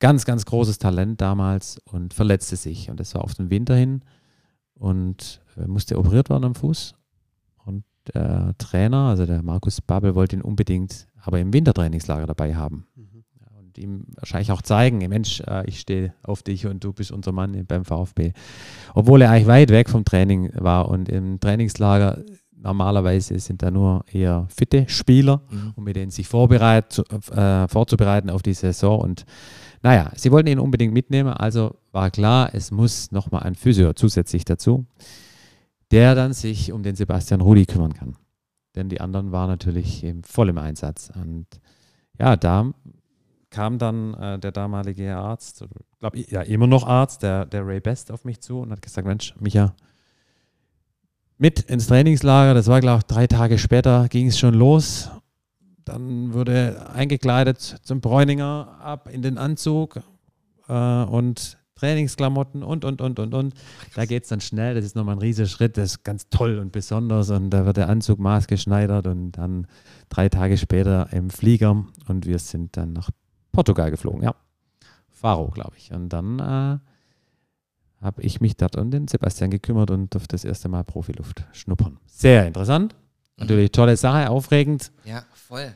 ganz, 0.00 0.24
ganz 0.24 0.44
großes 0.44 0.78
Talent 0.78 1.20
damals 1.20 1.78
und 1.84 2.12
verletzte 2.12 2.56
sich. 2.56 2.90
Und 2.90 3.00
das 3.00 3.14
war 3.14 3.22
auf 3.22 3.34
den 3.34 3.48
Winter 3.48 3.76
hin 3.76 4.02
und 4.74 5.40
äh, 5.56 5.66
musste 5.66 5.98
operiert 5.98 6.28
werden 6.30 6.44
am 6.44 6.54
Fuß. 6.54 6.96
Und 7.64 7.84
der 8.12 8.54
Trainer, 8.58 9.04
also 9.04 9.24
der 9.24 9.42
Markus 9.42 9.80
Babbel, 9.80 10.16
wollte 10.16 10.36
ihn 10.36 10.42
unbedingt 10.42 11.06
aber 11.22 11.38
im 11.40 11.52
Wintertrainingslager 11.52 12.26
dabei 12.26 12.54
haben. 12.54 12.86
Ja, 12.96 13.58
Und 13.58 13.78
ihm 13.78 14.04
wahrscheinlich 14.16 14.52
auch 14.52 14.62
zeigen, 14.62 14.98
Mensch, 14.98 15.40
äh, 15.46 15.66
ich 15.66 15.80
stehe 15.80 16.14
auf 16.22 16.42
dich 16.42 16.66
und 16.66 16.82
du 16.84 16.92
bist 16.92 17.12
unser 17.12 17.32
Mann 17.32 17.64
beim 17.66 17.84
VfB. 17.84 18.32
Obwohl 18.94 19.22
er 19.22 19.30
eigentlich 19.30 19.46
weit 19.46 19.70
weg 19.70 19.88
vom 19.90 20.04
Training 20.04 20.50
war 20.54 20.88
und 20.88 21.08
im 21.08 21.38
Trainingslager 21.40 22.22
normalerweise 22.62 23.38
sind 23.38 23.62
da 23.62 23.70
nur 23.70 24.04
eher 24.12 24.46
fitte 24.54 24.84
Spieler, 24.88 25.40
Mhm. 25.50 25.72
um 25.76 25.84
mit 25.84 25.96
denen 25.96 26.10
sich 26.10 26.28
vorbereit, 26.28 27.02
äh, 27.30 27.66
vorzubereiten 27.68 28.28
auf 28.28 28.42
die 28.42 28.52
Saison. 28.52 29.00
Und 29.00 29.24
naja, 29.82 30.10
sie 30.14 30.30
wollten 30.30 30.48
ihn 30.48 30.58
unbedingt 30.58 30.92
mitnehmen, 30.92 31.32
also 31.32 31.76
war 31.92 32.10
klar, 32.10 32.50
es 32.52 32.70
muss 32.70 33.10
nochmal 33.12 33.44
ein 33.44 33.54
Physio 33.54 33.94
zusätzlich 33.94 34.44
dazu, 34.44 34.84
der 35.90 36.14
dann 36.14 36.34
sich 36.34 36.70
um 36.70 36.82
den 36.82 36.96
Sebastian 36.96 37.40
Rudi 37.40 37.64
kümmern 37.64 37.94
kann. 37.94 38.16
Denn 38.74 38.88
die 38.88 39.00
anderen 39.00 39.32
waren 39.32 39.48
natürlich 39.48 40.04
im 40.04 40.22
voll 40.22 40.48
im 40.48 40.58
Einsatz. 40.58 41.10
Und 41.14 41.46
ja, 42.18 42.36
da 42.36 42.70
kam 43.50 43.78
dann 43.78 44.14
äh, 44.14 44.38
der 44.38 44.52
damalige 44.52 45.16
Arzt, 45.16 45.64
glaube 45.98 46.18
ich, 46.18 46.30
ja, 46.30 46.42
immer 46.42 46.66
noch 46.66 46.86
Arzt, 46.86 47.22
der, 47.22 47.46
der 47.46 47.66
Ray 47.66 47.80
Best 47.80 48.12
auf 48.12 48.24
mich 48.24 48.40
zu 48.40 48.60
und 48.60 48.70
hat 48.70 48.80
gesagt, 48.82 49.06
Mensch, 49.06 49.34
Micha, 49.40 49.74
mit 51.36 51.60
ins 51.60 51.86
Trainingslager, 51.86 52.54
das 52.54 52.68
war, 52.68 52.80
glaube 52.80 52.98
ich, 52.98 53.04
drei 53.04 53.26
Tage 53.26 53.58
später 53.58 54.08
ging 54.08 54.26
es 54.26 54.38
schon 54.38 54.54
los. 54.54 55.10
Dann 55.84 56.34
wurde 56.34 56.90
eingekleidet 56.92 57.58
zum 57.58 58.00
Bräuninger 58.00 58.76
ab 58.80 59.08
in 59.10 59.22
den 59.22 59.38
Anzug 59.38 60.00
äh, 60.68 60.72
und 60.72 61.58
Trainingsklamotten 61.80 62.62
und, 62.62 62.84
und, 62.84 63.00
und, 63.00 63.18
und, 63.18 63.34
und. 63.34 63.54
Da 63.94 64.04
geht 64.04 64.24
es 64.24 64.28
dann 64.28 64.40
schnell, 64.40 64.74
das 64.74 64.84
ist 64.84 64.96
nochmal 64.96 65.16
ein 65.16 65.20
riesiger 65.20 65.48
Schritt, 65.48 65.76
das 65.76 65.92
ist 65.92 66.04
ganz 66.04 66.28
toll 66.28 66.58
und 66.58 66.72
besonders 66.72 67.30
und 67.30 67.50
da 67.50 67.64
wird 67.64 67.78
der 67.78 67.88
Anzug 67.88 68.18
maßgeschneidert 68.18 69.06
und 69.06 69.32
dann 69.32 69.66
drei 70.10 70.28
Tage 70.28 70.58
später 70.58 71.08
im 71.12 71.30
Flieger 71.30 71.84
und 72.06 72.26
wir 72.26 72.38
sind 72.38 72.76
dann 72.76 72.92
nach 72.92 73.10
Portugal 73.52 73.90
geflogen, 73.90 74.22
ja. 74.22 74.34
Faro, 75.10 75.48
glaube 75.48 75.72
ich. 75.76 75.92
Und 75.92 76.08
dann 76.10 76.38
äh, 76.38 76.78
habe 78.04 78.22
ich 78.22 78.40
mich 78.40 78.56
dort 78.56 78.76
um 78.76 78.90
den 78.90 79.06
Sebastian 79.08 79.50
gekümmert 79.50 79.90
und 79.90 80.14
durfte 80.14 80.34
das 80.34 80.44
erste 80.44 80.68
Mal 80.68 80.84
Profiluft 80.84 81.44
schnuppern. 81.52 81.98
Sehr 82.06 82.46
interessant. 82.46 82.94
Natürlich 83.36 83.72
tolle 83.72 83.96
Sache, 83.96 84.30
aufregend. 84.30 84.92
Ja, 85.04 85.24
voll. 85.34 85.74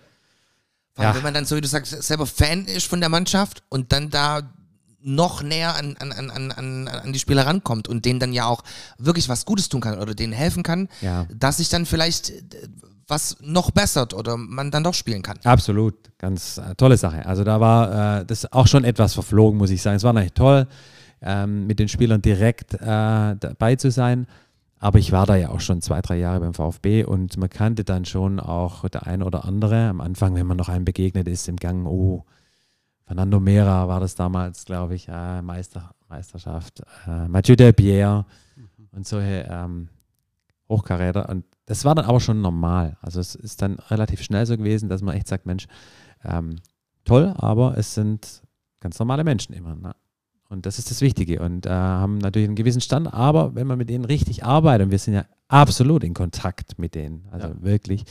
Vor 0.95 1.05
allem, 1.05 1.11
Ja. 1.13 1.17
wenn 1.17 1.23
man 1.25 1.35
dann 1.35 1.45
so, 1.45 1.57
wie 1.57 1.61
du 1.61 1.67
sagst, 1.69 1.91
selber 2.03 2.25
Fan 2.27 2.67
ist 2.67 2.87
von 2.87 3.01
der 3.01 3.09
Mannschaft 3.09 3.63
und 3.69 3.93
dann 3.93 4.11
da 4.11 4.43
noch 5.07 5.43
näher 5.43 5.77
an, 5.77 5.97
an, 5.99 6.13
an, 6.13 6.51
an, 6.51 6.89
an 6.89 7.13
die 7.13 7.19
Spieler 7.19 7.47
rankommt 7.47 7.89
und 7.89 8.05
denen 8.07 8.19
dann 8.21 8.33
ja 8.33 8.47
auch 8.47 8.63
wirklich 8.99 9.29
was 9.29 9.45
Gutes 9.45 9.69
tun 9.69 9.81
kann 9.83 9.99
oder 9.99 10.15
denen 10.15 10.33
helfen 10.33 10.63
kann, 10.63 10.89
Ja, 11.03 11.27
dass 11.33 11.59
sich 11.59 11.69
dann 11.69 11.85
vielleicht 11.87 12.31
äh, 12.31 12.43
was 13.07 13.37
noch 13.43 13.71
bessert 13.71 14.15
oder 14.15 14.39
man 14.39 14.71
dann 14.71 14.83
doch 14.83 14.95
spielen 14.95 15.21
kann. 15.23 15.39
absolut. 15.45 15.95
Ganz 16.19 16.57
äh, 16.57 16.75
tolle 16.75 16.97
Sache. 16.97 17.27
Also 17.27 17.45
da 17.45 17.61
war 17.61 18.21
äh, 18.21 18.25
das 18.25 18.51
auch 18.51 18.67
schon 18.67 18.83
etwas 18.85 19.13
verflogen, 19.13 19.59
muss 19.59 19.69
ich 19.69 19.83
sagen. 19.83 19.97
Es 19.97 20.05
war 20.05 20.15
natürlich 20.15 20.33
toll, 20.33 20.67
ähm, 21.21 21.67
mit 21.67 21.79
den 21.79 21.89
Spielern 21.89 22.23
direkt 22.23 22.73
äh, 22.73 22.79
dabei 22.81 23.77
zu 23.77 23.91
sein. 23.91 24.27
Aber 24.79 24.99
ich 24.99 25.13
war 25.13 25.27
da 25.27 25.37
ja 25.37 25.51
auch 25.51 25.61
schon 25.61 25.83
zwei, 25.83 26.01
drei 26.01 26.17
Jahre 26.17 26.41
beim 26.41 26.55
VfB 26.55 27.05
und 27.05 27.37
man 27.37 27.51
kannte 27.51 27.85
dann 27.85 28.07
schon 28.07 28.41
auch 28.41 28.89
der 28.89 29.07
ein 29.07 29.23
oder 29.23 29.45
andere. 29.45 29.89
Am 29.89 30.01
Anfang, 30.01 30.35
wenn 30.35 30.47
man 30.47 30.57
noch 30.57 30.71
einem 30.71 30.85
begegnet 30.87 31.29
ist 31.29 31.47
im 31.49 31.57
Gang, 31.57 31.87
oh, 31.87 32.25
Fernando 33.07 33.39
Mera 33.41 33.87
war 33.89 34.01
das 34.01 34.15
damals, 34.15 34.65
glaube 34.65 34.95
ich, 34.95 35.09
äh, 35.09 35.43
Meister, 35.43 35.95
Meisterschaft, 36.09 36.83
äh, 37.07 37.29
Mathieu 37.29 37.55
Delpierre 37.57 38.25
und 38.93 39.07
solche 39.07 39.47
ähm, 39.51 39.89
Hochkaräter. 40.69 41.29
Und 41.29 41.45
das 41.67 41.85
war 41.85 41.95
dann 41.95 42.07
aber 42.07 42.21
schon 42.21 42.41
normal. 42.41 42.97
Also 43.03 43.21
es 43.21 43.35
ist 43.35 43.61
dann 43.63 43.75
relativ 43.91 44.23
schnell 44.23 44.47
so 44.47 44.57
gewesen, 44.57 44.89
dass 44.89 45.03
man 45.03 45.15
echt 45.15 45.29
sagt, 45.29 45.45
Mensch, 45.47 45.67
ähm, 46.25 46.57
toll, 47.05 47.35
aber 47.37 47.77
es 47.77 47.95
sind 47.95 48.43
ganz 48.81 48.99
normale 48.99 49.25
Menschen 49.25 49.55
immer. 49.55 49.75
Ne? 49.75 49.95
Und 50.49 50.67
das 50.67 50.79
ist 50.79 50.91
das 50.91 51.01
Wichtige 51.01 51.41
und 51.43 51.67
äh, 51.67 51.71
haben 51.71 52.19
natürlich 52.19 52.49
einen 52.49 52.57
gewissen 52.57 52.81
Stand, 52.81 53.13
aber 53.13 53.55
wenn 53.55 53.67
man 53.67 53.77
mit 53.79 53.91
denen 53.91 54.05
richtig 54.05 54.45
arbeitet, 54.45 54.87
und 54.87 54.91
wir 54.91 54.99
sind 54.99 55.15
ja 55.15 55.25
absolut 55.49 56.05
in 56.05 56.15
Kontakt 56.15 56.79
mit 56.79 56.95
denen, 56.95 57.27
also 57.31 57.49
Ja. 57.49 57.63
wirklich, 57.63 58.05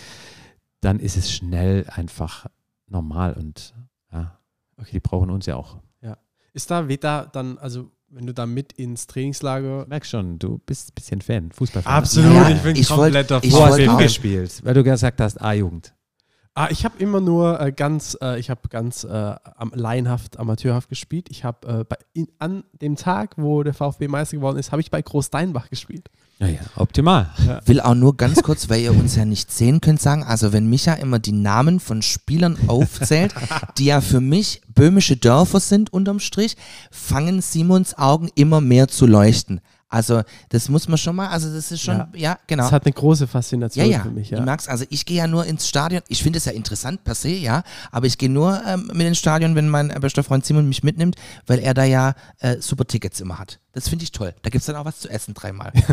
dann 0.82 1.00
ist 1.00 1.16
es 1.16 1.32
schnell 1.32 1.86
einfach 1.90 2.48
normal 2.88 3.34
und 3.34 3.74
ja, 4.12 4.38
die 4.92 5.00
brauchen 5.00 5.30
uns 5.30 5.46
ja 5.46 5.56
auch. 5.56 5.78
Ist 6.56 6.70
da 6.70 6.88
Veta 6.88 7.26
dann, 7.26 7.58
also 7.58 7.90
wenn 8.10 8.28
du 8.28 8.34
da 8.34 8.46
mit 8.46 8.74
ins 8.74 9.08
Trainingslager. 9.08 9.88
Merk 9.88 10.06
schon, 10.06 10.38
du 10.38 10.60
bist 10.60 10.90
ein 10.92 10.94
bisschen 10.94 11.22
Fan, 11.22 11.52
Fußballfan. 11.52 11.92
Absolut, 11.92 12.32
Ja, 12.32 12.50
ich 12.50 12.62
bin 12.62 12.76
ich 12.76 12.88
kompletter 12.88 13.42
wollt 13.44 13.90
auch- 13.90 13.98
gespielt? 13.98 14.62
Weil 14.64 14.76
du 14.76 14.84
gesagt 14.84 15.20
hast, 15.20 15.42
A-Jugend. 15.42 15.96
Ah, 16.54 16.68
ich 16.70 16.86
habe 16.86 17.00
immer 17.00 17.20
nur 17.20 17.60
äh, 17.60 17.72
ganz, 17.72 18.16
äh, 18.22 18.40
ich 18.40 18.52
habe 18.52 18.62
ganz 18.70 19.04
äh, 19.04 19.08
am, 19.10 19.72
laienhaft, 19.74 20.38
amateurhaft 20.38 20.90
gespielt. 20.90 21.28
Ich 21.32 21.44
habe 21.44 21.68
äh, 21.68 21.84
bei- 21.86 21.98
in- 22.14 22.28
an 22.38 22.64
dem 22.80 22.96
Tag, 22.98 23.34
wo 23.38 23.64
der 23.64 23.74
VfB 23.74 24.08
Meister 24.08 24.38
geworden 24.38 24.60
ist, 24.60 24.72
habe 24.72 24.80
ich 24.84 24.92
bei 24.92 25.02
Groß 25.02 25.26
Steinbach 25.26 25.72
gespielt. 25.72 26.12
Ja, 26.40 26.48
ja, 26.48 26.60
optimal. 26.76 27.30
Will 27.66 27.80
auch 27.80 27.96
nur 27.96 28.18
ganz 28.18 28.42
kurz, 28.42 28.68
weil 28.70 28.82
ihr 28.82 28.92
uns 28.92 29.16
ja 29.16 29.24
nicht 29.24 29.52
sehen 29.52 29.82
könnt, 29.82 30.02
sagen, 30.02 30.24
also 30.24 30.52
wenn 30.52 30.70
Micha 30.70 30.94
immer 30.94 31.20
die 31.20 31.32
Namen 31.32 31.80
von 31.80 32.02
Spielern 32.02 32.58
aufzählt, 32.68 33.34
die 33.78 33.86
ja 33.86 34.02
für 34.02 34.20
mich 34.20 34.62
böhmische 34.68 35.16
Dörfer 35.16 35.60
sind 35.60 35.94
unterm 35.94 36.20
Strich, 36.20 36.58
fangen 36.92 37.42
Simons 37.42 37.98
Augen 37.98 38.30
immer 38.36 38.62
mehr 38.62 38.88
zu 38.88 39.06
leuchten. 39.06 39.62
Also 39.94 40.24
das 40.50 40.70
muss 40.70 40.88
man 40.88 40.98
schon 40.98 41.16
mal, 41.16 41.28
also 41.30 41.54
das 41.54 41.72
ist 41.72 41.82
schon, 41.82 41.96
ja, 41.98 42.08
Ja. 42.16 42.40
genau. 42.48 42.64
Das 42.64 42.72
hat 42.72 42.86
eine 42.86 42.94
große 42.94 43.26
Ja, 43.26 43.28
Faszination 43.28 43.86
ja. 43.90 44.02
für 44.02 44.10
mich. 44.12 44.30
Ja. 44.32 44.42
merkst, 44.42 44.68
also 44.68 44.86
ich 44.90 45.06
gehe 45.06 45.18
ja 45.18 45.28
nur 45.28 45.46
ins 45.46 45.68
Stadion. 45.68 46.02
Ich 46.08 46.24
finde 46.24 46.38
es 46.38 46.46
ja 46.46 46.52
interessant 46.52 47.04
per 47.04 47.14
se, 47.16 47.30
ja. 47.30 47.64
Aber 47.92 48.08
ich 48.08 48.18
gehe 48.18 48.30
nur 48.30 48.60
ähm, 48.66 48.90
mit 48.94 49.06
ins 49.06 49.20
Stadion, 49.20 49.56
wenn 49.56 49.70
mein 49.70 49.92
äh, 49.92 50.00
bester 50.00 50.24
Freund 50.24 50.46
Simon 50.46 50.68
mich 50.68 50.84
mitnimmt, 50.84 51.16
weil 51.46 51.60
er 51.60 51.74
da 51.76 51.84
ja 51.84 52.16
äh, 52.40 52.58
super 52.60 52.86
Tickets 52.86 53.20
immer 53.22 53.38
hat. 53.38 53.60
Das 53.74 53.88
finde 53.88 54.04
ich 54.04 54.12
toll. 54.12 54.34
Da 54.42 54.50
gibt 54.50 54.62
es 54.62 54.66
dann 54.66 54.76
auch 54.78 54.86
was 54.86 55.00
zu 55.00 55.10
essen 55.10 55.34
dreimal. 55.34 55.72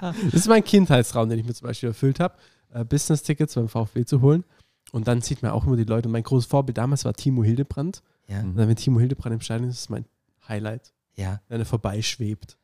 Das 0.00 0.34
ist 0.34 0.48
mein 0.48 0.64
Kindheitstraum, 0.64 1.28
den 1.28 1.38
ich 1.38 1.46
mir 1.46 1.54
zum 1.54 1.68
Beispiel 1.68 1.88
erfüllt 1.90 2.20
habe, 2.20 2.34
äh, 2.72 2.84
Business-Tickets 2.84 3.54
beim 3.54 3.68
VfB 3.68 4.04
zu 4.04 4.20
holen. 4.20 4.44
Und 4.92 5.08
dann 5.08 5.20
sieht 5.22 5.42
man 5.42 5.52
auch 5.52 5.66
immer 5.66 5.76
die 5.76 5.84
Leute. 5.84 6.08
Und 6.08 6.12
mein 6.12 6.22
großes 6.22 6.48
Vorbild 6.50 6.78
damals 6.78 7.04
war 7.04 7.14
Timo 7.14 7.44
Hildebrand. 7.44 8.02
ja, 8.28 8.40
Und 8.40 8.56
dann, 8.56 8.68
wenn 8.68 8.76
Timo 8.76 8.98
Hildebrand 9.00 9.34
im 9.34 9.40
Stadion 9.40 9.70
ist, 9.70 9.78
ist 9.78 9.90
mein 9.90 10.04
Highlight, 10.48 10.92
ja. 11.16 11.40
wenn 11.48 11.60
er 11.60 11.66
vorbeischwebt. 11.66 12.56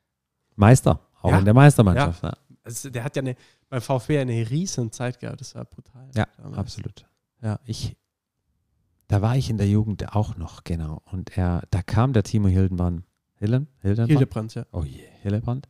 Meister, 0.57 1.01
auch 1.23 1.31
Ja. 1.31 1.39
in 1.39 1.45
der 1.45 1.55
Meistermannschaft. 1.55 2.23
Ja, 2.23 2.33
Also 2.65 2.91
der 2.91 3.05
hat 3.05 3.15
ja 3.17 3.23
eine, 3.23 3.37
beim 3.69 3.81
VfB 3.81 4.19
eine 4.19 4.33
riesen 4.51 4.91
Zeit 4.93 5.21
gehabt. 5.21 5.41
Das 5.41 5.55
war 5.55 5.65
brutal. 5.65 6.09
ja 6.15 6.27
damals. 6.37 6.59
absolut. 6.59 7.07
Ja, 7.43 7.61
ich, 7.65 7.97
da 9.09 9.23
war 9.23 9.37
ich 9.37 9.51
in 9.51 9.59
der 9.59 9.69
Jugend 9.69 10.15
auch 10.15 10.37
noch, 10.37 10.65
genau. 10.65 11.03
Und 11.13 11.37
er, 11.37 11.63
da 11.71 11.83
kam 11.83 12.13
der 12.13 12.23
Timo 12.25 12.49
Hildenbrand. 12.49 13.05
Hilden? 13.39 13.69
Hildenbrand? 13.83 14.09
Hildebrand, 14.11 14.55
ja. 14.55 14.67
Oh 14.73 14.83
je, 14.85 15.03
Hillebrand. 15.23 15.69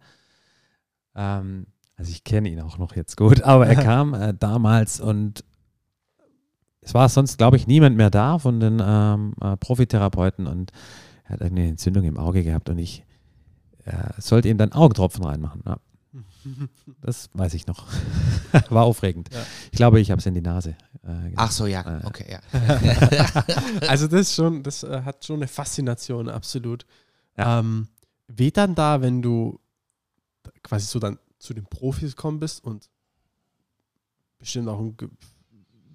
Ähm, 1.15 1.67
also 1.97 2.11
ich 2.11 2.25
kenne 2.25 2.49
ihn 2.49 2.61
auch 2.61 2.79
noch 2.79 2.95
jetzt 2.95 3.17
gut, 3.17 3.43
aber 3.43 3.67
er 3.67 3.75
kam 3.83 4.15
äh, 4.15 4.35
damals 4.35 5.01
und 5.01 5.45
es 6.81 6.95
war 6.95 7.09
sonst, 7.09 7.37
glaube 7.39 7.57
ich, 7.57 7.67
niemand 7.67 7.97
mehr 7.97 8.11
da 8.11 8.39
von 8.39 8.61
den 8.61 8.81
ähm, 8.85 9.35
äh, 9.41 9.57
Profitherapeuten 9.57 10.47
und 10.47 10.71
er 11.25 11.31
hat 11.31 11.43
eine 11.43 11.67
Entzündung 11.67 12.05
im 12.05 12.17
Auge 12.19 12.45
gehabt 12.45 12.69
und 12.71 12.79
ich 12.79 13.05
äh, 13.87 14.21
sollte 14.21 14.49
ihm 14.49 14.59
dann 14.59 14.73
Augentropfen 14.73 15.25
reinmachen. 15.25 15.63
Ja, 15.67 15.79
das 17.01 17.31
weiß 17.35 17.55
ich 17.55 17.67
noch. 17.67 17.87
war 18.71 18.85
aufregend. 18.85 19.29
Ja. 19.33 19.45
Ich 19.71 19.77
glaube, 19.77 20.01
ich 20.01 20.11
habe 20.11 20.19
es 20.21 20.27
in 20.27 20.35
die 20.35 20.41
Nase. 20.41 20.77
Äh, 21.03 21.33
Ach 21.37 21.51
so, 21.51 21.67
ja. 21.67 22.01
Äh. 22.01 22.05
Okay, 22.05 22.27
ja. 22.31 22.41
Also 23.89 24.07
das 24.09 24.21
ist 24.23 24.35
schon, 24.35 24.63
das 24.63 24.83
äh, 24.83 25.03
hat 25.03 25.25
schon 25.25 25.37
eine 25.37 25.49
Faszination, 25.49 26.29
absolut. 26.29 26.85
Ja. 27.37 27.61
Ähm, 27.61 27.89
wie 28.29 28.51
dann 28.51 28.75
da, 28.75 29.01
wenn 29.03 29.23
du 29.23 29.61
quasi 30.63 30.87
so 30.87 30.99
dann 30.99 31.19
zu 31.39 31.55
den 31.55 31.67
Profis 31.67 32.17
gekommen 32.17 32.41
bist 32.41 32.65
und 32.65 32.89
bestimmt 34.39 34.69
auch 34.69 34.79
ein 34.81 34.97
ge 34.97 35.09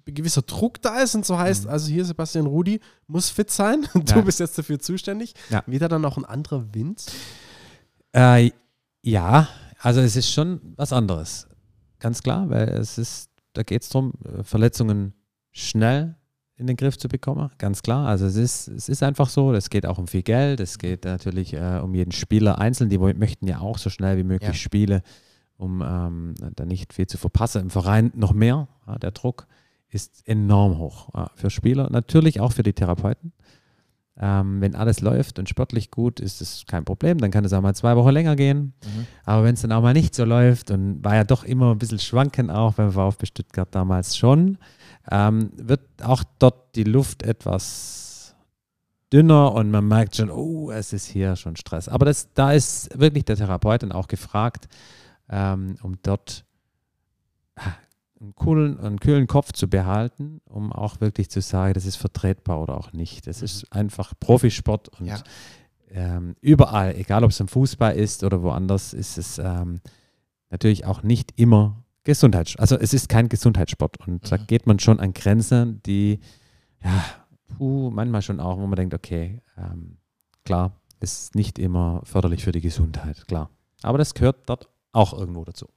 gewisser 0.04 0.42
Druck 0.42 0.82
da 0.82 0.98
ist 1.00 1.14
und 1.14 1.24
so 1.24 1.38
heißt, 1.38 1.64
Mhm. 1.64 1.70
also 1.70 1.88
hier 1.88 2.04
Sebastian 2.04 2.46
Rudi 2.46 2.80
muss 3.06 3.30
fit 3.30 3.50
sein, 3.52 3.86
du 3.94 4.00
Ja. 4.14 4.20
bist 4.22 4.40
jetzt 4.40 4.58
dafür 4.58 4.80
zuständig. 4.80 5.34
Ja. 5.48 5.62
Wie 5.66 5.78
da 5.78 5.86
dann 5.88 6.04
auch 6.04 6.16
ein 6.16 6.24
anderer 6.24 6.74
Wind? 6.74 7.04
Äh, 8.12 8.50
ja, 9.02 9.48
also 9.78 10.00
es 10.00 10.16
ist 10.16 10.30
schon 10.30 10.60
was 10.76 10.92
anderes. 10.92 11.48
Ganz 11.98 12.22
klar, 12.22 12.48
weil 12.50 12.68
es 12.68 12.98
ist, 12.98 13.30
da 13.52 13.62
geht 13.62 13.82
es 13.82 13.88
darum, 13.88 14.12
Verletzungen 14.42 15.14
schnell 15.50 16.16
in 16.56 16.66
den 16.66 16.76
Griff 16.76 16.96
zu 16.98 17.08
bekommen, 17.08 17.50
ganz 17.58 17.82
klar. 17.82 18.06
Also 18.06 18.26
es 18.26 18.36
ist, 18.36 18.68
es 18.68 18.88
ist 18.88 19.02
einfach 19.02 19.28
so, 19.28 19.52
es 19.52 19.70
geht 19.70 19.86
auch 19.86 19.98
um 19.98 20.06
viel 20.06 20.22
Geld, 20.22 20.60
es 20.60 20.78
geht 20.78 21.04
natürlich 21.04 21.54
äh, 21.54 21.80
um 21.82 21.94
jeden 21.94 22.12
Spieler 22.12 22.58
einzeln, 22.58 22.90
die 22.90 22.98
möchten 22.98 23.46
ja 23.46 23.60
auch 23.60 23.78
so 23.78 23.90
schnell 23.90 24.16
wie 24.16 24.24
möglich 24.24 24.48
Ja. 24.48 24.54
Spiele, 24.54 25.02
um 25.56 25.82
ähm, 25.84 26.34
da 26.54 26.64
nicht 26.64 26.92
viel 26.92 27.06
zu 27.06 27.18
verpassen. 27.18 27.62
Im 27.62 27.70
Verein 27.70 28.12
noch 28.14 28.32
mehr, 28.32 28.68
ja, 28.86 28.98
der 28.98 29.10
Druck 29.10 29.46
ist 29.88 30.26
enorm 30.26 30.78
hoch 30.78 31.08
ja, 31.14 31.30
für 31.34 31.50
Spieler, 31.50 31.90
natürlich 31.90 32.40
auch 32.40 32.52
für 32.52 32.62
die 32.62 32.72
Therapeuten. 32.72 33.32
Ähm, 34.20 34.60
wenn 34.60 34.74
alles 34.74 35.00
läuft 35.00 35.38
und 35.38 35.48
sportlich 35.48 35.90
gut, 35.90 36.20
ist 36.20 36.42
es 36.42 36.64
kein 36.66 36.84
Problem. 36.84 37.18
Dann 37.18 37.30
kann 37.30 37.44
es 37.44 37.52
auch 37.52 37.62
mal 37.62 37.74
zwei 37.74 37.96
Wochen 37.96 38.10
länger 38.10 38.36
gehen. 38.36 38.74
Mhm. 38.84 39.06
Aber 39.24 39.44
wenn 39.44 39.54
es 39.54 39.62
dann 39.62 39.72
auch 39.72 39.80
mal 39.80 39.94
nicht 39.94 40.14
so 40.14 40.24
läuft 40.24 40.70
und 40.70 41.02
war 41.02 41.14
ja 41.14 41.24
doch 41.24 41.44
immer 41.44 41.70
ein 41.70 41.78
bisschen 41.78 41.98
schwanken 41.98 42.50
auch 42.50 42.74
beim 42.74 42.92
VfB 42.92 43.26
Stuttgart 43.26 43.68
damals 43.74 44.16
schon, 44.16 44.58
ähm, 45.10 45.50
wird 45.56 45.80
auch 46.02 46.24
dort 46.38 46.76
die 46.76 46.84
Luft 46.84 47.22
etwas 47.22 48.34
dünner 49.12 49.52
und 49.52 49.70
man 49.70 49.86
merkt 49.86 50.16
schon, 50.16 50.30
oh, 50.30 50.70
es 50.70 50.92
ist 50.92 51.06
hier 51.06 51.36
schon 51.36 51.56
Stress. 51.56 51.88
Aber 51.88 52.04
das, 52.04 52.32
da 52.34 52.52
ist 52.52 52.98
wirklich 52.98 53.24
der 53.24 53.36
Therapeut 53.36 53.82
dann 53.82 53.92
auch 53.92 54.08
gefragt, 54.08 54.68
ähm, 55.28 55.76
um 55.82 55.98
dort 56.02 56.44
ah, 57.56 57.72
einen 58.22 58.34
coolen, 58.36 58.78
einen 58.78 59.00
kühlen 59.00 59.26
Kopf 59.26 59.52
zu 59.52 59.68
behalten, 59.68 60.40
um 60.44 60.72
auch 60.72 61.00
wirklich 61.00 61.28
zu 61.30 61.40
sagen, 61.40 61.74
das 61.74 61.84
ist 61.86 61.96
vertretbar 61.96 62.62
oder 62.62 62.76
auch 62.76 62.92
nicht. 62.92 63.26
Das 63.26 63.42
ist 63.42 63.70
einfach 63.72 64.12
Profisport 64.20 64.88
und 65.00 65.06
Ja. 65.06 65.18
ähm, 65.90 66.36
überall, 66.40 66.94
egal 66.94 67.24
ob 67.24 67.30
es 67.30 67.40
im 67.40 67.48
Fußball 67.48 67.94
ist 67.96 68.22
oder 68.24 68.42
woanders, 68.42 68.92
ist 68.94 69.18
es 69.18 69.38
ähm, 69.38 69.80
natürlich 70.50 70.86
auch 70.86 71.02
nicht 71.02 71.38
immer 71.38 71.84
Gesundheits, 72.04 72.56
also 72.56 72.76
es 72.76 72.92
ist 72.94 73.08
kein 73.08 73.28
Gesundheitssport 73.28 73.96
und 74.06 74.30
da 74.30 74.36
Mhm. 74.36 74.46
geht 74.48 74.66
man 74.66 74.78
schon 74.80 74.98
an 74.98 75.12
Grenzen, 75.14 75.80
die 75.84 76.18
ja, 76.82 77.04
puh, 77.58 77.90
manchmal 77.90 78.22
schon 78.22 78.40
auch, 78.40 78.56
wo 78.58 78.66
man 78.66 78.74
denkt, 78.76 78.92
okay, 78.94 79.40
ähm, 79.56 79.98
klar, 80.44 80.72
ist 80.98 81.34
nicht 81.36 81.58
immer 81.60 82.00
förderlich 82.04 82.42
für 82.44 82.50
die 82.52 82.60
Gesundheit, 82.60 83.26
klar. 83.28 83.50
Aber 83.82 83.98
das 83.98 84.14
gehört 84.14 84.48
dort 84.48 84.68
auch 84.92 85.12
irgendwo 85.16 85.44
dazu. 85.44 85.68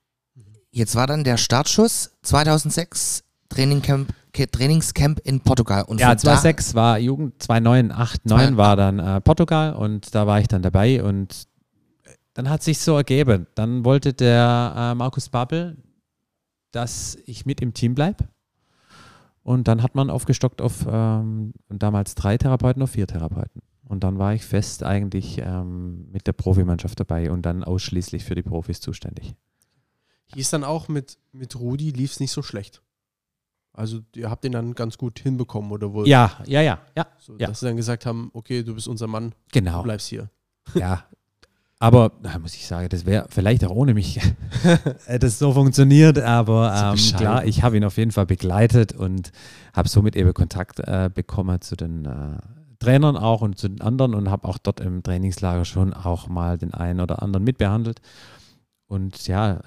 Jetzt 0.76 0.95
war 0.95 1.07
dann 1.07 1.23
der 1.23 1.38
Startschuss 1.38 2.11
2006 2.23 3.23
Trainingcamp, 3.47 4.09
Trainingscamp 4.34 5.21
in 5.23 5.39
Portugal. 5.39 5.84
Und 5.84 6.01
Ja, 6.01 6.07
von 6.09 6.15
da- 6.17 6.21
2006 6.36 6.76
war 6.76 6.99
Jugend, 6.99 7.41
2009, 7.41 7.91
8, 7.93 8.26
9 8.26 8.49
Zwei- 8.49 8.57
war 8.57 8.76
dann 8.76 8.99
äh, 8.99 9.21
Portugal 9.21 9.73
und 9.73 10.13
da 10.13 10.28
war 10.28 10.41
ich 10.41 10.49
dann 10.49 10.61
dabei 10.61 11.01
und 11.01 11.47
dann 12.34 12.49
hat 12.49 12.61
sich 12.61 12.80
so 12.80 12.97
ergeben. 12.97 13.47
Dann 13.55 13.86
wollte 13.86 14.11
der 14.13 14.73
äh, 14.76 14.95
Markus 14.95 15.30
Babbel, 15.30 15.78
dass 16.71 17.17
ich 17.26 17.45
mit 17.45 17.61
im 17.61 17.73
Team 17.73 17.95
bleibe. 17.95 18.26
Und 19.43 19.69
dann 19.69 19.82
hat 19.82 19.95
man 19.95 20.09
aufgestockt 20.09 20.59
auf 20.61 20.86
ähm, 20.91 21.53
damals 21.69 22.15
drei 22.15 22.38
Therapeuten 22.38 22.82
auf 22.82 22.89
vier 22.91 23.07
Therapeuten. 23.07 23.61
Und 23.88 24.03
dann 24.03 24.17
war 24.19 24.34
ich 24.34 24.43
fest 24.43 24.84
eigentlich 24.84 25.38
ähm, 25.38 26.09
mit 26.11 26.28
der 26.28 26.34
Profimannschaft 26.34 26.99
dabei 26.99 27.32
und 27.32 27.43
dann 27.43 27.63
ausschließlich 27.63 28.26
für 28.26 28.36
die 28.36 28.41
Profis 28.43 28.82
zuständig. 28.82 29.36
Hieß 30.34 30.49
dann 30.49 30.63
auch 30.63 30.88
mit, 30.88 31.17
mit 31.32 31.55
Rudi 31.55 31.91
lief 31.91 32.13
es 32.13 32.19
nicht 32.19 32.32
so 32.32 32.41
schlecht. 32.41 32.82
Also 33.73 33.99
ihr 34.15 34.30
habt 34.30 34.43
den 34.43 34.53
dann 34.53 34.73
ganz 34.73 34.97
gut 34.97 35.19
hinbekommen 35.19 35.71
oder 35.71 35.93
wohl? 35.93 36.07
Ja, 36.07 36.39
ja, 36.45 36.61
ja, 36.61 36.80
ja, 36.95 37.07
So, 37.19 37.38
ja. 37.38 37.47
Dass 37.47 37.59
sie 37.59 37.65
dann 37.65 37.76
gesagt 37.76 38.05
haben, 38.05 38.32
okay, 38.34 38.63
du 38.63 38.73
bist 38.73 38.88
unser 38.88 39.07
Mann, 39.07 39.32
du 39.32 39.36
genau. 39.59 39.84
bleibst 39.84 40.07
hier. 40.07 40.30
Ja, 40.73 41.05
aber 41.80 42.13
da 42.23 42.39
muss 42.39 42.55
ich 42.55 42.65
sagen, 42.65 42.88
das 42.89 43.05
wäre 43.05 43.28
vielleicht 43.30 43.65
auch 43.65 43.71
ohne 43.71 43.93
mich 43.93 44.19
hätte 45.05 45.28
es 45.28 45.39
so 45.39 45.51
funktioniert, 45.51 46.17
aber 46.19 46.93
ähm, 46.93 47.17
klar, 47.17 47.45
ich 47.45 47.63
habe 47.63 47.76
ihn 47.76 47.84
auf 47.84 47.97
jeden 47.97 48.11
Fall 48.11 48.26
begleitet 48.26 48.93
und 48.93 49.32
habe 49.73 49.89
somit 49.89 50.15
eben 50.15 50.34
Kontakt 50.34 50.80
äh, 50.80 51.09
bekommen 51.13 51.59
zu 51.59 51.76
den 51.76 52.05
äh, 52.05 52.38
Trainern 52.80 53.17
auch 53.17 53.41
und 53.41 53.57
zu 53.57 53.67
den 53.67 53.82
anderen 53.82 54.15
und 54.15 54.32
habe 54.32 54.47
auch 54.47 54.57
dort 54.57 54.80
im 54.80 55.03
Trainingslager 55.03 55.65
schon 55.65 55.93
auch 55.93 56.30
mal 56.30 56.57
den 56.57 56.73
einen 56.73 57.01
oder 57.01 57.21
anderen 57.21 57.43
mitbehandelt. 57.43 57.99
Und 58.88 59.28
ja, 59.28 59.61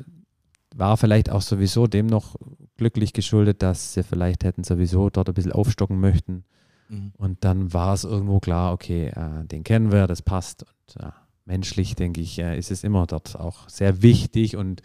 war 0.79 0.97
vielleicht 0.97 1.31
auch 1.31 1.43
sowieso 1.43 1.87
dem 1.87 2.07
noch 2.07 2.37
glücklich 2.76 3.12
geschuldet, 3.12 3.62
dass 3.62 3.95
sie 3.95 4.03
vielleicht 4.03 4.45
hätten 4.45 4.64
sowieso 4.64 5.11
dort 5.11 5.29
ein 5.29 5.35
bisschen 5.35 5.53
aufstocken 5.53 5.99
möchten. 5.99 6.45
Mhm. 6.89 7.12
Und 7.16 7.45
dann 7.45 7.72
war 7.72 7.95
es 7.95 8.05
irgendwo 8.05 8.39
klar, 8.41 8.72
okay, 8.72 9.09
äh, 9.09 9.45
den 9.45 9.64
kennen 9.64 9.93
wir, 9.93 10.07
das 10.07 10.22
passt. 10.22 10.62
Und 10.62 11.03
ja, 11.03 11.14
menschlich, 11.45 11.97
denke 11.97 12.20
ich, 12.20 12.39
äh, 12.39 12.57
ist 12.57 12.70
es 12.70 12.85
immer 12.85 13.07
dort 13.07 13.37
auch 13.37 13.68
sehr 13.68 14.03
wichtig. 14.03 14.57
Und 14.57 14.83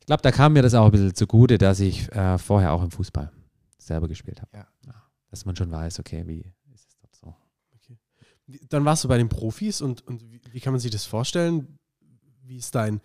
ich 0.00 0.06
glaube, 0.06 0.22
da 0.22 0.30
kam 0.30 0.52
mir 0.52 0.62
das 0.62 0.74
auch 0.74 0.86
ein 0.86 0.92
bisschen 0.92 1.14
zugute, 1.14 1.58
dass 1.58 1.80
ich 1.80 2.10
äh, 2.12 2.38
vorher 2.38 2.72
auch 2.72 2.82
im 2.82 2.90
Fußball 2.90 3.32
selber 3.78 4.08
gespielt 4.08 4.40
habe. 4.40 4.50
Ja. 4.54 4.66
Dass 5.30 5.44
man 5.44 5.56
schon 5.56 5.70
weiß, 5.70 5.98
okay, 5.98 6.24
wie 6.26 6.40
ist 6.72 6.88
es 6.88 6.98
dort 6.98 7.16
so. 7.16 7.34
Dann 8.68 8.84
warst 8.84 9.02
du 9.02 9.08
bei 9.08 9.18
den 9.18 9.28
Profis 9.28 9.80
und, 9.80 10.06
und 10.06 10.30
wie, 10.30 10.40
wie 10.50 10.60
kann 10.60 10.72
man 10.72 10.80
sich 10.80 10.90
das 10.90 11.06
vorstellen? 11.06 11.78
Wie 12.44 12.58
ist 12.58 12.74
dein 12.74 13.00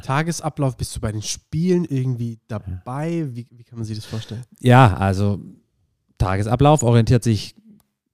Tagesablauf? 0.00 0.76
Bist 0.76 0.96
du 0.96 1.00
bei 1.00 1.12
den 1.12 1.22
Spielen 1.22 1.84
irgendwie 1.84 2.40
dabei? 2.48 3.26
Wie, 3.32 3.46
wie 3.50 3.64
kann 3.64 3.78
man 3.78 3.84
sich 3.84 3.96
das 3.96 4.06
vorstellen? 4.06 4.42
Ja, 4.60 4.94
also 4.94 5.40
Tagesablauf 6.18 6.82
orientiert 6.82 7.22
sich 7.24 7.54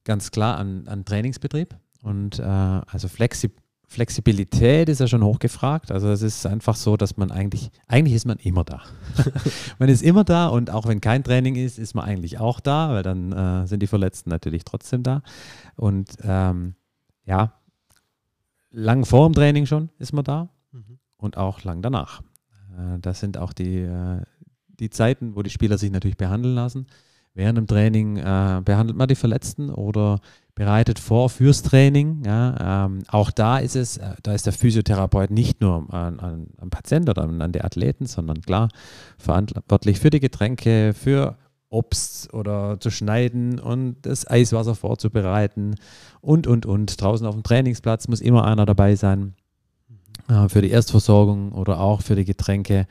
ganz 0.05 0.31
klar 0.31 0.59
an, 0.59 0.89
an 0.89 1.05
Trainingsbetrieb. 1.05 1.77
Und 2.03 2.39
äh, 2.39 2.43
also 2.43 3.09
Flexi 3.09 3.51
Flexibilität 3.91 4.91
ist 4.91 5.01
ja 5.01 5.09
schon 5.09 5.25
hochgefragt. 5.25 5.91
Also 5.91 6.11
es 6.11 6.21
ist 6.21 6.45
einfach 6.45 6.77
so, 6.77 6.99
dass 6.99 7.17
man 7.17 7.31
eigentlich, 7.31 7.71
eigentlich 7.87 8.15
ist 8.15 8.27
man 8.27 8.37
immer 8.37 8.63
da. 8.63 8.83
man 9.79 9.89
ist 9.89 10.03
immer 10.03 10.25
da 10.25 10.49
und 10.49 10.69
auch 10.69 10.87
wenn 10.87 11.01
kein 11.01 11.25
Training 11.25 11.57
ist, 11.57 11.79
ist 11.79 11.95
man 11.95 12.05
eigentlich 12.05 12.39
auch 12.39 12.61
da, 12.61 12.91
weil 12.91 13.03
dann 13.03 13.33
äh, 13.33 13.67
sind 13.67 13.83
die 13.83 13.87
Verletzten 13.87 14.29
natürlich 14.29 14.65
trotzdem 14.65 15.03
da. 15.03 15.23
Und 15.75 16.19
ähm, 16.23 16.75
ja, 17.25 17.55
lang 18.71 19.07
vor 19.07 19.27
dem 19.27 19.33
Training 19.33 19.65
schon 19.65 19.89
ist 19.99 20.13
man 20.13 20.23
da 20.23 20.51
und 21.19 21.37
auch 21.37 21.63
lang 21.65 21.83
danach. 21.83 22.23
Äh, 22.79 22.99
das 23.01 23.21
sind 23.21 23.37
auch 23.37 23.53
die, 23.53 23.81
äh, 23.81 24.23
die 24.69 24.91
Zeiten, 24.91 25.37
wo 25.37 25.43
die 25.43 25.51
Spieler 25.51 25.77
sich 25.77 25.91
natürlich 25.91 26.17
behandeln 26.17 26.55
lassen. 26.55 26.87
Während 27.35 27.59
dem 27.59 27.67
Training 27.67 28.17
äh, 28.17 28.63
behandelt 28.65 28.97
man 28.97 29.07
die 29.07 29.15
Verletzten 29.15 29.71
oder 29.71 30.21
bereitet 30.55 30.99
vor 30.99 31.29
fürs 31.29 31.63
Training. 31.63 32.25
Ähm, 32.27 33.05
auch 33.07 33.31
da 33.31 33.59
ist 33.59 33.77
es, 33.77 34.01
da 34.25 34.35
ist 34.35 34.47
der 34.47 34.53
Physiotherapeut 34.53 35.31
nicht 35.31 35.61
nur 35.61 35.87
am 35.95 36.71
Patient 36.71 37.09
oder 37.09 37.23
an, 37.23 37.41
an 37.41 37.53
die 37.53 37.63
Athleten, 37.63 38.07
sondern 38.07 38.41
klar 38.41 38.69
verantwortlich 39.19 40.01
für 40.01 40.11
die 40.11 40.19
Getränke, 40.19 40.95
für 40.95 41.37
Obst 41.71 42.35
oder 42.35 42.81
zu 42.81 42.91
schneiden 42.91 43.61
und 43.61 43.99
das 44.03 44.29
Eiswasser 44.29 44.75
vorzubereiten 44.75 45.77
und, 46.21 46.49
und, 46.49 46.67
und. 46.67 47.01
Draußen 47.01 47.25
auf 47.25 47.37
dem 47.37 47.45
Trainingsplatz 47.45 48.09
muss 48.09 48.21
immer 48.21 48.45
einer 48.45 48.67
dabei 48.67 48.97
sein 48.97 49.35
äh, 50.29 50.49
für 50.49 50.63
die 50.63 50.71
Erstversorgung 50.71 51.53
oder 51.53 51.81
auch 51.81 52.03
für 52.03 52.17
die 52.17 52.25
Getränke. 52.25 52.87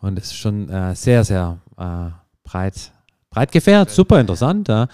Und 0.00 0.18
es 0.18 0.26
ist 0.26 0.36
schon 0.36 0.68
äh, 0.68 0.94
sehr, 0.94 1.24
sehr 1.24 1.58
äh, 1.76 2.10
breit, 2.42 2.92
breit 3.30 3.52
gefährt, 3.52 3.90
super 3.90 4.20
interessant. 4.20 4.68
Ja. 4.68 4.88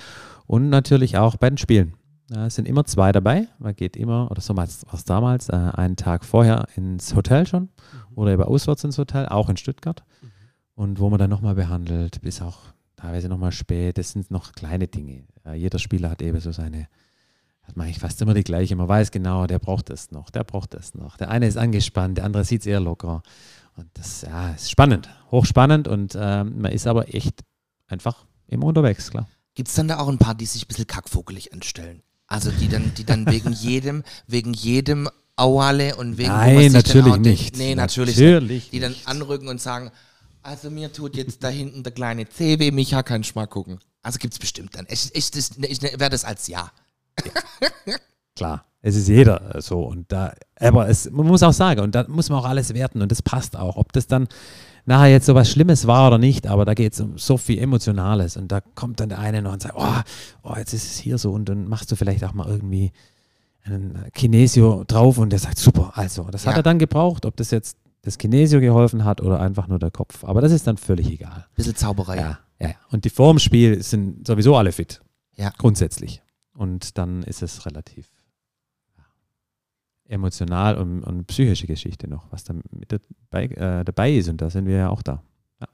Und 0.47 0.69
natürlich 0.69 1.17
auch 1.17 1.37
bei 1.37 1.49
den 1.49 1.59
Spielen. 1.59 1.95
Ja, 2.31 2.47
es 2.47 2.55
sind 2.55 2.69
immer 2.69 2.85
zwei 2.85 3.11
dabei. 3.11 3.49
Man 3.59 3.75
geht 3.75 3.97
immer, 3.97 4.31
oder 4.31 4.41
so 4.41 4.57
war 4.57 4.65
es 4.65 5.05
damals, 5.05 5.49
äh, 5.49 5.57
einen 5.57 5.97
Tag 5.97 6.25
vorher 6.25 6.67
ins 6.77 7.15
Hotel 7.15 7.47
schon 7.47 7.71
oder 8.15 8.33
eben 8.33 8.43
auswärts 8.43 8.85
ins 8.85 8.99
Hotel, 8.99 9.27
auch 9.27 9.49
in 9.49 9.57
Stuttgart. 9.57 10.05
Und 10.75 11.01
wo 11.01 11.11
man 11.11 11.19
dann 11.19 11.31
nochmal 11.31 11.57
behandelt, 11.57 12.21
bis 12.23 12.41
auch 12.41 12.59
teilweise 13.01 13.29
nochmal 13.29 13.53
spät. 13.53 13.99
Das 13.99 14.13
sind 14.13 14.31
noch 14.31 14.53
kleine 14.53 14.87
Dinge. 14.87 15.25
Äh, 15.45 15.55
jeder 15.55 15.79
Spieler 15.79 16.11
hat 16.11 16.23
eben 16.23 16.39
so 16.41 16.53
seine, 16.53 16.89
hat 17.71 17.77
man 17.77 17.87
eigentlich 17.87 18.01
fast 18.01 18.21
immer 18.21 18.35
die 18.35 18.43
gleiche. 18.45 18.75
Man 18.77 18.89
weiß 18.89 19.11
genau, 19.13 19.47
der 19.47 19.59
braucht 19.59 19.91
das 19.91 20.11
noch, 20.11 20.31
der 20.31 20.45
braucht 20.45 20.75
das 20.75 20.95
noch. 20.95 21.17
Der 21.17 21.31
eine 21.31 21.47
ist 21.47 21.57
angespannt, 21.57 22.19
der 22.19 22.25
andere 22.25 22.45
sieht 22.45 22.63
es 22.63 22.67
eher 22.67 22.81
locker. 22.81 23.23
Und 23.77 23.89
das 23.95 24.23
ja, 24.23 24.51
ist 24.51 24.71
spannend, 24.71 25.09
hochspannend 25.31 25.87
und 25.89 26.17
ähm, 26.21 26.61
man 26.61 26.73
ist 26.73 26.87
aber 26.87 27.15
echt 27.15 27.41
einfach 27.87 28.25
immer 28.49 28.67
unterwegs, 28.67 29.11
klar. 29.11 29.29
Gibt 29.55 29.69
es 29.69 29.75
dann 29.75 29.89
da 29.89 29.99
auch 30.01 30.09
ein 30.09 30.19
paar, 30.19 30.35
die 30.35 30.47
sich 30.47 30.65
ein 30.65 30.69
bisschen 30.69 30.87
kackvogelig 30.87 31.53
anstellen? 31.53 32.03
Also 32.27 32.51
die 32.51 32.69
dann, 32.69 32.93
die 32.95 33.05
dann 33.05 33.27
wegen 33.27 33.53
jedem, 33.61 34.03
wegen 34.27 34.53
jedem 34.53 35.09
Auale 35.37 35.97
und 35.97 36.19
wegen 36.19 36.29
Nein, 36.29 36.73
natürlich 36.73 37.17
nicht. 37.19 37.57
Nee, 37.57 37.75
natürlich, 37.75 38.17
Natürlich 38.17 38.51
nicht. 38.51 38.73
Die 38.73 38.81
dann 38.81 38.95
anrücken 39.05 39.49
und 39.49 39.61
sagen, 39.61 39.91
also 40.43 40.71
mir 40.71 40.93
tut 40.93 41.17
jetzt 41.17 41.43
da 41.45 41.49
hinten 41.49 41.83
der 41.83 41.93
kleine 41.93 42.29
C 42.29 42.59
weh, 42.59 42.71
Micha 42.73 43.03
kann 43.03 43.21
ich 43.21 43.35
mal 43.35 43.47
gucken. 43.47 43.79
Also 44.03 44.19
gibt 44.19 44.35
es 44.35 44.39
bestimmt 44.41 44.75
dann. 44.75 44.87
Ich, 44.91 45.15
ich, 45.15 45.31
das- 45.31 45.53
ich 45.59 45.83
werde 45.83 46.11
das 46.11 46.25
als 46.25 46.49
Ja. 46.49 46.71
Klar, 48.37 48.65
es 48.83 48.97
ist 48.97 49.09
jeder 49.09 49.55
äh, 49.57 49.61
so. 49.61 49.81
Und 49.83 50.11
da, 50.13 50.33
aber 50.59 50.89
es, 50.89 51.11
man 51.11 51.27
muss 51.27 51.43
auch 51.43 51.53
sagen, 51.53 51.81
und 51.81 51.95
da 51.95 52.05
muss 52.09 52.31
man 52.31 52.39
auch 52.41 52.47
alles 52.49 52.75
werten 52.75 53.03
und 53.03 53.11
das 53.11 53.23
passt 53.23 53.57
auch. 53.57 53.77
Ob 53.77 53.93
das 53.93 54.07
dann 54.07 54.29
nachher 54.87 55.11
jetzt 55.11 55.27
so 55.27 55.35
was 55.35 55.51
Schlimmes 55.51 55.87
war 55.87 56.09
oder 56.09 56.19
nicht, 56.19 56.47
aber 56.47 56.65
da 56.65 56.75
geht 56.75 56.95
es 56.95 57.01
um 57.01 57.19
so 57.19 57.37
viel 57.37 57.59
Emotionales 57.59 58.37
und 58.37 58.51
da 58.51 58.61
kommt 58.61 59.01
dann 59.01 59.11
der 59.11 59.19
eine 59.19 59.43
noch 59.43 59.53
und 59.53 59.63
sagt, 59.63 59.75
oh, 59.77 60.01
oh, 60.43 60.55
jetzt 60.57 60.73
ist 60.73 60.85
es 60.93 60.99
hier 60.99 61.19
so 61.19 61.33
und 61.33 61.49
dann 61.49 61.69
machst 61.69 61.93
du 61.93 61.97
vielleicht 61.97 62.25
auch 62.25 62.33
mal 62.33 62.49
irgendwie 62.49 62.93
einen 63.63 64.07
Kinesio 64.15 64.85
drauf 64.87 65.19
und 65.19 65.31
der 65.31 65.39
sagt, 65.39 65.59
super, 65.59 65.93
also, 65.95 66.25
das 66.31 66.45
Ja. 66.45 66.51
hat 66.51 66.57
er 66.59 66.63
dann 66.63 66.79
gebraucht, 66.79 67.27
ob 67.27 67.37
das 67.37 67.51
jetzt 67.51 67.77
das 68.03 68.17
Kinesio 68.17 68.61
geholfen 68.61 69.05
hat 69.05 69.21
oder 69.21 69.39
einfach 69.41 69.69
nur 69.69 69.79
der 69.79 69.91
Kopf. 69.91 70.25
Aber 70.25 70.41
das 70.41 70.53
ist 70.53 70.67
dann 70.67 70.79
völlig 70.79 71.11
egal. 71.11 71.47
Bisschen 71.55 71.77
Zauberei. 71.77 72.17
Ja, 72.17 72.39
ja. 72.59 72.69
ja. 72.69 72.75
Und 72.91 73.05
die 73.05 73.11
vorm 73.11 73.39
Spiel 73.39 73.83
sind 73.83 74.27
sowieso 74.27 74.57
alle 74.57 74.73
fit. 74.73 75.03
Ja. 75.37 75.53
Grundsätzlich. 75.59 76.23
Und 76.61 76.99
dann 76.99 77.23
ist 77.23 77.43
es 77.43 77.65
relativ 77.65 78.09
ja, 78.97 79.05
emotional 80.09 80.77
und, 80.77 81.03
und 81.03 81.27
psychische 81.27 81.67
Geschichte 81.67 82.09
noch, 82.09 82.31
was 82.31 82.45
da 82.45 82.55
mit 82.71 82.93
dabei, 82.93 83.47
äh, 83.47 83.85
dabei 83.85 84.13
ist. 84.13 84.29
Und 84.29 84.41
da 84.41 84.51
sind 84.51 84.67
wir 84.67 84.77
ja 84.77 84.89
auch 84.91 85.03
da. 85.03 85.23
Ja. 85.61 85.69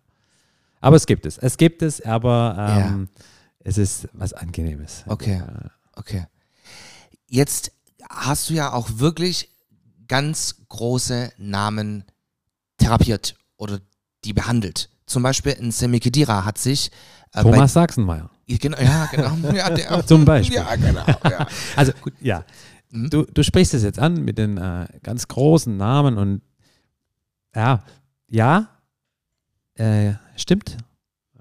Aber 0.81 0.97
es 0.97 1.07
gibt 1.07 1.27
es. 1.27 1.39
Es 1.39 1.57
gibt 1.57 1.83
es, 1.83 2.01
aber 2.05 2.57
ähm, 2.59 3.09
es 3.59 3.79
ist 3.79 4.09
was 4.13 4.33
Angenehmes. 4.33 5.05
Okay. 5.09 5.41
Äh, 5.41 5.71
Okay. 5.97 6.27
Jetzt 7.27 7.73
hast 8.09 8.51
du 8.51 8.55
ja 8.55 8.73
auch 8.73 8.89
wirklich 8.99 9.51
ganz 10.07 10.55
große 10.69 11.33
Namen 11.39 12.05
therapiert 12.79 13.35
oder 13.57 13.81
die 14.25 14.33
behandelt. 14.33 14.91
Zum 15.07 15.23
Beispiel 15.23 15.57
ein 15.59 15.73
Semi 15.73 15.99
Khedira 15.99 16.45
hat 16.45 16.59
sich 16.59 16.91
äh, 17.33 17.43
Thomas 17.43 17.73
Sachsenmeier. 17.73 18.31
Genau, 18.47 18.79
ja, 18.79 19.07
genau. 19.07 19.37
Ja, 19.55 19.71
der, 19.71 20.07
Zum 20.07 20.25
Beispiel. 20.25 20.57
Ja, 20.57 20.75
genau. 20.77 21.05
Ja. 21.25 21.47
Also, 21.77 21.93
ja. 22.21 22.45
Mhm. 22.91 23.11
Du, 23.11 23.23
du 23.25 23.43
sprichst 23.43 23.75
es 23.75 23.83
jetzt 23.83 23.99
an 23.99 24.25
mit 24.25 24.39
den 24.39 24.57
äh, 24.59 24.87
ganz 25.03 25.27
großen 25.29 25.77
Namen 25.77 26.17
und 26.19 26.43
ja, 27.55 27.83
ja, 28.31 28.69
äh, 29.75 30.13
stimmt, 30.37 30.77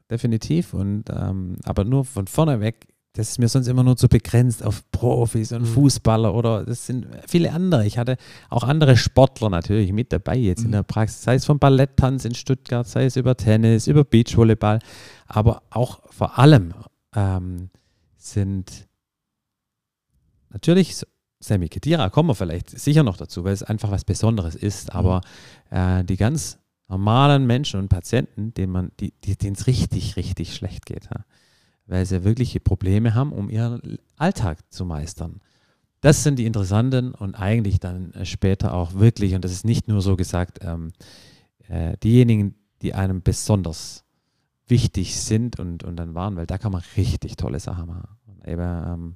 definitiv. 0.10 0.74
Und 0.74 1.06
ähm, 1.10 1.58
aber 1.64 1.84
nur 1.84 2.06
von 2.06 2.28
vorne 2.28 2.60
weg, 2.62 2.88
das 3.14 3.30
ist 3.30 3.40
mir 3.40 3.48
sonst 3.48 3.68
immer 3.68 3.84
nur 3.84 3.96
zu 3.96 4.08
begrenzt 4.10 4.64
auf 4.64 4.84
Profis 4.92 5.52
und 5.52 5.62
Mhm. 5.62 5.66
Fußballer 5.68 6.34
oder 6.34 6.66
das 6.66 6.86
sind 6.86 7.08
viele 7.28 7.52
andere. 7.54 7.86
Ich 7.86 7.98
hatte 7.98 8.18
auch 8.50 8.64
andere 8.64 8.98
Sportler 8.98 9.50
natürlich 9.50 9.94
mit 9.94 10.12
dabei 10.12 10.36
jetzt 10.38 10.62
in 10.64 10.68
Mhm. 10.70 10.74
der 10.74 10.84
Praxis, 10.84 11.22
sei 11.24 11.36
es 11.36 11.46
vom 11.46 11.60
Balletttanz 11.60 12.26
in 12.26 12.34
Stuttgart, 12.36 12.88
sei 12.88 13.06
es 13.06 13.16
über 13.16 13.38
Tennis, 13.38 13.88
über 13.88 14.04
Beachvolleyball, 14.04 14.80
aber 15.28 15.62
auch 15.70 16.00
vor 16.12 16.38
allem 16.40 16.74
ähm, 17.16 17.70
sind 18.18 18.88
natürlich 20.50 20.96
Sammy 21.40 21.70
Kedira 21.70 22.10
kommen 22.10 22.30
wir 22.30 22.36
vielleicht 22.36 22.70
sicher 22.70 23.04
noch 23.04 23.18
dazu, 23.18 23.44
weil 23.44 23.54
es 23.54 23.64
einfach 23.64 23.92
was 23.92 24.04
Besonderes 24.04 24.56
ist, 24.56 24.94
aber 24.94 25.22
äh, 25.70 26.04
die 26.04 26.18
ganz 26.18 26.60
normalen 26.88 27.46
Menschen 27.46 27.80
und 27.80 27.90
Patienten, 27.90 28.54
denen 28.54 28.72
man, 28.72 28.92
die, 29.00 29.14
die, 29.24 29.36
denen 29.36 29.56
es 29.56 29.68
richtig, 29.68 30.16
richtig 30.16 30.56
schlecht 30.56 30.86
geht, 30.86 31.06
ja, 31.06 31.26
weil 31.88 32.06
sie 32.06 32.24
wirkliche 32.24 32.60
Probleme 32.60 33.14
haben, 33.14 33.32
um 33.32 33.50
ihren 33.50 34.00
Alltag 34.18 34.60
zu 34.72 34.86
meistern. 34.86 35.42
Das 36.02 36.24
sind 36.24 36.38
die 36.38 36.46
interessanten 36.46 37.14
und 37.14 37.36
eigentlich 37.36 37.80
dann 37.80 38.14
äh, 38.14 38.26
später 38.26 38.74
auch 38.74 38.94
wirklich, 38.94 39.36
und 39.36 39.44
das 39.44 39.52
ist 39.52 39.66
nicht 39.66 39.88
nur 39.88 40.02
so 40.02 40.16
gesagt, 40.16 40.60
ähm, 40.62 40.94
äh, 41.68 41.98
diejenigen, 41.98 42.56
die 42.82 42.94
einem 42.94 43.22
besonders 43.22 44.05
wichtig 44.68 45.20
sind 45.20 45.60
und, 45.60 45.84
und 45.84 45.96
dann 45.96 46.16
waren, 46.16 46.36
weil 46.36 46.48
da 46.48 46.58
kann 46.58 46.72
man 46.72 46.82
richtig 46.98 47.38
tolle 47.38 47.60
Sachen 47.60 47.88
machen. 47.88 48.10
Und 48.26 48.48
eben 48.48 48.62
ähm, 48.62 49.16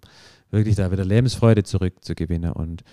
wirklich 0.51 0.75
da 0.75 0.91
wieder 0.91 1.05
Lebensfreude 1.05 1.63
zurückzugewinnen 1.63 2.51
und 2.51 2.83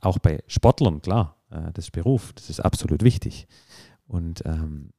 auch 0.00 0.18
bei 0.18 0.42
Sportlern, 0.46 1.02
klar, 1.02 1.36
äh, 1.50 1.72
das 1.74 1.90
Beruf, 1.90 2.32
das 2.34 2.50
ist 2.50 2.60
absolut 2.60 3.02
wichtig. 3.02 3.46
Und 4.06 4.42
ähm, 4.46 4.90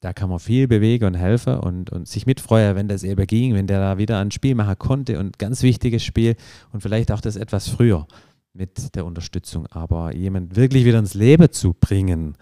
da 0.00 0.12
kann 0.12 0.28
man 0.28 0.38
viel 0.38 0.68
bewegen 0.68 1.06
und 1.06 1.14
helfen 1.14 1.58
und, 1.58 1.90
und 1.90 2.06
sich 2.06 2.26
mitfreuen, 2.26 2.76
wenn 2.76 2.88
das 2.88 3.02
eben 3.02 3.26
ging, 3.26 3.54
wenn 3.54 3.66
der 3.66 3.80
da 3.80 3.98
wieder 3.98 4.18
ein 4.20 4.30
Spiel 4.30 4.54
machen 4.54 4.78
konnte 4.78 5.18
und 5.18 5.38
ganz 5.38 5.62
wichtiges 5.62 6.04
Spiel 6.04 6.36
und 6.72 6.82
vielleicht 6.82 7.10
auch 7.10 7.20
das 7.20 7.36
etwas 7.36 7.68
früher 7.68 8.06
mit 8.52 8.94
der 8.94 9.04
Unterstützung. 9.04 9.66
Aber 9.68 10.14
jemand 10.14 10.56
wirklich 10.56 10.84
wieder 10.84 10.98
ins 10.98 11.14
Leben 11.14 11.50
zu 11.50 11.72
bringen, 11.72 12.36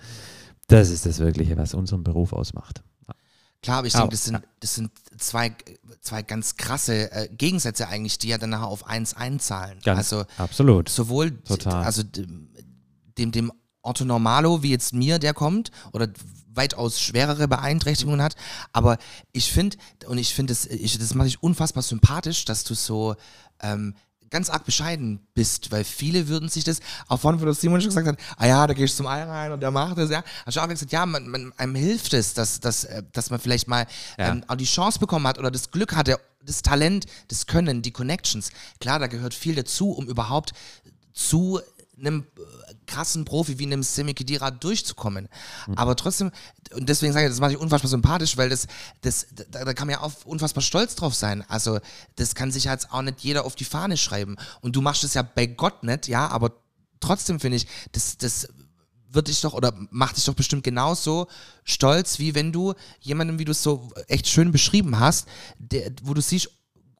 das 0.66 0.90
ist 0.90 1.06
das 1.06 1.20
Wirkliche, 1.20 1.56
was 1.56 1.74
unseren 1.74 2.02
Beruf 2.02 2.32
ausmacht. 2.32 2.82
Klar, 3.64 3.78
aber 3.78 3.86
ich 3.86 3.94
denke, 3.94 4.10
das 4.10 4.24
sind, 4.26 4.42
das 4.60 4.74
sind 4.74 4.90
zwei, 5.16 5.56
zwei 6.02 6.22
ganz 6.22 6.56
krasse 6.56 7.10
äh, 7.10 7.28
Gegensätze 7.28 7.88
eigentlich, 7.88 8.18
die 8.18 8.28
ja 8.28 8.36
dann 8.36 8.50
nachher 8.50 8.66
auf 8.66 8.86
eins 8.86 9.14
einzahlen. 9.14 9.78
Ganz 9.82 9.98
also 10.12 10.26
absolut. 10.36 10.90
sowohl 10.90 11.30
Total. 11.30 11.82
also 11.82 12.02
dem, 12.02 12.50
dem, 13.16 13.32
dem 13.32 13.52
Otto 13.80 14.04
Normalo, 14.04 14.62
wie 14.62 14.70
jetzt 14.70 14.92
mir, 14.92 15.18
der 15.18 15.32
kommt, 15.32 15.70
oder 15.92 16.08
weitaus 16.48 17.00
schwerere 17.00 17.48
Beeinträchtigungen 17.48 18.20
hat. 18.20 18.36
Aber 18.74 18.98
ich 19.32 19.50
finde, 19.50 19.78
und 20.08 20.18
ich 20.18 20.34
finde, 20.34 20.52
das, 20.52 20.66
ich, 20.66 20.98
das 20.98 21.14
mache 21.14 21.28
ich 21.28 21.42
unfassbar 21.42 21.82
sympathisch, 21.82 22.44
dass 22.44 22.64
du 22.64 22.74
so 22.74 23.16
ähm, 23.62 23.94
ganz 24.30 24.50
arg 24.50 24.64
bescheiden 24.64 25.26
bist, 25.34 25.70
weil 25.70 25.84
viele 25.84 26.28
würden 26.28 26.48
sich 26.48 26.64
das, 26.64 26.80
auch 27.08 27.20
vorhin, 27.20 27.40
wo 27.40 27.44
das 27.46 27.60
Simon 27.60 27.80
schon 27.80 27.90
gesagt 27.90 28.06
hat, 28.06 28.18
ah 28.36 28.46
ja, 28.46 28.66
da 28.66 28.74
gehst 28.74 28.94
du 28.94 28.96
zum 28.98 29.06
Ei 29.06 29.22
rein 29.22 29.52
und 29.52 29.60
der 29.60 29.70
macht 29.70 29.98
das, 29.98 30.10
ja. 30.10 30.22
Hast 30.44 30.56
du 30.56 30.60
auch 30.60 30.68
gesagt, 30.68 30.92
ja, 30.92 31.06
man, 31.06 31.28
man, 31.28 31.52
einem 31.56 31.74
hilft 31.74 32.14
es, 32.14 32.34
dass, 32.34 32.60
dass, 32.60 32.84
äh, 32.84 33.02
dass 33.12 33.30
man 33.30 33.40
vielleicht 33.40 33.68
mal 33.68 33.86
Ja. 34.18 34.30
ähm, 34.30 34.44
auch 34.48 34.56
die 34.56 34.64
Chance 34.64 34.98
bekommen 34.98 35.26
hat 35.26 35.38
oder 35.38 35.50
das 35.50 35.70
Glück 35.70 35.94
hatte, 35.94 36.18
das 36.44 36.62
Talent, 36.62 37.06
das 37.28 37.46
Können, 37.46 37.82
die 37.82 37.90
Connections. 37.90 38.50
Klar, 38.80 38.98
da 38.98 39.06
gehört 39.06 39.34
viel 39.34 39.54
dazu, 39.54 39.90
um 39.92 40.06
überhaupt 40.08 40.52
zu 41.12 41.60
einem 41.98 42.26
äh, 42.36 42.73
krassen 42.86 43.24
Profi 43.24 43.58
wie 43.58 43.66
einem 43.66 43.82
Semi 43.82 44.14
Khedira 44.14 44.50
durchzukommen. 44.50 45.28
Aber 45.76 45.96
trotzdem, 45.96 46.30
und 46.74 46.88
deswegen 46.88 47.12
sage 47.12 47.26
ich, 47.26 47.32
das 47.32 47.40
mache 47.40 47.52
ich 47.52 47.58
unfassbar 47.58 47.90
sympathisch, 47.90 48.36
weil 48.36 48.48
das, 48.48 48.66
das 49.02 49.26
da, 49.50 49.64
da 49.64 49.74
kann 49.74 49.86
man 49.86 49.96
ja 49.96 50.02
auch 50.02 50.12
unfassbar 50.24 50.62
stolz 50.62 50.94
drauf 50.94 51.14
sein. 51.14 51.44
Also, 51.48 51.78
das 52.16 52.34
kann 52.34 52.50
sich 52.50 52.64
jetzt 52.64 52.92
auch 52.92 53.02
nicht 53.02 53.20
jeder 53.20 53.44
auf 53.44 53.54
die 53.54 53.64
Fahne 53.64 53.96
schreiben. 53.96 54.36
Und 54.60 54.76
du 54.76 54.80
machst 54.80 55.04
es 55.04 55.14
ja 55.14 55.22
bei 55.22 55.46
Gott 55.46 55.82
nicht, 55.82 56.08
ja, 56.08 56.28
aber 56.28 56.52
trotzdem 57.00 57.40
finde 57.40 57.56
ich, 57.56 57.66
das, 57.92 58.18
das 58.18 58.48
wird 59.14 59.28
dich 59.28 59.40
doch 59.40 59.54
oder 59.54 59.72
macht 59.90 60.16
dich 60.16 60.24
doch 60.24 60.34
bestimmt 60.34 60.64
genauso 60.64 61.28
stolz, 61.62 62.18
wie 62.18 62.34
wenn 62.34 62.52
du 62.52 62.74
jemanden, 63.00 63.38
wie 63.38 63.44
du 63.44 63.52
es 63.52 63.62
so 63.62 63.90
echt 64.08 64.28
schön 64.28 64.52
beschrieben 64.52 64.98
hast, 64.98 65.28
der, 65.58 65.92
wo 66.02 66.14
du 66.14 66.20
siehst, 66.20 66.50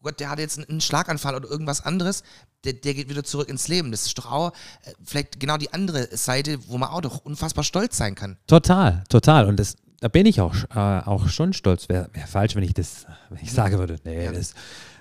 Gott, 0.04 0.20
der 0.20 0.30
hat 0.30 0.38
jetzt 0.38 0.58
einen, 0.58 0.68
einen 0.68 0.80
Schlaganfall 0.80 1.34
oder 1.34 1.50
irgendwas 1.50 1.84
anderes, 1.84 2.22
der, 2.64 2.74
der 2.74 2.94
geht 2.94 3.08
wieder 3.08 3.24
zurück 3.24 3.48
ins 3.48 3.66
Leben. 3.68 3.90
Das 3.90 4.06
ist 4.06 4.16
doch 4.16 4.30
auch 4.30 4.50
äh, 4.84 4.92
vielleicht 5.02 5.40
genau 5.40 5.56
die 5.56 5.72
andere 5.72 6.16
Seite, 6.16 6.58
wo 6.68 6.78
man 6.78 6.90
auch 6.90 7.00
doch 7.00 7.24
unfassbar 7.24 7.64
stolz 7.64 7.96
sein 7.96 8.14
kann. 8.14 8.36
Total, 8.46 9.02
total. 9.08 9.46
Und 9.46 9.58
das, 9.58 9.76
da 10.00 10.08
bin 10.08 10.26
ich 10.26 10.40
auch, 10.40 10.54
äh, 10.74 10.78
auch 10.78 11.28
schon 11.28 11.52
stolz. 11.52 11.88
Wäre 11.88 12.08
wär 12.12 12.26
falsch, 12.26 12.54
wenn 12.54 12.62
ich 12.62 12.74
das, 12.74 13.06
wenn 13.30 13.42
ich 13.42 13.52
sagen 13.52 13.78
würde, 13.78 13.96
nee, 14.04 14.24
Ja. 14.26 14.32
das. 14.32 14.54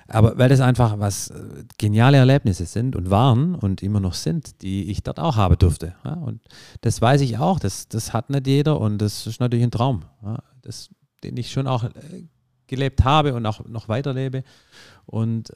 Aber 0.09 0.37
weil 0.37 0.49
das 0.49 0.59
einfach 0.59 0.99
was 0.99 1.29
äh, 1.29 1.63
geniale 1.77 2.17
Erlebnisse 2.17 2.65
sind 2.65 2.95
und 2.97 3.09
waren 3.09 3.55
und 3.55 3.81
immer 3.81 4.01
noch 4.01 4.13
sind, 4.13 4.61
die 4.61 4.91
ich 4.91 5.01
dort 5.01 5.17
auch 5.17 5.37
haben 5.37 5.57
durfte. 5.57 5.95
Ja? 6.03 6.13
Und 6.15 6.41
das 6.81 7.01
weiß 7.01 7.21
ich 7.21 7.37
auch, 7.37 7.57
das, 7.57 7.87
das 7.87 8.11
hat 8.11 8.29
nicht 8.29 8.45
jeder 8.45 8.81
und 8.81 8.97
das 8.97 9.25
ist 9.25 9.39
natürlich 9.39 9.63
ein 9.63 9.71
Traum, 9.71 10.03
ja? 10.21 10.39
das, 10.61 10.89
den 11.23 11.37
ich 11.37 11.51
schon 11.51 11.67
auch 11.67 11.85
äh, 11.85 11.89
gelebt 12.67 13.03
habe 13.03 13.33
und 13.33 13.45
auch 13.45 13.65
noch 13.65 13.87
weiterlebe. 13.87 14.43
Und, 15.05 15.53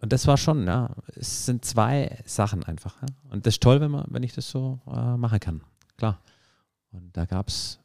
und 0.00 0.12
das 0.12 0.26
war 0.26 0.36
schon, 0.36 0.66
ja, 0.66 0.90
es 1.14 1.46
sind 1.46 1.64
zwei 1.64 2.18
Sachen 2.24 2.64
einfach. 2.64 3.00
Ja? 3.02 3.08
Und 3.30 3.46
das 3.46 3.54
ist 3.54 3.62
toll, 3.62 3.80
wenn, 3.80 3.90
man, 3.90 4.04
wenn 4.08 4.22
ich 4.22 4.34
das 4.34 4.48
so 4.48 4.80
äh, 4.86 5.16
machen 5.16 5.40
kann. 5.40 5.60
Klar. 5.96 6.20
Und 6.92 7.16
da 7.16 7.24
gab 7.24 7.48
es 7.48 7.78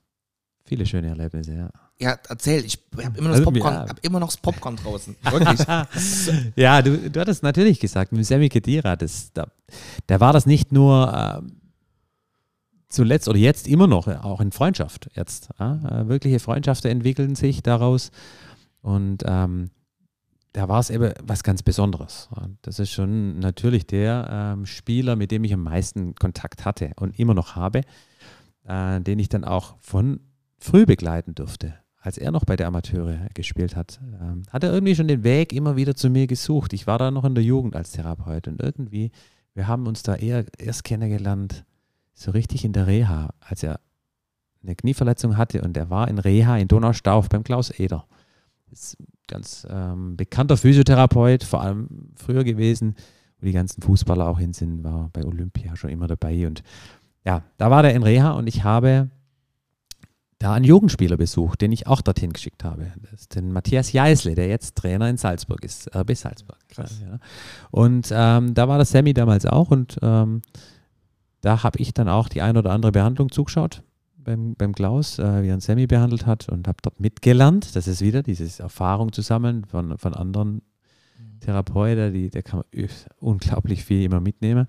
viele 0.66 0.86
schöne 0.86 1.10
Erlebnisse, 1.10 1.54
ja. 1.54 1.70
Ja, 2.00 2.18
erzähl, 2.30 2.66
ich 2.66 2.80
habe 3.04 3.16
immer 3.20 3.30
noch 3.30 3.38
das 3.38 3.46
Also, 3.46 3.52
Popcorn, 3.52 3.74
ja. 3.76 3.88
hab 3.88 4.04
immer 4.04 4.20
noch 4.20 4.30
das 4.30 4.38
Popcorn 4.38 4.76
draußen. 4.76 5.16
Wirklich. 5.22 5.68
ja, 6.56 6.82
du, 6.82 7.12
du 7.12 7.20
hattest 7.20 7.44
natürlich 7.44 7.80
gesagt, 7.80 8.12
mit 8.12 8.26
Sammy 8.26 8.50
Kedira, 8.50 8.96
das, 8.96 9.32
da, 9.34 9.46
da 10.08 10.20
war 10.20 10.34
das 10.34 10.48
nicht 10.48 10.72
nur 10.72 11.14
ähm, 11.14 11.61
zuletzt 12.92 13.28
oder 13.28 13.38
jetzt 13.38 13.68
immer 13.68 13.88
noch, 13.88 14.08
auch 14.08 14.42
in 14.42 14.52
Freundschaft 14.52 15.10
jetzt. 15.16 15.50
Ja? 15.60 16.02
Äh, 16.02 16.08
wirkliche 16.08 16.40
Freundschaften 16.40 16.92
entwickeln 16.92 17.36
sich 17.36 17.64
daraus 17.64 18.12
und 18.82 19.24
ähm, 19.26 19.70
da 20.54 20.68
war 20.68 20.80
es 20.80 20.90
eben 20.90 21.14
was 21.24 21.44
ganz 21.44 21.64
Besonderes. 21.64 22.30
Das 22.62 22.80
ist 22.80 22.92
schon 22.92 23.40
natürlich 23.40 23.88
der 23.88 24.28
ähm, 24.30 24.66
Spieler, 24.66 25.16
mit 25.16 25.32
dem 25.32 25.44
ich 25.44 25.54
am 25.54 25.64
meisten 25.64 26.16
Kontakt 26.16 26.66
hatte 26.66 26.92
und 26.98 27.18
immer 27.18 27.34
noch 27.34 27.56
habe, 27.56 27.82
äh, 28.66 29.00
den 29.00 29.20
ich 29.20 29.30
dann 29.30 29.46
auch 29.46 29.76
von 29.80 30.20
früh 30.58 30.86
begleiten 30.86 31.36
durfte. 31.36 31.76
Als 32.04 32.18
er 32.18 32.32
noch 32.32 32.46
bei 32.46 32.56
der 32.56 32.68
Amateure 32.68 33.28
gespielt 33.34 33.76
hat, 33.76 34.02
ähm, 34.22 34.44
hat 34.50 34.64
er 34.64 34.74
irgendwie 34.74 34.96
schon 34.96 35.08
den 35.08 35.24
Weg 35.24 35.54
immer 35.54 35.76
wieder 35.76 35.96
zu 35.96 36.10
mir 36.10 36.28
gesucht. 36.28 36.74
Ich 36.74 36.88
war 36.88 36.98
da 36.98 37.12
noch 37.12 37.24
in 37.24 37.36
der 37.36 37.44
Jugend 37.44 37.76
als 37.76 37.92
Therapeut 37.92 38.48
und 38.48 38.62
irgendwie, 38.62 39.12
wir 39.54 39.68
haben 39.68 39.88
uns 39.88 40.04
da 40.04 40.16
eher 40.16 40.46
erst 40.58 40.84
kennengelernt, 40.84 41.64
so 42.22 42.32
richtig 42.32 42.64
in 42.64 42.74
der 42.74 42.88
Reha, 42.88 43.34
als 43.40 43.64
er 43.64 43.80
eine 44.64 44.76
Knieverletzung 44.76 45.38
hatte 45.38 45.62
und 45.62 45.76
er 45.76 45.90
war 45.90 46.08
in 46.08 46.20
Reha 46.20 46.58
in 46.58 46.68
Donaustauf 46.68 47.30
beim 47.30 47.44
Klaus 47.44 47.72
Eder. 47.72 48.06
Ist 48.72 49.00
ein 49.00 49.08
ganz 49.28 49.68
ähm, 49.70 50.16
bekannter 50.16 50.56
Physiotherapeut, 50.56 51.44
vor 51.44 51.62
allem 51.62 52.12
früher 52.16 52.44
gewesen, 52.44 52.96
wo 53.40 53.48
die 53.48 53.52
ganzen 53.52 53.82
Fußballer 53.82 54.28
auch 54.28 54.40
hin 54.40 54.54
sind, 54.54 54.84
war 54.84 55.10
bei 55.12 55.26
Olympia 55.26 55.76
schon 55.76 55.90
immer 55.90 56.08
dabei 56.08 56.46
und 56.46 56.64
ja, 57.26 57.44
da 57.58 57.70
war 57.70 57.82
der 57.82 57.94
in 57.96 58.04
Reha 58.04 58.32
und 58.32 58.48
ich 58.48 58.64
habe 58.64 59.10
da 60.38 60.54
einen 60.54 60.66
Jugendspieler 60.66 61.18
besucht, 61.18 61.62
den 61.62 61.72
ich 61.72 61.86
auch 61.86 62.02
dorthin 62.02 62.34
geschickt 62.34 62.64
habe. 62.64 62.92
Das 63.02 63.22
ist 63.22 63.36
den 63.36 63.52
Matthias 63.52 63.92
Jeißle, 63.92 64.34
der 64.34 64.48
jetzt 64.48 64.76
Trainer 64.76 65.08
in 65.08 65.18
Salzburg 65.18 65.64
ist, 65.64 65.96
RB 65.96 66.16
Salzburg. 66.16 66.58
Krass. 66.70 67.00
Ja. 67.02 67.20
Und 67.70 68.10
ähm, 68.12 68.56
da 68.56 68.68
war 68.68 68.78
der 68.78 68.86
Sammy 68.86 69.14
damals 69.14 69.46
auch 69.46 69.70
und 69.70 70.00
ähm, 70.02 70.42
da 71.42 71.64
habe 71.64 71.80
ich 71.80 71.94
dann 71.94 72.08
auch 72.08 72.30
die 72.30 72.42
ein 72.42 72.58
oder 72.58 72.72
andere 72.72 72.92
Behandlung 72.92 73.32
zugeschaut 73.32 73.84
beim, 74.24 74.56
beim 74.56 74.74
Klaus, 74.74 75.20
äh, 75.20 75.44
wie 75.44 75.48
er 75.48 75.54
einen 75.54 75.62
Sammy 75.62 75.88
behandelt 75.88 76.26
hat 76.26 76.50
und 76.50 76.68
habe 76.68 76.78
dort 76.82 77.00
mitgelernt. 77.00 77.76
Das 77.76 77.88
ist 77.88 78.02
wieder 78.02 78.24
diese 78.24 78.62
Erfahrung 78.62 79.12
zu 79.12 79.22
sammeln 79.22 79.66
von, 79.66 79.98
von 79.98 80.14
anderen 80.14 80.62
Therapeuten, 81.40 82.14
die, 82.14 82.30
da 82.30 82.42
kann 82.42 82.60
man 82.60 82.90
unglaublich 83.20 83.84
viel 83.84 84.04
immer 84.04 84.20
mitnehmen. 84.20 84.68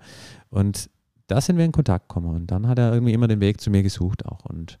Und 0.49 0.89
da 1.27 1.39
sind 1.39 1.57
wir 1.57 1.65
in 1.65 1.71
Kontakt 1.71 2.09
gekommen. 2.09 2.35
Und 2.35 2.47
dann 2.47 2.67
hat 2.67 2.79
er 2.79 2.93
irgendwie 2.93 3.13
immer 3.13 3.27
den 3.27 3.39
Weg 3.39 3.61
zu 3.61 3.69
mir 3.69 3.83
gesucht 3.83 4.25
auch. 4.25 4.45
Und 4.45 4.79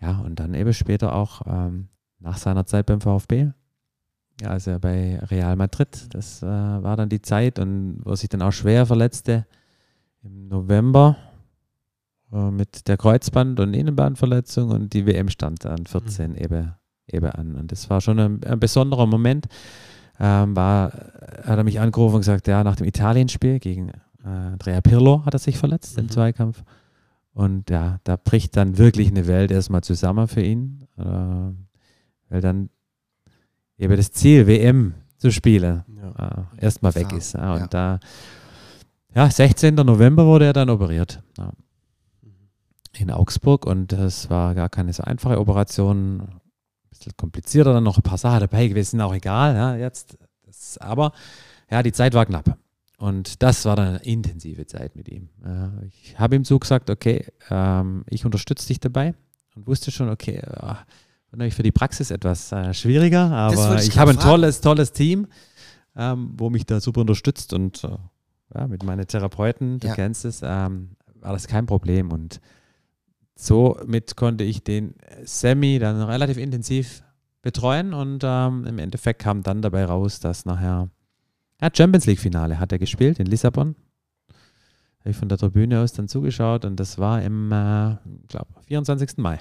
ja, 0.00 0.18
und 0.20 0.38
dann 0.38 0.54
eben 0.54 0.72
später 0.72 1.14
auch 1.14 1.42
ähm, 1.46 1.88
nach 2.20 2.38
seiner 2.38 2.66
Zeit 2.66 2.86
beim 2.86 3.00
VfB, 3.00 3.50
ja, 4.40 4.48
also 4.48 4.78
bei 4.80 5.20
Real 5.20 5.56
Madrid, 5.56 6.12
das 6.12 6.42
äh, 6.42 6.46
war 6.46 6.96
dann 6.96 7.08
die 7.08 7.22
Zeit 7.22 7.58
und 7.58 8.00
wo 8.02 8.10
er 8.10 8.16
sich 8.16 8.28
dann 8.28 8.42
auch 8.42 8.52
schwer 8.52 8.84
verletzte 8.84 9.46
im 10.24 10.48
November 10.48 11.16
äh, 12.32 12.50
mit 12.50 12.88
der 12.88 12.96
Kreuzband- 12.96 13.60
und 13.60 13.74
Innenbandverletzung 13.74 14.70
und 14.70 14.92
die 14.92 15.06
WM 15.06 15.28
stand 15.28 15.64
dann 15.64 15.86
14 15.86 16.34
eben, 16.36 16.72
eben 17.06 17.26
an. 17.30 17.54
Und 17.56 17.70
das 17.72 17.88
war 17.90 18.00
schon 18.00 18.18
ein, 18.18 18.42
ein 18.44 18.58
besonderer 18.60 19.06
Moment. 19.06 19.46
Ähm, 20.20 20.54
war, 20.54 20.92
hat 21.44 21.58
er 21.58 21.64
mich 21.64 21.80
angerufen 21.80 22.14
und 22.16 22.20
gesagt, 22.20 22.46
ja, 22.46 22.62
nach 22.62 22.76
dem 22.76 22.86
Italienspiel 22.86 23.58
gegen 23.58 23.88
äh, 23.88 24.28
Andrea 24.28 24.80
Pirlo 24.80 25.24
hat 25.26 25.34
er 25.34 25.40
sich 25.40 25.58
verletzt 25.58 25.98
im 25.98 26.04
Mhm. 26.04 26.10
Zweikampf. 26.10 26.62
Und 27.32 27.68
ja, 27.68 27.98
da 28.04 28.16
bricht 28.16 28.56
dann 28.56 28.78
wirklich 28.78 29.08
eine 29.08 29.26
Welt 29.26 29.50
erstmal 29.50 29.82
zusammen 29.82 30.28
für 30.28 30.40
ihn, 30.42 30.86
äh, 30.96 31.02
weil 31.02 32.40
dann 32.40 32.70
eben 33.76 33.96
das 33.96 34.12
Ziel, 34.12 34.46
WM 34.46 34.94
zu 35.16 35.32
spielen, 35.32 35.82
Ja. 35.96 36.46
äh, 36.58 36.64
erstmal 36.64 36.94
weg 36.94 37.12
ist. 37.12 37.34
Ja, 37.34 37.54
und 37.54 37.74
da, 37.74 37.98
ja, 39.14 39.30
16. 39.30 39.74
November 39.74 40.26
wurde 40.26 40.46
er 40.46 40.52
dann 40.52 40.70
operiert. 40.70 41.22
Ja. 41.38 41.52
In 42.96 43.10
Augsburg 43.10 43.66
und 43.66 43.92
das 43.92 44.30
war 44.30 44.54
gar 44.54 44.68
keine 44.68 44.92
so 44.92 45.02
einfache 45.02 45.38
Operation. 45.38 46.20
Ein 46.20 46.40
bisschen 46.90 47.12
komplizierter, 47.16 47.72
dann 47.72 47.84
noch 47.84 47.98
ein 47.98 48.02
paar 48.02 48.18
Sachen 48.18 48.40
dabei 48.40 48.68
gewesen, 48.68 49.00
auch 49.00 49.14
egal. 49.14 49.54
Ja, 49.54 49.76
jetzt, 49.76 50.16
das, 50.46 50.78
aber 50.78 51.12
ja, 51.70 51.82
die 51.82 51.92
Zeit 51.92 52.14
war 52.14 52.26
knapp. 52.26 52.56
Und 52.98 53.42
das 53.42 53.64
war 53.64 53.76
dann 53.76 53.88
eine 53.88 53.98
intensive 53.98 54.66
Zeit 54.66 54.94
mit 54.96 55.08
ihm. 55.08 55.28
Ja, 55.44 55.72
ich 55.88 56.18
habe 56.18 56.36
ihm 56.36 56.44
zugesagt, 56.44 56.90
okay, 56.90 57.26
ähm, 57.50 58.04
ich 58.08 58.24
unterstütze 58.24 58.68
dich 58.68 58.80
dabei 58.80 59.14
und 59.56 59.66
wusste 59.66 59.90
schon, 59.90 60.08
okay, 60.08 60.40
ja, 60.44 60.62
war 60.62 60.86
natürlich 61.32 61.54
für 61.54 61.64
die 61.64 61.72
Praxis 61.72 62.10
etwas 62.10 62.52
äh, 62.52 62.72
schwieriger, 62.72 63.30
aber 63.30 63.76
ich 63.76 63.88
ich 63.88 63.98
habe 63.98 64.12
ein 64.12 64.18
tolles, 64.20 64.60
tolles 64.60 64.92
Team, 64.92 65.26
ähm, 65.96 66.32
wo 66.36 66.50
mich 66.50 66.66
da 66.66 66.80
super 66.80 67.00
unterstützt 67.00 67.52
und 67.52 67.82
äh, 67.82 67.88
ja, 68.54 68.66
mit 68.66 68.82
meinen 68.82 69.06
Therapeuten, 69.06 69.80
du 69.80 69.88
Ja. 69.88 69.94
kennst 69.94 70.24
es, 70.24 70.40
ähm, 70.42 70.90
war 71.20 71.32
das 71.32 71.46
kein 71.46 71.66
Problem 71.66 72.12
und 72.12 72.40
somit 73.36 74.16
konnte 74.16 74.44
ich 74.44 74.62
den 74.64 74.94
Sammy 75.24 75.78
dann 75.78 76.00
relativ 76.02 76.36
intensiv 76.36 77.02
betreuen 77.42 77.92
und 77.92 78.22
ähm, 78.24 78.64
im 78.66 78.78
Endeffekt 78.78 79.20
kam 79.22 79.42
dann 79.42 79.60
dabei 79.62 79.84
raus, 79.84 80.20
dass 80.20 80.44
nachher 80.44 80.88
ja, 81.60 81.68
Champions 81.74 82.06
League 82.06 82.20
Finale 82.20 82.58
hat 82.58 82.72
er 82.72 82.78
gespielt 82.78 83.18
in 83.18 83.26
Lissabon. 83.26 83.74
Habe 85.00 85.10
ich 85.10 85.16
von 85.16 85.28
der 85.28 85.36
Tribüne 85.38 85.80
aus 85.80 85.92
dann 85.92 86.08
zugeschaut 86.08 86.64
und 86.64 86.76
das 86.80 86.98
war 86.98 87.22
im, 87.22 87.52
äh, 87.52 87.96
glaube 88.28 88.48
24. 88.66 89.18
Mai. 89.18 89.40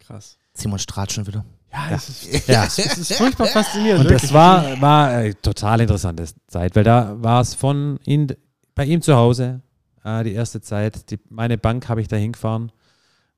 Krass. 0.00 0.38
Simon 0.54 0.78
strahlt 0.78 1.12
schon 1.12 1.26
wieder. 1.26 1.44
Ja, 1.72 1.88
das 1.90 2.08
ist, 2.08 2.48
Ja. 2.48 2.62
das 2.64 2.78
ist 2.78 3.12
furchtbar 3.14 3.46
faszinierend. 3.52 4.04
Und 4.06 4.10
das 4.10 4.32
war, 4.32 4.80
war 4.80 5.08
eine 5.08 5.34
total 5.40 5.80
interessante 5.80 6.24
Zeit, 6.46 6.76
weil 6.76 6.84
da 6.84 7.22
war 7.22 7.40
es 7.40 7.54
von 7.54 7.98
ihn, 8.06 8.28
bei 8.74 8.84
ihm 8.84 9.02
zu 9.02 9.14
Hause, 9.14 9.60
äh, 10.04 10.24
die 10.24 10.32
erste 10.32 10.60
Zeit. 10.60 11.10
Die, 11.10 11.18
meine 11.28 11.58
Bank 11.58 11.88
habe 11.88 12.00
ich 12.00 12.08
da 12.08 12.16
hingefahren 12.16 12.72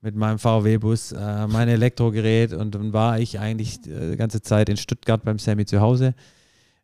mit 0.01 0.15
meinem 0.15 0.39
VW-Bus, 0.39 1.13
äh, 1.13 1.47
mein 1.47 1.69
Elektrogerät 1.69 2.53
und 2.53 2.75
dann 2.75 2.93
war 2.93 3.19
ich 3.19 3.41
eigentlich 3.41 3.87
äh, 3.87 4.13
die 4.13 4.17
ganze 4.17 4.43
Zeit 4.43 4.69
in 4.69 4.77
Stuttgart 4.77 5.25
beim 5.25 5.39
Sammy 5.39 5.65
zu 5.65 5.81
Hause. 5.81 6.15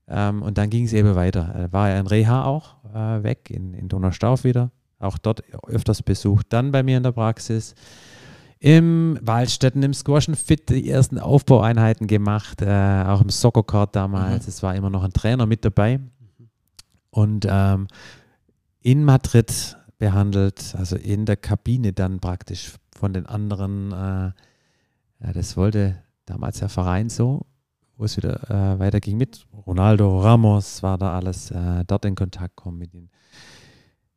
Ähm, 0.09 0.43
und 0.43 0.59
dann 0.59 0.71
ging 0.71 0.85
es 0.85 0.93
eben 0.93 1.15
weiter. 1.15 1.53
Er 1.55 1.73
war 1.73 1.89
ja 1.89 2.01
in 2.01 2.07
Reha 2.07 2.45
auch 2.45 2.77
äh, 2.93 3.23
weg, 3.23 3.51
in, 3.51 3.75
in 3.75 3.89
Donaustauf 3.89 4.45
wieder. 4.45 4.71
Auch 4.99 5.19
dort 5.19 5.43
öfters 5.67 6.03
besucht. 6.03 6.47
Dann 6.51 6.73
bei 6.73 6.83
mir 6.83 6.97
in 6.97 7.03
der 7.03 7.13
Praxis. 7.13 7.75
Im 8.59 9.19
Waldstätten, 9.21 9.83
im 9.83 9.93
Squashen 9.93 10.37
Fit 10.37 10.69
die 10.69 10.89
ersten 10.89 11.19
Aufbaueinheiten 11.19 12.07
gemacht, 12.07 12.63
äh, 12.63 13.05
auch 13.07 13.21
im 13.21 13.29
Soccer-Court 13.29 13.97
damals. 13.97 14.47
Es 14.47 14.63
war 14.63 14.77
immer 14.77 14.91
noch 14.91 15.03
ein 15.03 15.13
Trainer 15.13 15.47
mit 15.47 15.65
dabei. 15.65 15.99
Und 17.11 17.47
ähm, 17.49 17.89
in 18.83 19.05
Madrid 19.05 19.77
behandelt, 19.99 20.75
also 20.77 20.97
in 20.97 21.27
der 21.27 21.37
Kabine 21.37 21.93
dann 21.93 22.21
praktisch 22.21 22.73
von 22.97 23.13
den 23.13 23.27
anderen, 23.27 23.93
äh, 23.93 24.33
ja, 25.25 25.33
das 25.33 25.57
wollte 25.57 25.97
damals 26.27 26.59
der 26.59 26.69
Verein 26.69 27.09
so, 27.09 27.47
wo 27.97 28.05
es 28.05 28.17
wieder 28.17 28.51
äh, 28.51 28.79
weiterging 28.79 29.17
mit 29.17 29.47
Ronaldo 29.67 30.21
Ramos, 30.21 30.83
war 30.83 30.99
da 30.99 31.17
alles 31.17 31.51
äh, 31.51 31.85
dort 31.87 32.05
in 32.05 32.15
Kontakt 32.15 32.57
kommen 32.57 32.79
mit 32.79 32.93
den 32.93 33.11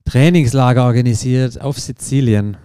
Trainingslager 0.06 0.86
organisiert 0.86 1.60
auf 1.60 1.80
Sizilien. 1.80 2.58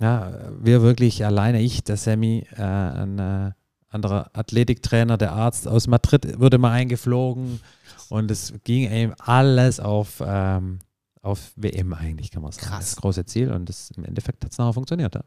Ja, 0.00 0.50
wir 0.60 0.82
wirklich 0.82 1.24
alleine, 1.24 1.62
ich, 1.62 1.84
der 1.84 1.96
Sammy, 1.96 2.46
äh, 2.56 2.62
ein 2.62 3.18
äh, 3.18 3.52
anderer 3.88 4.30
Athletiktrainer, 4.34 5.16
der 5.16 5.32
Arzt 5.32 5.66
aus 5.66 5.86
Madrid 5.86 6.38
wurde 6.38 6.58
mal 6.58 6.72
eingeflogen 6.72 7.60
und 8.08 8.30
es 8.30 8.52
ging 8.64 8.90
eben 8.90 9.14
alles 9.18 9.80
auf, 9.80 10.22
ähm, 10.24 10.80
auf 11.26 11.52
WM 11.56 11.92
eigentlich, 11.92 12.30
kann 12.30 12.42
man 12.42 12.52
sagen. 12.52 12.66
Krass. 12.66 12.90
Das 12.92 12.96
große 12.96 13.24
Ziel 13.26 13.50
und 13.52 13.68
das, 13.68 13.90
im 13.96 14.04
Endeffekt 14.04 14.44
hat 14.44 14.52
es 14.52 14.58
nachher 14.58 14.72
funktioniert. 14.72 15.14
Ja. 15.14 15.24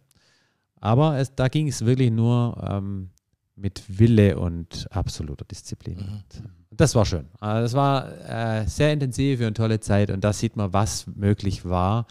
Aber 0.79 1.17
es, 1.17 1.35
da 1.35 1.47
ging 1.47 1.67
es 1.67 1.85
wirklich 1.85 2.11
nur 2.11 2.57
ähm, 2.67 3.09
mit 3.55 3.83
Wille 3.87 4.39
und 4.39 4.87
absoluter 4.91 5.45
Disziplin. 5.45 5.97
Mhm. 5.97 6.49
Das 6.71 6.95
war 6.95 7.05
schön. 7.05 7.27
Also 7.39 7.63
das 7.63 7.73
war 7.73 8.61
äh, 8.61 8.67
sehr 8.67 8.93
intensiv 8.93 9.41
und 9.41 9.57
tolle 9.57 9.79
Zeit 9.81 10.09
und 10.11 10.23
da 10.23 10.31
sieht 10.31 10.55
man, 10.55 10.71
was 10.71 11.07
möglich 11.07 11.65
war, 11.65 12.07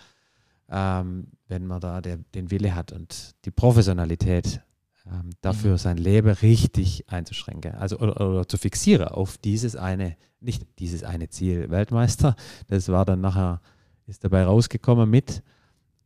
ähm, 0.68 1.28
wenn 1.48 1.66
man 1.66 1.80
da 1.80 2.02
der, 2.02 2.18
den 2.34 2.50
Wille 2.50 2.74
hat 2.74 2.92
und 2.92 3.34
die 3.46 3.50
Professionalität 3.50 4.60
ähm, 5.06 5.30
dafür 5.40 5.72
Mhm. 5.72 5.78
sein 5.78 5.96
Leben 5.96 6.28
richtig 6.28 7.04
einzuschränken. 7.08 7.74
Also 7.76 7.98
oder, 7.98 8.20
oder 8.20 8.46
zu 8.46 8.58
fixieren 8.58 9.08
auf 9.08 9.38
dieses 9.38 9.76
eine, 9.76 10.16
nicht 10.40 10.66
dieses 10.78 11.04
eine 11.04 11.30
Ziel 11.30 11.70
Weltmeister. 11.70 12.36
Das 12.66 12.88
war 12.88 13.06
dann 13.06 13.22
nachher, 13.22 13.62
ist 14.08 14.24
dabei 14.24 14.44
rausgekommen 14.44 15.08
mit, 15.08 15.42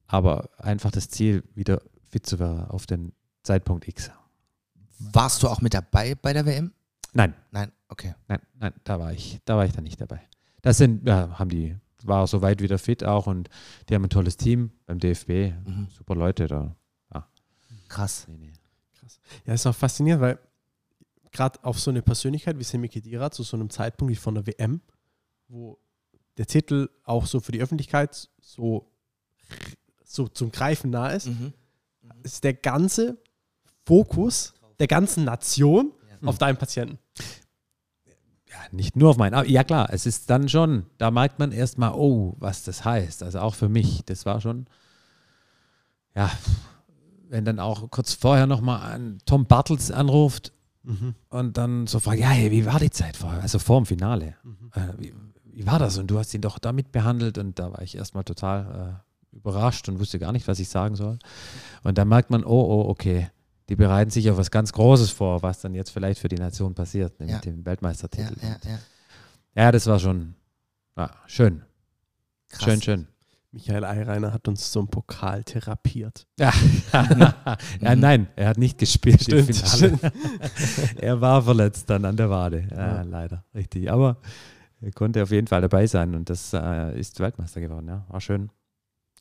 aber 0.06 0.50
einfach 0.58 0.90
das 0.90 1.08
Ziel, 1.08 1.42
wieder 1.54 1.80
fit 2.10 2.26
zu 2.26 2.38
werden 2.38 2.66
auf 2.66 2.86
den 2.86 3.12
Zeitpunkt 3.42 3.88
X. 3.88 4.10
Warst 4.98 5.42
du 5.42 5.48
auch 5.48 5.60
mit 5.60 5.74
dabei 5.74 6.14
bei 6.14 6.32
der 6.32 6.44
WM? 6.46 6.72
Nein, 7.14 7.34
Nein, 7.50 7.72
okay. 7.88 8.14
Nein, 8.28 8.40
nein, 8.58 8.72
da 8.84 8.98
war 8.98 9.12
ich, 9.12 9.40
da 9.44 9.56
war 9.56 9.64
ich 9.64 9.72
dann 9.72 9.84
nicht 9.84 10.00
dabei. 10.00 10.20
Das 10.62 10.78
sind, 10.78 11.06
ja, 11.06 11.38
haben 11.38 11.50
die, 11.50 11.76
war 12.04 12.26
soweit 12.26 12.60
wieder 12.62 12.78
fit 12.78 13.04
auch 13.04 13.26
und 13.26 13.48
die 13.88 13.94
haben 13.94 14.04
ein 14.04 14.10
tolles 14.10 14.36
Team 14.36 14.70
beim 14.86 14.98
DFB, 14.98 15.52
Mhm. 15.64 15.88
super 15.90 16.14
Leute 16.14 16.46
da. 16.46 16.76
Krass. 17.88 18.26
Nee, 18.28 18.36
nee. 18.38 18.52
Ja, 19.44 19.52
ist 19.52 19.66
auch 19.66 19.74
faszinierend, 19.74 20.22
weil 20.22 20.38
gerade 21.30 21.62
auf 21.62 21.78
so 21.78 21.90
eine 21.90 22.00
Persönlichkeit 22.00 22.58
wie 22.58 22.64
Semi 22.64 22.88
Khedira 22.88 23.30
zu 23.30 23.42
so 23.42 23.54
einem 23.56 23.68
Zeitpunkt 23.68 24.10
wie 24.12 24.16
von 24.16 24.34
der 24.34 24.46
WM, 24.46 24.80
wo 25.48 25.78
der 26.38 26.46
Titel 26.46 26.88
auch 27.04 27.26
so 27.26 27.40
für 27.40 27.52
die 27.52 27.60
Öffentlichkeit 27.60 28.28
so, 28.40 28.90
so 30.04 30.28
zum 30.28 30.50
Greifen 30.52 30.90
nah 30.90 31.08
ist, 31.10 31.26
Mhm. 31.26 31.52
ist 32.22 32.44
der 32.44 32.54
ganze 32.54 33.18
Fokus 33.86 34.54
der 34.78 34.86
ganzen 34.88 35.24
Nation 35.24 35.92
Ja. 36.20 36.28
auf 36.28 36.38
deinen 36.38 36.56
Patienten. 36.56 36.98
Ja, 38.50 38.58
nicht 38.70 38.96
nur 38.96 39.10
auf 39.10 39.16
meinen, 39.16 39.34
aber 39.34 39.46
ja 39.48 39.64
klar, 39.64 39.88
es 39.92 40.04
ist 40.06 40.28
dann 40.28 40.48
schon, 40.48 40.84
da 40.98 41.10
merkt 41.10 41.38
man 41.38 41.52
erstmal, 41.52 41.92
oh, 41.94 42.34
was 42.38 42.64
das 42.64 42.84
heißt. 42.84 43.22
Also 43.22 43.38
auch 43.40 43.54
für 43.54 43.68
mich, 43.70 44.02
das 44.04 44.26
war 44.26 44.40
schon, 44.42 44.66
ja, 46.14 46.30
wenn 47.28 47.44
dann 47.46 47.58
auch 47.60 47.90
kurz 47.90 48.12
vorher 48.12 48.46
nochmal 48.46 48.92
an 48.92 49.18
Tom 49.24 49.46
Bartels 49.46 49.90
anruft 49.90 50.52
und 51.30 51.56
dann 51.56 51.86
so 51.86 51.98
fragt, 52.00 52.18
ja, 52.18 52.28
hey, 52.28 52.50
wie 52.50 52.66
war 52.66 52.78
die 52.80 52.90
Zeit 52.90 53.16
vorher, 53.16 53.40
also 53.40 53.58
vor 53.58 53.80
dem 53.80 53.86
Finale? 53.86 54.34
Äh, 54.74 54.80
wie, 54.98 55.14
wie 55.52 55.66
war 55.66 55.78
das? 55.78 55.98
Und 55.98 56.08
du 56.08 56.18
hast 56.18 56.32
ihn 56.34 56.40
doch 56.40 56.58
da 56.58 56.72
mitbehandelt 56.72 57.38
und 57.38 57.58
da 57.58 57.72
war 57.72 57.82
ich 57.82 57.96
erstmal 57.96 58.24
total 58.24 59.00
äh, 59.32 59.36
überrascht 59.36 59.88
und 59.88 59.98
wusste 59.98 60.18
gar 60.18 60.32
nicht, 60.32 60.48
was 60.48 60.58
ich 60.58 60.68
sagen 60.68 60.96
soll. 60.96 61.18
Und 61.82 61.98
da 61.98 62.04
merkt 62.04 62.30
man, 62.30 62.44
oh, 62.44 62.48
oh, 62.50 62.88
okay, 62.88 63.30
die 63.68 63.76
bereiten 63.76 64.10
sich 64.10 64.30
auf 64.30 64.36
was 64.36 64.50
ganz 64.50 64.72
Großes 64.72 65.10
vor, 65.10 65.42
was 65.42 65.60
dann 65.60 65.74
jetzt 65.74 65.90
vielleicht 65.90 66.20
für 66.20 66.28
die 66.28 66.36
Nation 66.36 66.74
passiert, 66.74 67.18
nämlich 67.20 67.36
Ja. 67.36 67.40
dem 67.40 67.64
Weltmeistertitel. 67.64 68.34
ja, 68.42 68.56
ja. 68.70 68.78
Ja, 69.54 69.70
das 69.72 69.86
war 69.86 69.98
schon 69.98 70.34
ja, 70.96 71.10
schön. 71.26 71.62
Krass. 72.48 72.64
Schön, 72.64 72.82
schön. 72.82 73.08
Michael 73.50 73.84
Eireiner 73.84 74.32
hat 74.32 74.48
uns 74.48 74.70
zum 74.72 74.88
Pokal 74.88 75.44
therapiert. 75.44 76.26
Ja, 76.38 76.52
ja 77.80 77.96
nein, 77.96 78.28
er 78.34 78.48
hat 78.48 78.58
nicht 78.58 78.78
gespielt 78.78 79.28
im 79.28 79.44
Finale. 79.46 79.98
er 80.96 81.20
war 81.20 81.42
verletzt 81.42 81.88
dann 81.90 82.04
an 82.06 82.16
der 82.16 82.30
Wade. 82.30 82.66
Ja, 82.70 82.96
Ja. 82.96 83.02
Leider, 83.02 83.44
richtig. 83.54 83.90
Aber 83.90 84.16
er 84.16 84.61
konnte 84.90 85.22
auf 85.22 85.30
jeden 85.30 85.46
Fall 85.46 85.60
dabei 85.60 85.86
sein 85.86 86.14
und 86.14 86.28
das 86.28 86.52
äh, 86.52 86.98
ist 86.98 87.20
Weltmeister 87.20 87.60
geworden. 87.60 87.88
Ja, 87.88 88.04
war 88.08 88.20
schön. 88.20 88.50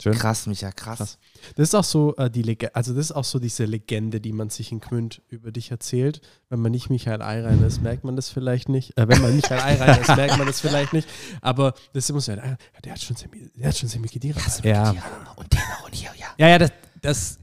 Schön. 0.01 0.13
Krass, 0.13 0.47
Micha, 0.47 0.71
krass. 0.71 0.97
Krass. 0.97 1.19
Das 1.55 1.69
ist 1.69 1.75
auch 1.75 1.83
so 1.83 2.15
äh, 2.15 2.29
die 2.31 2.41
Legende, 2.41 2.75
also 2.75 2.93
das 2.93 3.05
ist 3.05 3.11
auch 3.11 3.23
so 3.23 3.37
diese 3.37 3.65
Legende, 3.65 4.19
die 4.19 4.33
man 4.33 4.49
sich 4.49 4.71
in 4.71 4.79
Gmünd 4.79 5.21
über 5.27 5.51
dich 5.51 5.69
erzählt. 5.69 6.21
Wenn 6.49 6.59
man 6.59 6.71
nicht 6.71 6.89
Michael 6.89 7.21
Eireiner 7.21 7.67
ist, 7.67 7.83
merkt 7.83 8.03
man 8.03 8.15
das 8.15 8.29
vielleicht 8.29 8.67
nicht. 8.67 8.97
Äh, 8.97 9.07
wenn 9.07 9.21
man 9.21 9.35
Michael 9.35 9.61
Eireiner 9.61 10.01
ist, 10.01 10.15
merkt 10.15 10.37
man 10.39 10.47
das 10.47 10.59
vielleicht 10.59 10.93
nicht. 10.93 11.07
Aber 11.41 11.75
das 11.93 12.07
so, 12.07 12.17
ja, 12.17 12.57
der 12.83 12.93
hat 12.93 13.01
schon 13.01 13.15
Semi, 13.15 13.51
der 13.55 13.67
hat 13.67 13.77
schon 13.77 13.89
Semi 13.89 14.07
Khedira. 14.07 14.41
Ja. 14.63 14.89
Und 15.35 15.53
den 15.53 15.59
und 15.85 15.93
hier, 15.93 16.09
ja. 16.17 16.27
Ja, 16.39 16.47
ja, 16.47 16.57
das, 16.57 16.71
das, 17.01 17.39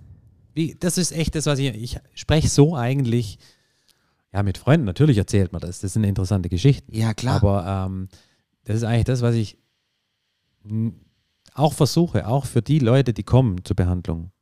wie, 0.55 0.75
das 0.75 0.99
ist 0.99 1.13
echt 1.13 1.37
das, 1.37 1.47
was 1.47 1.61
ich, 1.61 1.73
ich 1.73 2.01
spreche 2.15 2.49
so 2.49 2.75
eigentlich, 2.75 3.39
ja, 4.33 4.43
mit 4.43 4.59
Freunden, 4.59 4.85
natürlich 4.85 5.17
erzählt 5.17 5.53
man 5.53 5.61
das, 5.61 5.81
das 5.81 5.95
sind 5.95 6.05
interessante 6.05 6.49
Geschichten. 6.49 6.95
Ja, 6.95 7.15
klar. 7.15 7.37
Aber 7.37 7.87
ähm, 7.87 8.09
das 8.65 8.77
ist 8.77 8.85
eigentlich 8.85 9.05
das, 9.05 9.23
was 9.23 9.35
ich 9.35 9.59
auch 11.55 11.73
versuche, 11.73 12.27
auch 12.27 12.45
für 12.45 12.63
die 12.63 12.79
Leute, 12.79 13.15
die 13.15 13.23
kommen 13.23 13.65
zur 13.65 13.77
Behandlung. 13.77 14.33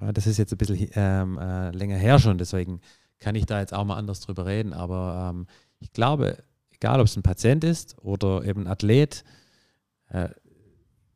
Ja, 0.00 0.12
das 0.12 0.26
ist 0.26 0.38
jetzt 0.38 0.52
ein 0.52 0.58
bisschen 0.58 0.90
ähm, 0.94 1.38
äh, 1.38 1.70
länger 1.70 1.96
her 1.96 2.18
schon, 2.18 2.38
deswegen 2.38 2.80
kann 3.18 3.34
ich 3.34 3.46
da 3.46 3.60
jetzt 3.60 3.74
auch 3.74 3.84
mal 3.84 3.96
anders 3.96 4.20
drüber 4.20 4.46
reden. 4.46 4.72
Aber 4.72 5.30
ähm, 5.30 5.46
ich 5.78 5.92
glaube, 5.92 6.42
egal 6.70 7.00
ob 7.00 7.06
es 7.06 7.16
ein 7.16 7.22
Patient 7.22 7.64
ist 7.64 7.96
oder 7.98 8.44
eben 8.44 8.62
ein 8.62 8.66
Athlet, 8.66 9.24
äh, 10.08 10.28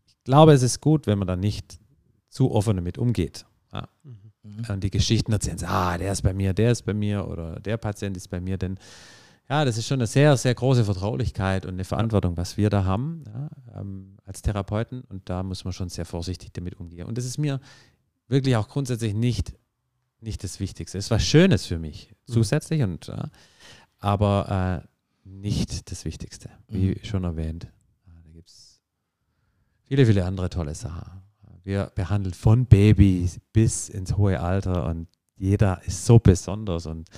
ich 0.06 0.24
glaube, 0.24 0.52
es 0.52 0.62
ist 0.62 0.80
gut, 0.80 1.06
wenn 1.06 1.18
man 1.18 1.28
da 1.28 1.36
nicht 1.36 1.80
zu 2.28 2.52
offen 2.52 2.76
damit 2.76 2.98
umgeht. 2.98 3.46
Ja. 3.72 3.88
Mhm. 4.04 4.21
Und 4.42 4.82
die 4.82 4.90
Geschichten 4.90 5.32
erzählen, 5.32 5.64
ah, 5.64 5.96
der 5.98 6.12
ist 6.12 6.22
bei 6.22 6.34
mir, 6.34 6.52
der 6.52 6.72
ist 6.72 6.82
bei 6.82 6.94
mir 6.94 7.28
oder 7.28 7.60
der 7.60 7.76
Patient 7.76 8.16
ist 8.16 8.28
bei 8.28 8.40
mir, 8.40 8.58
denn 8.58 8.78
ja, 9.48 9.64
das 9.64 9.76
ist 9.76 9.86
schon 9.86 10.00
eine 10.00 10.06
sehr, 10.06 10.36
sehr 10.36 10.54
große 10.54 10.84
Vertraulichkeit 10.84 11.66
und 11.66 11.74
eine 11.74 11.84
Verantwortung, 11.84 12.36
was 12.36 12.56
wir 12.56 12.70
da 12.70 12.84
haben 12.84 13.24
ja, 13.26 13.80
ähm, 13.80 14.16
als 14.24 14.42
Therapeuten 14.42 15.02
und 15.02 15.28
da 15.28 15.42
muss 15.42 15.64
man 15.64 15.72
schon 15.72 15.88
sehr 15.88 16.06
vorsichtig 16.06 16.52
damit 16.52 16.80
umgehen. 16.80 17.06
Und 17.06 17.18
das 17.18 17.24
ist 17.24 17.38
mir 17.38 17.60
wirklich 18.28 18.56
auch 18.56 18.68
grundsätzlich 18.68 19.14
nicht, 19.14 19.54
nicht 20.20 20.42
das 20.42 20.58
Wichtigste. 20.58 20.98
Es 20.98 21.06
ist 21.06 21.10
was 21.10 21.24
Schönes 21.24 21.66
für 21.66 21.78
mich 21.78 22.14
zusätzlich, 22.26 22.82
und, 22.82 23.06
ja, 23.08 23.30
aber 23.98 24.82
äh, 24.84 24.88
nicht 25.28 25.90
das 25.90 26.04
Wichtigste, 26.04 26.50
wie 26.68 26.98
schon 27.04 27.24
erwähnt. 27.24 27.68
Da 28.06 28.30
gibt 28.32 28.48
es 28.48 28.80
viele, 29.84 30.06
viele 30.06 30.24
andere 30.24 30.50
tolle 30.50 30.74
Sachen. 30.74 31.21
Wir 31.64 31.92
behandeln 31.94 32.34
von 32.34 32.66
Baby 32.66 33.28
bis 33.52 33.88
ins 33.88 34.16
hohe 34.16 34.40
Alter 34.40 34.86
und 34.86 35.08
jeder 35.36 35.80
ist 35.86 36.04
so 36.06 36.18
besonders 36.18 36.86
und 36.86 37.08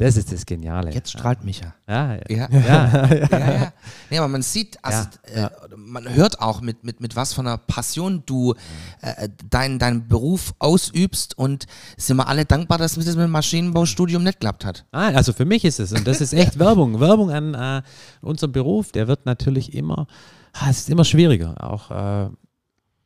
das 0.00 0.16
ist 0.16 0.32
das 0.32 0.46
Geniale. 0.46 0.92
Jetzt 0.92 1.10
strahlt 1.10 1.44
Micha. 1.44 1.74
Ja, 1.86 2.14
ja. 2.28 2.48
Ja. 2.50 2.50
ja. 2.50 3.06
ja, 3.06 3.38
ja. 3.38 3.72
Nee, 4.08 4.18
aber 4.18 4.28
man 4.28 4.40
sieht, 4.40 4.82
also, 4.82 5.08
Ja, 5.34 5.48
Äh, 5.48 5.50
man 5.76 6.08
hört 6.14 6.40
auch, 6.40 6.62
mit, 6.62 6.84
mit, 6.84 7.00
mit 7.02 7.16
was 7.16 7.34
von 7.34 7.46
einer 7.46 7.58
Passion 7.58 8.22
du 8.24 8.54
äh, 9.02 9.28
deinen 9.50 9.78
deinen 9.78 10.08
Beruf 10.08 10.54
ausübst 10.58 11.36
und 11.36 11.66
sind 11.98 12.16
wir 12.16 12.28
alle 12.28 12.46
dankbar, 12.46 12.78
dass 12.78 12.94
das 12.94 13.04
mit 13.04 13.18
dem 13.18 13.30
Maschinenbaustudium 13.30 14.22
nicht 14.24 14.40
geklappt 14.40 14.64
hat. 14.64 14.86
Ah, 14.90 15.08
also 15.08 15.34
für 15.34 15.44
mich 15.44 15.66
ist 15.66 15.80
es, 15.80 15.92
und 15.92 16.06
das 16.06 16.22
ist 16.22 16.32
echt 16.32 16.58
Werbung, 16.58 16.98
Werbung 16.98 17.30
an 17.30 17.54
äh, 17.54 17.82
unserem 18.22 18.52
Beruf, 18.52 18.92
der 18.92 19.06
wird 19.06 19.26
natürlich 19.26 19.74
immer, 19.74 20.06
ah, 20.54 20.70
es 20.70 20.78
ist 20.78 20.90
immer 20.90 21.04
schwieriger, 21.04 21.62
auch 21.62 21.90
äh, 21.90 22.30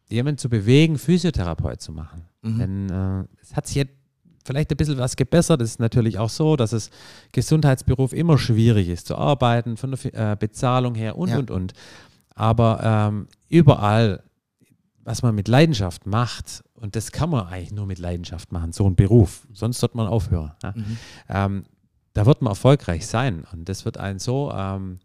jemanden 0.09 0.39
zu 0.39 0.49
bewegen, 0.49 0.99
Physiotherapeut 0.99 1.81
zu 1.81 1.93
machen. 1.93 2.25
Mhm. 2.43 2.59
Denn 2.59 2.91
äh, 2.91 3.25
es 3.43 3.57
hat 3.57 3.67
sich 3.67 3.77
jetzt 3.77 3.93
vielleicht 4.45 4.71
ein 4.71 4.77
bisschen 4.77 4.99
was 4.99 5.17
gebessert. 5.17 5.63
Es 5.63 5.71
ist 5.71 5.81
natürlich 5.81 6.19
auch 6.19 6.29
so, 6.29 6.57
dass 6.57 6.73
es 6.73 6.91
Gesundheitsberuf 7.33 8.13
immer 8.13 8.37
schwierig 8.39 8.89
ist 8.89 9.07
zu 9.07 9.17
arbeiten, 9.17 9.77
von 9.77 9.93
der 9.93 10.33
äh, 10.33 10.37
Bezahlung 10.37 10.95
her 10.95 11.17
und, 11.17 11.31
Ja. 11.31 11.39
und, 11.39 11.51
und. 11.51 11.73
Aber 12.35 12.81
ähm, 12.83 13.29
überall, 13.49 14.23
was 15.03 15.23
man 15.23 15.35
mit 15.35 15.49
Leidenschaft 15.49 16.07
macht, 16.07 16.63
und 16.75 16.97
das 16.97 17.13
kann 17.13 17.31
man 17.31 17.47
eigentlich 17.47 17.73
nur 17.73 17.87
mit 17.87 17.99
Leidenschaft 17.99 18.53
machen, 18.53 18.73
so 18.73 18.87
ein 18.87 18.97
Beruf, 18.97 19.47
sonst 19.53 19.81
sollte 19.81 19.97
man 19.97 20.07
aufhören. 20.07 20.53
Ja? 20.63 20.75
Mhm. 20.77 20.97
ähm, 21.29 21.65
da 22.13 22.27
wird 22.27 22.43
man 22.43 22.51
erfolgreich 22.53 23.07
sein. 23.07 23.45
Und 23.53 23.69
das 23.69 23.85
wird 23.85 23.99
einen 23.99 24.19
so 24.19 24.53
ähm, 24.55 24.99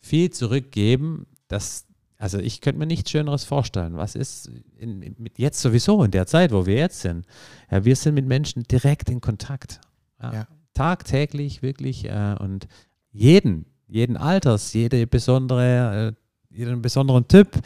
viel 0.00 0.30
zurückgeben, 0.30 1.26
dass, 1.48 1.86
also 2.22 2.38
ich 2.38 2.60
könnte 2.60 2.78
mir 2.78 2.86
nichts 2.86 3.10
Schöneres 3.10 3.42
vorstellen. 3.42 3.96
Was 3.96 4.14
ist 4.14 4.48
in, 4.78 5.02
in, 5.02 5.16
jetzt 5.36 5.60
sowieso 5.60 6.04
in 6.04 6.12
der 6.12 6.24
Zeit, 6.24 6.52
wo 6.52 6.66
wir 6.66 6.76
jetzt 6.76 7.00
sind? 7.00 7.26
Ja, 7.68 7.84
wir 7.84 7.96
sind 7.96 8.14
mit 8.14 8.26
Menschen 8.26 8.62
direkt 8.62 9.10
in 9.10 9.20
Kontakt. 9.20 9.80
Ja, 10.22 10.32
Ja. 10.32 10.46
Tagtäglich 10.72 11.62
wirklich 11.62 12.04
äh, 12.04 12.36
und 12.38 12.68
jeden, 13.10 13.66
jeden 13.88 14.16
Alters, 14.16 14.72
jede 14.72 15.04
besondere, 15.08 16.14
äh, 16.14 16.56
jeden 16.56 16.80
besonderen 16.80 17.26
Typ. 17.26 17.58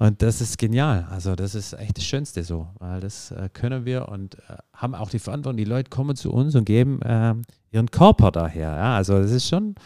Und 0.00 0.20
das 0.22 0.40
ist 0.40 0.58
genial. 0.58 1.06
Also 1.08 1.36
das 1.36 1.54
ist 1.54 1.74
echt 1.74 1.96
das 1.96 2.04
Schönste 2.04 2.42
so, 2.42 2.66
weil 2.80 2.98
das 2.98 3.30
äh, 3.30 3.48
können 3.52 3.84
wir 3.84 4.08
und 4.08 4.34
äh, 4.34 4.56
haben 4.72 4.96
auch 4.96 5.10
die 5.10 5.20
Verantwortung. 5.20 5.56
Die 5.56 5.64
Leute 5.64 5.88
kommen 5.88 6.16
zu 6.16 6.32
uns 6.32 6.56
und 6.56 6.64
geben 6.64 6.98
ähm, 7.04 7.42
ihren 7.70 7.92
Körper 7.92 8.32
daher. 8.32 8.74
Ja? 8.74 8.96
Also 8.96 9.22
das 9.22 9.30
ist 9.30 9.48
schon 9.48 9.76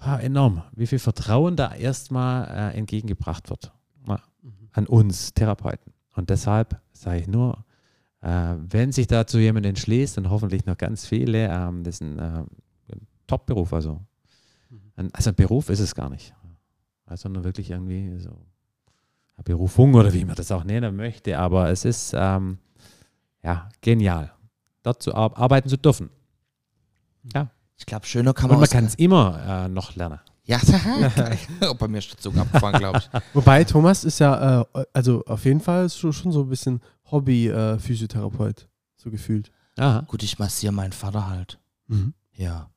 enorm, 0.00 0.62
wie 0.74 0.86
viel 0.86 0.98
Vertrauen 0.98 1.56
da 1.56 1.74
erstmal 1.74 2.72
äh, 2.72 2.76
entgegengebracht 2.76 3.50
wird 3.50 3.72
ja, 4.06 4.20
an 4.72 4.86
uns 4.86 5.34
Therapeuten. 5.34 5.92
Und 6.14 6.30
deshalb 6.30 6.80
sage 6.92 7.20
ich 7.20 7.28
nur, 7.28 7.64
äh, 8.20 8.54
wenn 8.58 8.92
sich 8.92 9.06
dazu 9.06 9.38
jemand 9.38 9.66
entschließt 9.66 10.18
und 10.18 10.30
hoffentlich 10.30 10.66
noch 10.66 10.76
ganz 10.76 11.06
viele, 11.06 11.48
ähm, 11.48 11.84
das 11.84 11.96
ist 11.96 12.00
ein, 12.02 12.18
äh, 12.18 12.44
ein 12.92 13.06
Top-Beruf. 13.26 13.72
Also. 13.72 14.00
Ein, 14.96 15.14
also 15.14 15.30
ein 15.30 15.36
Beruf 15.36 15.70
ist 15.70 15.80
es 15.80 15.94
gar 15.94 16.10
nicht, 16.10 16.34
also, 17.06 17.22
sondern 17.22 17.44
wirklich 17.44 17.70
irgendwie 17.70 18.18
so 18.18 18.30
eine 18.30 19.44
Berufung 19.44 19.94
oder 19.94 20.12
wie 20.12 20.24
man 20.24 20.34
das 20.34 20.50
auch 20.50 20.64
nennen 20.64 20.96
möchte. 20.96 21.38
Aber 21.38 21.70
es 21.70 21.84
ist 21.84 22.12
ähm, 22.16 22.58
ja 23.44 23.68
genial, 23.80 24.32
dort 24.82 25.02
zu 25.02 25.14
ar 25.14 25.36
arbeiten 25.38 25.68
zu 25.68 25.78
dürfen. 25.78 26.10
Ja. 27.32 27.50
Ich 27.78 27.86
glaube, 27.86 28.04
schöner 28.06 28.34
kann 28.34 28.46
Und 28.46 28.50
man 28.50 28.58
man 28.60 28.64
aus- 28.64 28.70
kann 28.72 28.84
es 28.84 28.94
immer 28.96 29.64
äh, 29.64 29.68
noch 29.68 29.94
lernen. 29.96 30.18
Ja, 30.44 30.58
bei 31.78 31.88
mir 31.88 31.98
ist 31.98 32.10
der 32.10 32.18
Zug 32.18 32.36
abgefahren, 32.36 32.78
glaube 32.78 32.98
ich. 32.98 33.08
Wobei 33.34 33.64
Thomas 33.64 34.04
ist 34.04 34.18
ja, 34.18 34.62
äh, 34.62 34.84
also 34.92 35.24
auf 35.26 35.44
jeden 35.44 35.60
Fall 35.60 35.88
schon, 35.90 36.12
schon 36.12 36.32
so 36.32 36.42
ein 36.42 36.48
bisschen 36.48 36.80
Hobby-Physiotherapeut, 37.10 38.68
so 38.96 39.10
gefühlt. 39.10 39.50
Aha. 39.78 40.04
Gut, 40.06 40.22
ich 40.22 40.38
massiere 40.38 40.72
meinen 40.72 40.92
Vater 40.92 41.28
halt. 41.28 41.58
Ja. 42.32 42.70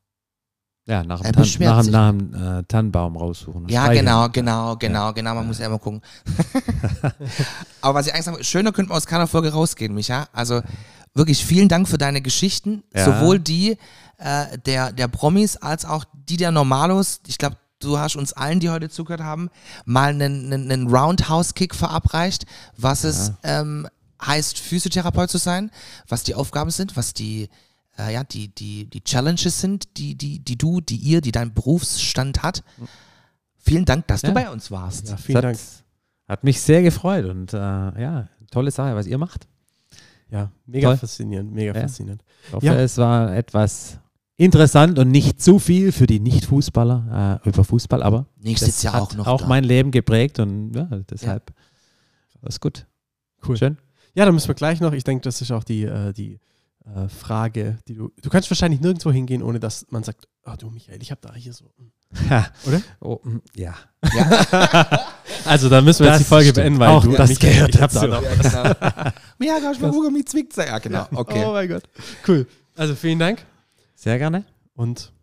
Ja, 0.87 1.03
nach 1.03 1.21
dem, 1.21 1.31
Tan 1.31 1.43
nach, 1.59 1.81
dem- 1.83 1.91
nach 1.91 2.09
dem 2.11 2.33
äh, 2.59 2.63
Tannenbaum 2.63 3.15
raussuchen. 3.15 3.63
und 3.63 3.71
Ja, 3.71 3.83
streicheln. 3.83 4.05
genau, 4.05 4.29
genau, 4.29 4.75
genau, 4.75 5.13
genau. 5.13 5.35
Man 5.35 5.47
muss 5.47 5.59
ja 5.59 5.67
immer 5.67 5.79
gucken. 5.79 6.01
Aber 7.81 7.95
was 7.99 8.07
ich 8.07 8.13
eigentlich 8.13 8.25
sage, 8.25 8.43
schöner 8.43 8.71
könnte 8.71 8.89
man 8.89 8.97
aus 8.97 9.05
keiner 9.05 9.27
Folge 9.27 9.51
rausgehen, 9.53 9.93
Micha. 9.93 10.27
Also 10.33 10.61
wirklich 11.13 11.45
vielen 11.45 11.69
Dank 11.69 11.87
für 11.87 11.97
deine 11.97 12.21
Geschichten. 12.21 12.83
Ja. 12.93 13.05
Sowohl 13.05 13.39
die 13.39 13.77
äh, 14.17 14.57
der, 14.65 14.91
der 14.91 15.07
Promis 15.07 15.57
als 15.57 15.85
auch 15.85 16.05
die 16.13 16.37
der 16.37 16.51
Normalos. 16.51 17.21
Ich 17.27 17.37
glaube, 17.37 17.57
du 17.79 17.97
hast 17.97 18.15
uns 18.15 18.33
allen, 18.33 18.59
die 18.59 18.69
heute 18.69 18.89
zugehört 18.89 19.21
haben, 19.21 19.49
mal 19.85 20.09
einen, 20.11 20.53
einen, 20.53 20.71
einen 20.71 20.87
Roundhouse-Kick 20.87 21.73
verabreicht, 21.75 22.45
was 22.77 23.03
es 23.03 23.33
ähm, 23.43 23.87
heißt, 24.23 24.59
Physiotherapeut 24.59 25.29
zu 25.31 25.39
sein, 25.39 25.71
was 26.07 26.23
die 26.23 26.35
Aufgaben 26.35 26.69
sind, 26.69 26.95
was 26.95 27.13
die, 27.13 27.49
äh, 27.97 28.13
ja, 28.13 28.23
die, 28.23 28.49
die, 28.49 28.85
die 28.85 29.01
Challenges 29.01 29.59
sind, 29.59 29.97
die, 29.97 30.15
die, 30.15 30.39
die 30.39 30.57
du, 30.57 30.79
die 30.79 30.97
ihr, 30.97 31.21
die 31.21 31.31
dein 31.31 31.53
Berufsstand 31.53 32.43
hat. 32.43 32.63
Vielen 33.57 33.85
Dank, 33.85 34.05
dass 34.07 34.21
Ja. 34.21 34.29
du 34.29 34.35
bei 34.35 34.49
uns 34.49 34.69
warst. 34.69 35.09
Ja, 35.09 35.17
vielen 35.17 35.37
hat, 35.37 35.43
Dank. 35.43 35.59
Hat 36.27 36.43
mich 36.43 36.61
sehr 36.61 36.83
gefreut 36.83 37.25
und 37.25 37.51
äh, 37.53 37.57
ja, 37.57 38.27
tolle 38.51 38.69
Sache, 38.71 38.95
was 38.95 39.07
ihr 39.07 39.17
macht. 39.17 39.47
Ja, 40.31 40.51
mega 40.65 40.87
Toll. 40.89 40.97
faszinierend, 40.97 41.51
mega 41.53 41.73
Ja. 41.75 41.81
faszinierend. 41.81 42.23
Ich 42.47 42.53
hoffe, 42.53 42.65
Ja. 42.65 42.75
es 42.75 42.97
war 42.97 43.35
etwas 43.35 43.99
interessant 44.37 44.97
und 44.97 45.11
nicht 45.11 45.41
zu 45.41 45.59
viel 45.59 45.91
für 45.91 46.07
die 46.07 46.19
Nicht-Fußballer 46.19 47.39
äh, 47.45 47.49
über 47.49 47.63
Fußball, 47.63 48.01
aber 48.01 48.25
Nächstes 48.37 48.75
das 48.75 48.83
Jahr 48.83 48.93
hat 48.93 49.01
auch 49.01 49.13
noch 49.15 49.27
auch 49.27 49.41
da. 49.41 49.47
mein 49.47 49.63
Leben 49.63 49.91
geprägt 49.91 50.39
und 50.39 50.73
ja, 50.73 50.85
deshalb 51.09 51.53
war 52.41 52.49
es 52.49 52.59
gut. 52.59 52.87
Cool. 53.47 53.57
Schön. 53.57 53.77
Ja, 54.15 54.25
dann 54.25 54.33
müssen 54.33 54.47
wir 54.47 54.55
gleich 54.55 54.79
noch, 54.79 54.93
ich 54.93 55.03
denke, 55.03 55.21
das 55.23 55.41
ist 55.41 55.51
auch 55.51 55.63
die, 55.63 55.83
äh, 55.83 56.11
die 56.13 56.39
äh, 56.85 57.07
Frage, 57.07 57.77
die 57.87 57.93
du, 57.95 58.11
du 58.21 58.29
kannst 58.29 58.49
wahrscheinlich 58.49 58.81
nirgendwo 58.81 59.11
hingehen, 59.11 59.43
ohne 59.43 59.59
dass 59.59 59.85
man 59.91 60.03
sagt, 60.03 60.27
oh 60.45 60.53
du 60.57 60.69
Michael, 60.69 61.01
ich 61.01 61.11
habe 61.11 61.21
da 61.21 61.33
hier 61.35 61.53
so. 61.53 61.65
Oder? 62.67 62.81
Oh, 62.99 63.19
mm, 63.23 63.37
ja. 63.55 63.73
Also 65.45 65.69
dann 65.69 65.85
müssen 65.85 66.03
wir 66.03 66.09
Das 66.11 66.19
jetzt 66.19 66.27
die 66.27 66.29
Folge 66.29 66.49
stimmt. 66.49 66.55
beenden, 66.65 66.79
weil 66.79 66.89
Auch 66.89 67.03
du, 67.03 67.11
das 67.13 67.39
gehört 67.39 67.79
dazu. 67.79 68.05
noch. 68.05 68.21
Ja, 68.21 68.35
genau. 68.35 68.63
ja, 69.39 69.59
Ja, 70.67 70.77
genau. 70.79 71.07
Okay. 71.13 71.43
Oh 71.45 71.53
mein 71.53 71.69
Gott. 71.69 71.83
Cool. 72.27 72.45
Also 72.75 72.95
vielen 72.95 73.17
Dank 73.19 73.45
Sehr 73.95 74.17
gerne. 74.19 74.43
und 74.75 75.13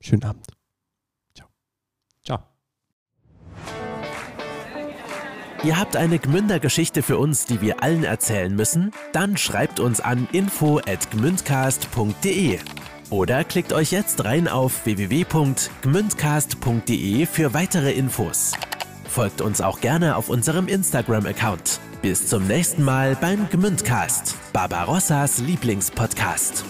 schönen 0.00 0.24
Abend. 0.24 0.46
Ciao. 2.24 2.40
Ihr 5.62 5.78
habt 5.78 5.94
eine 5.96 6.18
Gmünder-Geschichte 6.18 7.02
für 7.02 7.18
uns, 7.18 7.44
die 7.44 7.60
wir 7.60 7.82
allen 7.82 8.04
erzählen 8.04 8.54
müssen? 8.54 8.92
Dann 9.12 9.36
schreibt 9.36 9.78
uns 9.80 10.00
an 10.00 10.26
info@gmündcast.de 10.32 12.58
oder 13.10 13.44
klickt 13.44 13.72
euch 13.72 13.92
jetzt 13.92 14.24
rein 14.24 14.48
auf 14.48 14.86
www.gmündcast.de 14.86 17.26
für 17.26 17.54
weitere 17.54 17.92
Infos. 17.92 18.50
Folgt 19.08 19.40
uns 19.40 19.60
auch 19.60 19.80
gerne 19.80 20.16
auf 20.16 20.28
unserem 20.28 20.66
Instagram-Account. 20.68 21.78
Bis 22.00 22.28
zum 22.28 22.46
nächsten 22.46 22.82
Mal 22.82 23.16
beim 23.16 23.48
Gmündcast, 23.50 24.36
Barbarossas 24.52 25.38
Lieblingspodcast. 25.38 26.64